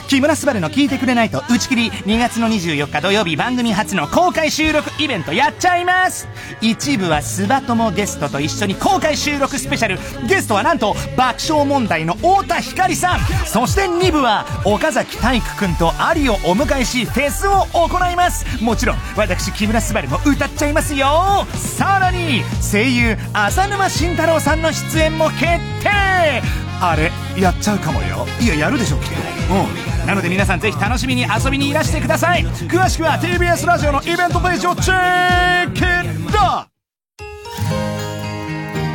[0.08, 1.90] 木村昴の聞いてくれないと打ち切り。
[1.90, 6.28] 2月の24日土曜日番組初の公開収録イベントやっちゃいます。
[6.60, 9.98] 一部はスバ友ゲストと一緒に公開収録スペシャル。
[10.28, 13.20] ゲストはなんと爆笑問題の太田光さん。
[13.46, 18.62] そして2部は岡崎体育くんとアリをお迎えしフェスを行います。
[18.62, 21.46] もちろん私木村昴も歌っちゃいますよ。
[21.54, 25.42] さらに声優浅沼慎太郎さんの出演も決
[25.82, 26.42] 定。
[26.80, 27.10] あれ
[27.40, 28.26] やっちゃうかもよ。
[28.40, 29.08] いややるでしょきっ
[29.48, 29.54] と。
[29.54, 29.93] うん。
[30.06, 32.44] なので皆さんぜひ楽しみに遊びにいらしてください。
[32.44, 36.68] 詳しくは TBS ラジオのイベントページをチェックだ。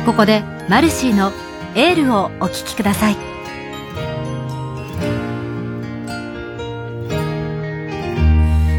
[0.06, 1.32] ここでマルシーの
[1.74, 3.16] エールをお聞きください。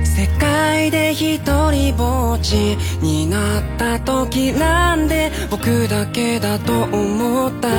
[0.06, 1.40] 世界人で一
[1.72, 7.70] 人ぼっちになった時なんで僕だけだと思った。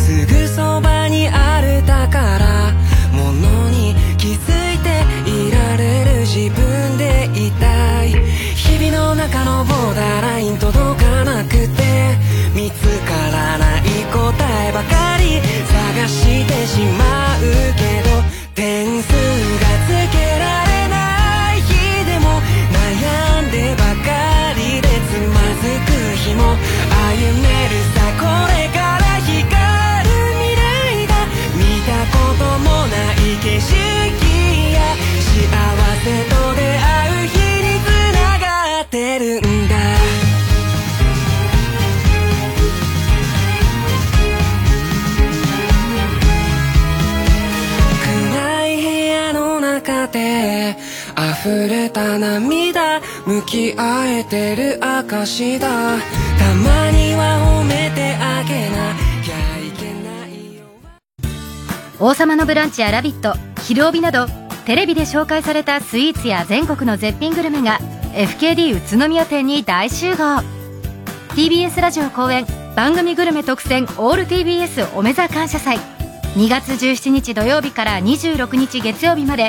[0.00, 2.85] すぐそばにある宝物に
[4.26, 8.10] 気づいていられる自分でいたい。
[8.56, 12.18] 日々の中のボーダーライン届かなくて
[12.52, 13.82] 見つからない
[14.12, 15.40] 答えばかり。
[15.68, 17.40] 探してしまう
[17.76, 18.10] けど
[18.56, 19.12] 点数
[19.60, 19.65] が
[51.96, 58.94] た涙向き合えてる証だたまには褒めてあげな
[59.24, 60.66] きゃいけないよ
[61.98, 63.32] 王様のブランチやラビット、
[63.62, 64.26] 昼帯など、
[64.66, 67.78] テレビで紹介されたスイーツや全国の絶品グルメが
[68.12, 70.42] FKD 宇都宮店に大集合。
[71.30, 72.44] TBS ラジオ公演
[72.76, 75.78] 番組グルメ特選オール TBS おめざ感謝祭。
[76.34, 79.48] 2月17日土曜日から26日月曜日まで、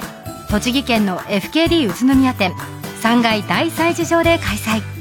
[0.49, 2.53] 栃木県の FKD 宇都宮店
[3.02, 4.98] 3階大催事場で開催。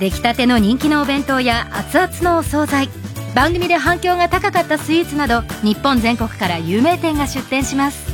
[0.00, 2.88] 出来たての人気のお弁当や熱々のお惣菜
[3.34, 8.10] 番組で反響が高かったスイーツなど日本全国から有名店が出店します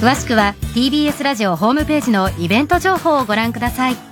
[0.00, 4.09] 詳しくは TBS ラジオホームページのイベント情報をご覧ください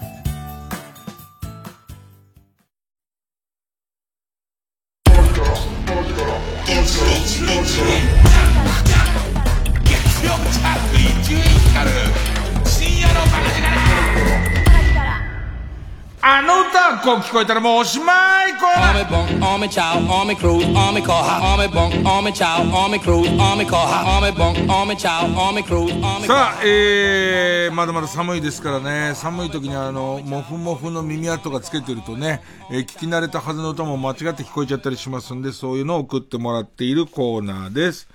[17.17, 23.29] 聞こえたらもうおしまいコーナー Army bunk, army chow, army cruise, army car, army bunk, army chow, army cruise,
[23.41, 38.07] army car, army bunk, army chow, army cruise, army さあ、えー、まだまだ寒いですからね、寒い時にあの、もふもふの耳跡がつけてるとね、えー聞き慣れたはずの歌も間違って聞こえちゃったりしますんで、そういうのを送ってもらっているコーナーです。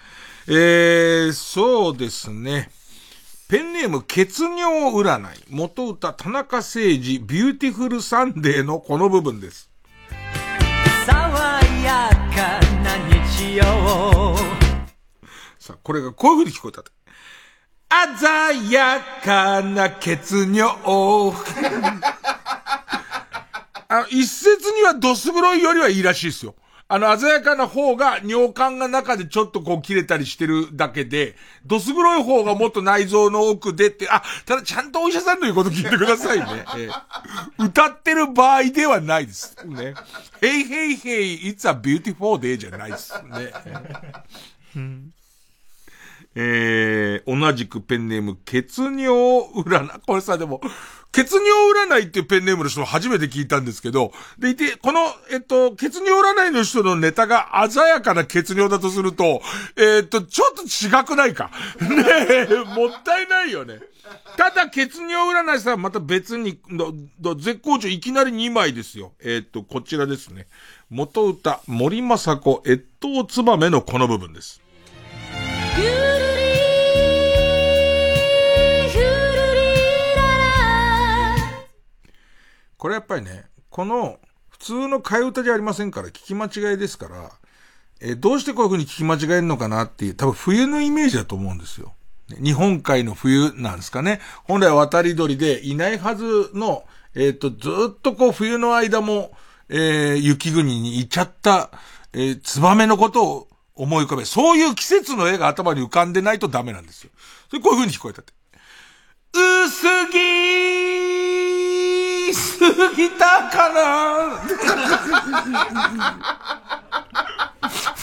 [0.48, 2.70] えー、そうですね。
[3.50, 5.26] ペンネーム、血尿占い。
[5.50, 9.70] 元歌、田中誠二、ビューティフルサンデーのこの部分です。
[11.06, 11.14] 爽
[11.84, 12.98] やかな
[13.36, 13.64] 日曜
[15.60, 16.84] さあ、これがこういう風に聞こえた。
[18.18, 20.62] 鮮やかな血尿。
[23.90, 26.56] あの、一説にはドス黒いよりはいいらしいですよ。
[26.94, 36.46] あの、鮮やかな方が尿管が中でちょっとこう切れたりしてるだけで、どす黒い方がもっと内臓の奥でって、あ、ただちゃんとお医者さんの言うこと聞いてくださいね。
[36.78, 36.90] ええ
[37.58, 39.58] 歌ってる場合ではないです。
[39.66, 39.96] ね。
[40.40, 43.12] Hey, hey, hey, it's a beautiful day じゃないです。
[43.24, 43.52] ね。
[46.36, 49.08] えー、同じくペンネーム、血尿
[49.66, 50.02] 占い。
[50.06, 50.62] これさ、でも、
[51.12, 51.48] 血尿
[51.88, 55.02] 占いっていうペンネームの人を初めて聞いたんですけど、でいて、この、
[55.32, 59.42] えっと、血尿占いの人のネタが鮮やかな血尿だとすると、
[59.78, 61.52] えっと、ちょっと違くないか？
[61.80, 63.80] ねえ、もったいないよね。
[64.36, 66.60] ただ、血尿占いさんまた別に、
[67.38, 69.14] 絶好調いきなり2枚ですよ。
[69.24, 70.48] えっと、こちらですね。
[70.90, 74.64] 元歌、森正子、越冬つばめのこの部分です。
[82.84, 84.20] これやっぱりね、この、
[84.50, 87.32] 普通の替え歌じゃありませんから、聞き間違いですから、
[88.02, 91.94] えどうしてこういう風に聞き間違えるのかなっていう、多分冬のイメージだと思うんですよ。
[92.44, 94.20] 日本海の冬なんですかね。
[94.44, 96.84] 本来は渡り鳥でいないはずの、
[97.16, 99.32] えっ、と、ずっとこう冬の間も、
[99.70, 101.72] えー雪国にいちゃった、
[102.12, 107.12] えーツバメのことを思い浮かべ、そういう季節の絵が頭に浮かんでないとダメなんですよ。
[107.50, 108.34] それこういう風に聞こえたって。
[109.32, 110.93] 薄着
[112.34, 112.60] す
[112.96, 114.40] ぎたかな。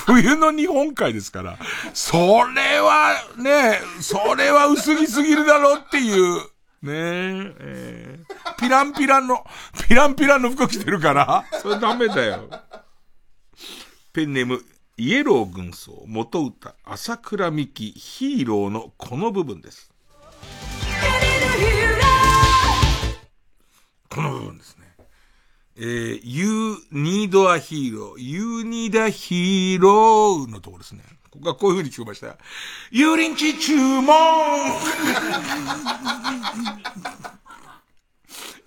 [0.07, 1.59] 冬の日本海ですから、
[1.95, 6.41] それはね、それは薄着すぎるだろうっていう、
[6.83, 8.31] ねえー
[8.61, 9.43] ピランピランの、
[9.89, 12.49] ピランピランの服着てるから、それダメだよ。
[14.13, 14.61] ペンネーム、
[14.99, 19.91] イエロー軍曹、元歌、朝倉美希、ヒーローのこの部分です。
[24.13, 24.85] この部分ですね。
[25.77, 31.03] えー、you need a hero, you need a hero のところですね。
[31.31, 32.37] ここがこういう風に聞こえました。
[32.93, 34.07] 油淋鶏注文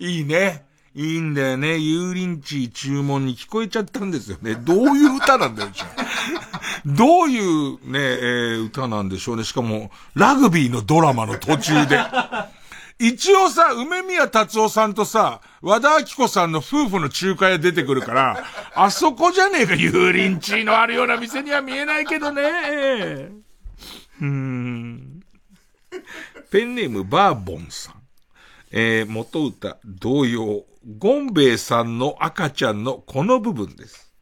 [0.00, 0.64] いいね。
[0.94, 1.74] いいんだよね。
[1.74, 4.54] 油淋鶏注文に聞こえちゃったんですよね。
[4.54, 5.86] どういう歌なんだよ、じゃ
[6.86, 9.44] どういうね、えー、歌なんでしょうね。
[9.44, 11.98] しかも、ラグビーのドラマの途中で。
[12.98, 18.44] 一応さ、梅宮達夫さんとさ、和田明子さんの夫婦の仲介が出てくるから、
[18.74, 22.42] あそこじゃねえか、油淋鶏のあるような店には見えないけどね。
[24.20, 25.20] うーん。
[26.50, 27.94] ペンネームバーボンさん。
[28.70, 30.64] えー、元歌、同様、
[30.98, 34.12] ゴンベイさんの赤ちゃんのこの部分です。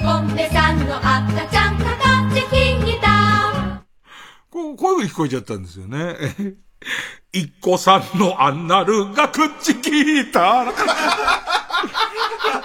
[0.00, 3.84] ゴンベさんの赤ちゃんかかってきた
[4.50, 6.16] こう、こういう風に聞こえちゃったんですよね。
[7.32, 10.72] 一個さんのアンナルがくっち聞いたら、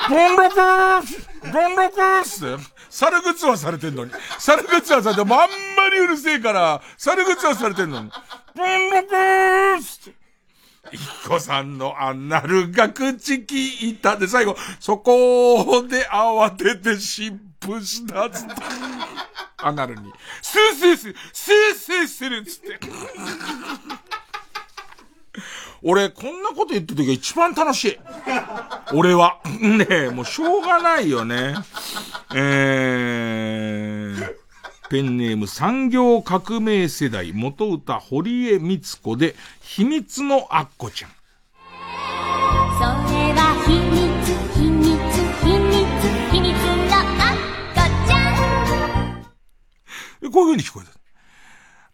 [0.10, 1.30] ゴンロクース！
[1.52, 2.46] ゴンロクース！
[2.46, 4.12] って、猿グツはされてんのに。
[4.40, 8.10] 猿グツはされて、もうあんまりうるせえから、猿グツはされてんのに。
[8.10, 10.10] ゴンロクース！
[10.10, 10.22] って
[10.94, 14.18] 一個さんのアナルが口聞いた。
[14.18, 16.98] で、最後、そこで慌てて
[17.62, 18.54] 疾風したつって。
[19.58, 20.12] アナルに。
[20.42, 22.80] スースーするスースーするつって。
[25.84, 28.00] 俺、こんなこと言ってる時が一番楽しい。
[28.94, 29.40] 俺は。
[29.60, 31.56] ねえ、もうしょうがないよね。
[32.34, 34.36] えー、
[34.90, 41.12] ペンネーム産業革命世代元歌堀江光子で秘密のアッコちゃん。
[50.30, 50.92] こういう風に聞こえた。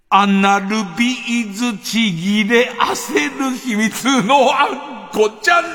[0.09, 0.67] アナル
[0.97, 5.65] ビーズちぎれ焦る秘密のアンコちゃん。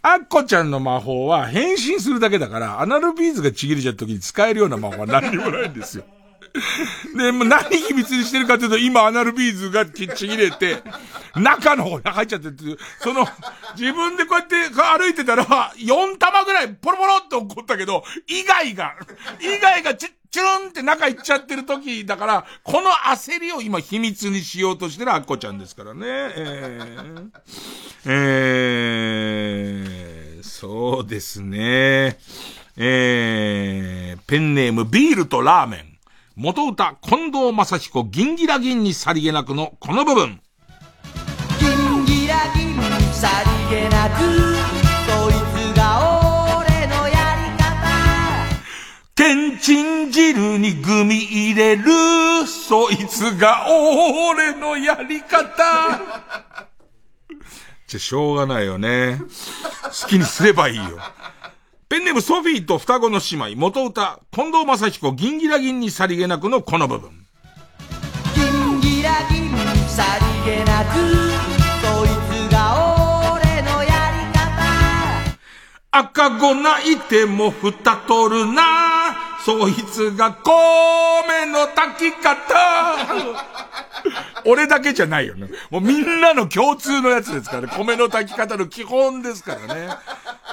[0.00, 6.04] アッコちゃんの魔法は変身するだけだから、アナルビーズがちぎれちゃった時に使えるような魔法は何にもないんですよ。
[7.16, 10.82] で、もう何秘密にしてるかというと、今アナルビーズがちちぎれて、
[11.34, 13.26] 中の方に入っちゃってっていう、その、
[13.76, 18.94] 自分でこうやって歩いてたら、4玉ぐらいポロポロって落っこったけど、以外が、
[19.40, 26.04] 以外がち、チュルンって中行っちゃってる時だから、この焦りを今秘密にしようとしてるアッコちゃんですからね。
[26.04, 27.30] えー、
[28.04, 32.18] えー、そうですね。
[32.76, 35.87] えー、ペンネームビールとラーメン。
[36.40, 40.40] 元歌、近藤正彦、銀ギラ銀にさりげなくのこの部分。
[41.58, 42.76] ギンギラギン
[43.12, 43.28] さ
[43.68, 44.22] りげなく
[45.04, 45.98] そいつが
[46.60, 48.46] 俺のやり方
[49.16, 51.82] けんちん汁にグミ入れる、
[52.46, 55.98] そいつが俺のやり方。
[57.88, 59.20] じゃ、しょうがないよね。
[59.82, 61.00] 好きにすればいいよ。
[61.88, 67.26] ペンネームソフィーと双子の姉妹、元歌、近藤正彦、銀ギラ銀にさりげなくのこの部分。
[68.34, 69.56] ギンギラギン
[69.88, 70.04] さ
[70.44, 70.98] りげなく
[71.80, 72.08] そい
[72.48, 75.38] つが俺のやり方
[75.90, 78.97] 赤子泣いても蓋取るな
[79.48, 82.36] そいつが米の炊き方
[84.44, 85.48] 俺だけじゃないよね。
[85.70, 87.68] もうみんなの共通のやつですからね。
[87.74, 89.88] 米の炊き方の基本ですからね。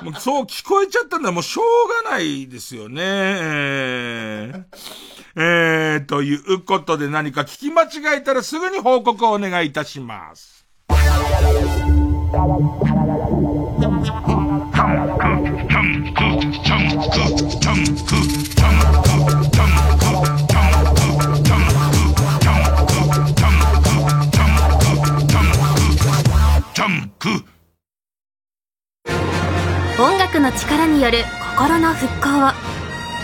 [0.01, 3.01] もうそう聞こえちゃったんだもうしょうがないですよね。
[3.03, 4.63] えー、
[5.35, 10.65] えー、ということで何か聞き間違えたらすぐに報告をお願いいたします。
[29.97, 31.19] 音楽の力による
[31.55, 32.49] 心の復興を。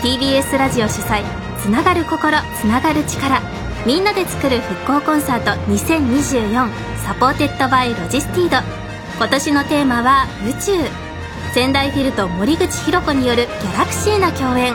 [0.02, 1.22] TBS ラジオ主催
[1.60, 3.42] つながる心つながる力。
[3.84, 6.70] みんなで作る復興コンサート2024
[7.04, 8.56] supported by ロジスティード。
[9.18, 10.72] 今年のテーマは宇宙。
[11.52, 14.74] 仙台フィルと森口博子によるギャラクシーな共演。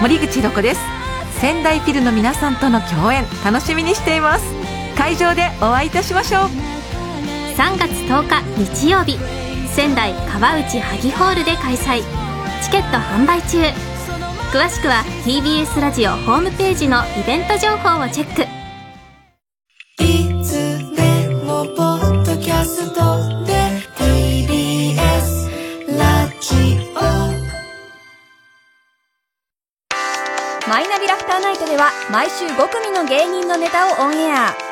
[0.00, 0.80] 森口博子です。
[1.40, 4.46] 仙台フィルの皆さんとの共演楽しみにしています。
[4.96, 6.50] 会場でお会いいたしましょう。
[7.58, 8.40] 3月10日
[8.80, 9.18] 日曜日
[9.74, 12.02] 仙台川内萩ホールで開催。
[12.62, 13.58] チケット販売中。
[14.52, 18.42] 詳しくは TBS ラジオホームページのイベント情報をチェック。
[20.02, 23.16] いつでもポッドキャスト
[23.46, 23.54] で
[23.96, 25.48] TBS
[25.98, 27.00] ラジオ。
[30.68, 34.71] マイナビラフターナイトでは毎週5組の芸人のネタをオンエア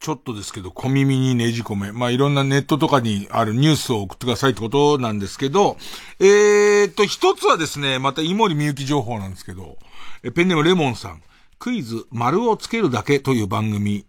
[0.00, 1.92] ちょっとですけど、小耳にねじ込め。
[1.92, 5.76] まあ、いろんなネットとかにあるニュースを送ってくださいってことなんですけど、
[6.18, 9.78] えーっと、一つはですね、また、井森美幸情報なんですけど、
[10.34, 11.22] ペンネームレモンさん、
[11.60, 14.06] クイズ、丸をつけるだけという番組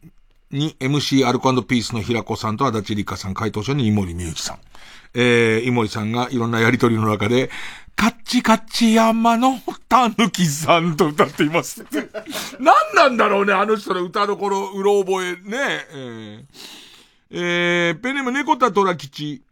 [0.49, 4.70] に MC アルコピースの平子さんと足立梨花さん、回答者に井森美幸さん。
[5.13, 7.49] えー、井森さんがいろんなやりとりの中で、
[7.95, 11.85] カッチカッチ山のたぬきさんと歌っています。
[12.59, 15.85] 何なんだろうね、あの人の歌どころ、うろ覚えね。
[15.93, 16.45] えー、
[17.29, 19.43] えー、ペンネーム猫田虎吉。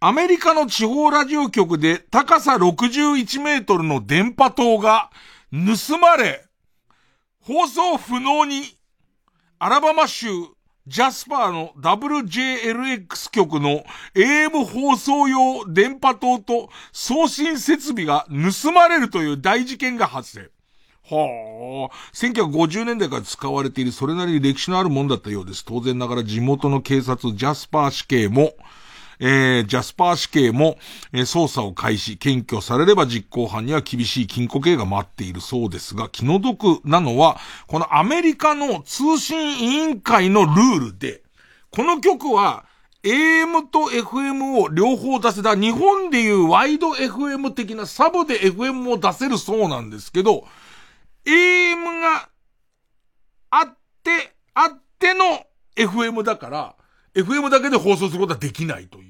[0.00, 5.10] アメリカの地方ラジオ局で高さ61メートルの電波塔が
[5.52, 6.44] 盗まれ、
[7.40, 8.76] 放送不能に、
[9.58, 10.28] アラバマ州
[10.86, 13.82] ジャスパーの WJLX 局の
[14.14, 20.50] AM 放送用電波塔と送信設備が盗まれるという大事件が発生。
[21.08, 25.64] はあ、1950年代から使われているそれなりに歴史のあるもんだったようです。
[25.64, 28.54] 当然ながら地元の警察ジャスパー死刑も、
[29.18, 30.78] えー、ジャスパー死刑も、
[31.12, 41.22] えー、捜査を開始、検挙されれば実行犯には厳しい禁錮刑が待っているそうですが、気の毒なのは、このアメリカの通信委員会のルールで、
[41.70, 42.64] この曲は、
[43.02, 50.44] AM と FM を両方出せた、日本でいうワイド FM 的なサブで FM を出せるそうなんですけど、
[51.24, 52.28] AM が
[53.50, 56.76] あって、あっての FM だから、
[57.14, 59.05] FM だけで放送することはできないという。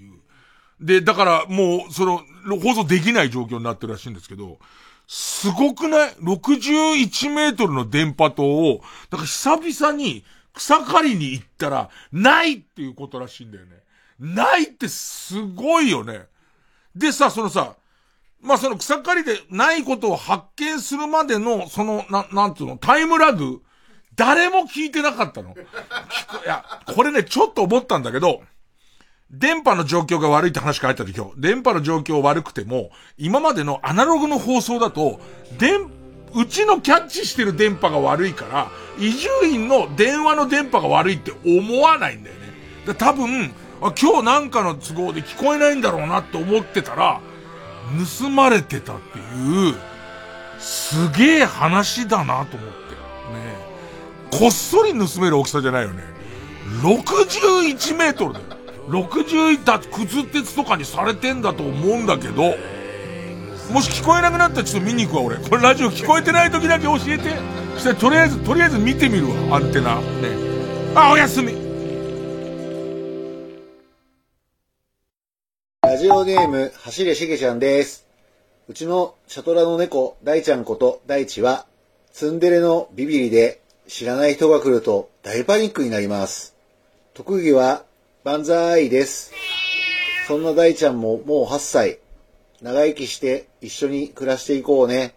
[0.81, 2.23] で、だからもう、その、
[2.63, 4.59] 放送できない状況になってるらしいんですけど、
[5.09, 8.81] すごくない ?61 メートルの電波塔を、
[9.11, 13.77] だから久々に草刈りに行ったら、ないっていうことらしいんだよね。
[14.19, 16.27] ないってすごいよね。
[16.95, 17.77] でさ、そのさ、
[18.41, 23.63] まあ、その草刈りでないことを発見するまでの、その、な、なんつうの、タイムラグ、
[24.15, 25.51] 誰も聞いてなかったの。
[25.55, 25.55] い
[26.47, 28.43] や、これね、ちょっと思ったんだけど、
[29.31, 35.21] 電波の状況が悪いって話が入った時今日、電波の状況悪くても、今までのアナログの放送だと、
[35.59, 35.91] 電、
[36.35, 42.43] うちのキャッチしてる電波が悪いから、伊集院の電話の電波が悪いって思わないんだよね。
[42.87, 47.21] で多分あ、今日なんかの都合で聞こえないんだろうなって思ってたら、
[48.21, 49.75] 盗まれてたっていう、
[50.59, 52.77] すげえ話だなと思って。
[52.77, 53.57] ね
[54.31, 56.03] こっそり盗める大きさじゃないよね。
[56.83, 58.56] 61メートルだよ。
[58.89, 62.55] 60だ、靴鉄とかにされてんだと思うんだけど、
[63.73, 65.37] もし聞こえなくなったらちょっと見に行くわ、俺。
[65.37, 67.31] これラジオ聞こえてない時だけ教えて。
[67.75, 69.97] そしたらとりあえず、とりあえず見てみるわ、アンテナ。
[69.97, 70.03] ね。
[70.95, 71.53] あ、おやすみ。
[75.83, 78.07] ラジオネーム、走れしげちゃんです。
[78.69, 81.67] うちのシャトラの猫、大ちゃんこと大地は、
[82.13, 86.55] ツンデレのビビリで、知らない人が来ると大パニックになります。
[87.15, 87.85] 特技は、
[88.27, 89.33] 万歳です。
[90.27, 92.01] そんな大ちゃんももう8歳。
[92.61, 95.15] 長生きして一緒に暮らしていこうね。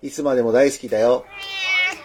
[0.00, 1.26] いつまでも大好きだよ。